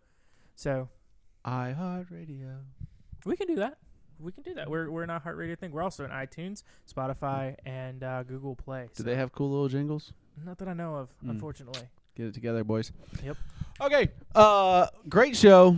So 0.55 0.89
iHeartRadio. 1.45 2.61
we 3.25 3.37
can 3.37 3.49
do 3.49 3.57
that. 3.57 3.79
We 4.19 4.33
can 4.33 4.43
do 4.43 4.55
that. 4.55 4.71
We're 4.71 4.91
we're 4.91 5.03
an 5.03 5.11
iHeartRadio 5.11 5.59
thing. 5.59 5.73
We're 5.73 5.83
also 5.83 6.05
in 6.05 6.11
iTunes, 6.11 6.63
Spotify, 6.91 7.57
and 7.67 8.03
uh, 8.03 8.23
Google 8.23 8.55
Play. 8.57 8.85
Do 8.85 8.91
So- 8.95 9.03
they 9.03 9.17
have 9.17 9.33
cool 9.33 9.51
little 9.51 9.69
jingles? 9.69 10.13
Not 10.45 10.59
that 10.59 10.69
I 10.69 10.73
know 10.75 10.97
of, 10.97 11.09
Hmm. 11.23 11.31
unfortunately. 11.31 11.89
Get 12.15 12.27
it 12.27 12.35
together, 12.35 12.63
boys. 12.65 12.93
Yep. 13.23 13.37
Okay. 13.81 14.09
Uh, 14.35 14.87
great 15.09 15.37
show. 15.37 15.77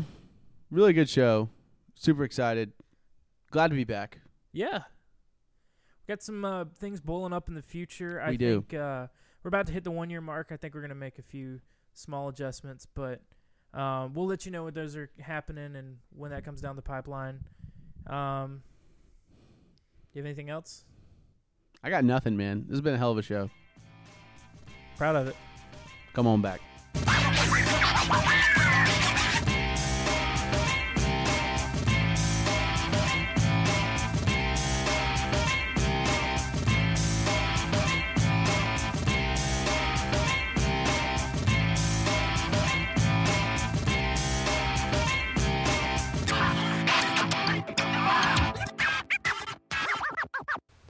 Really 0.70 0.92
good 0.92 1.08
show. 1.08 1.48
Super 1.94 2.24
excited. 2.24 2.72
Glad 3.50 3.68
to 3.68 3.74
be 3.76 3.84
back. 3.84 4.18
Yeah. 4.52 4.82
Got 6.06 6.22
some 6.22 6.44
uh, 6.44 6.64
things 6.76 7.00
boiling 7.00 7.32
up 7.32 7.48
in 7.48 7.54
the 7.54 7.62
future. 7.62 8.20
I 8.20 8.30
We 8.30 8.36
do. 8.36 8.60
think 8.62 8.74
uh, 8.74 9.08
we're 9.42 9.48
about 9.48 9.66
to 9.66 9.72
hit 9.72 9.84
the 9.84 9.90
one 9.90 10.10
year 10.10 10.20
mark. 10.20 10.48
I 10.50 10.56
think 10.56 10.74
we're 10.74 10.80
going 10.80 10.88
to 10.90 10.94
make 10.94 11.18
a 11.18 11.22
few 11.22 11.60
small 11.92 12.28
adjustments, 12.28 12.86
but 12.86 13.20
um, 13.74 14.14
we'll 14.14 14.26
let 14.26 14.46
you 14.46 14.52
know 14.52 14.64
when 14.64 14.74
those 14.74 14.96
are 14.96 15.10
happening 15.20 15.76
and 15.76 15.98
when 16.16 16.30
that 16.30 16.44
comes 16.44 16.60
down 16.60 16.76
the 16.76 16.82
pipeline. 16.82 17.40
Um, 18.08 18.62
do 20.12 20.18
you 20.18 20.22
have 20.22 20.26
anything 20.26 20.50
else? 20.50 20.84
I 21.82 21.90
got 21.90 22.04
nothing, 22.04 22.36
man. 22.36 22.64
This 22.66 22.76
has 22.76 22.80
been 22.80 22.94
a 22.94 22.98
hell 22.98 23.12
of 23.12 23.18
a 23.18 23.22
show. 23.22 23.50
Proud 24.96 25.16
of 25.16 25.28
it. 25.28 25.36
Come 26.12 26.26
on 26.26 26.42
back. 26.42 26.60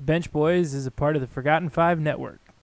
Bench 0.09 0.33
Boys 0.33 0.73
is 0.73 0.87
a 0.87 0.91
part 0.91 1.17
of 1.17 1.21
the 1.21 1.27
Forgotten 1.27 1.69
Five 1.69 2.01
Network. 2.01 2.41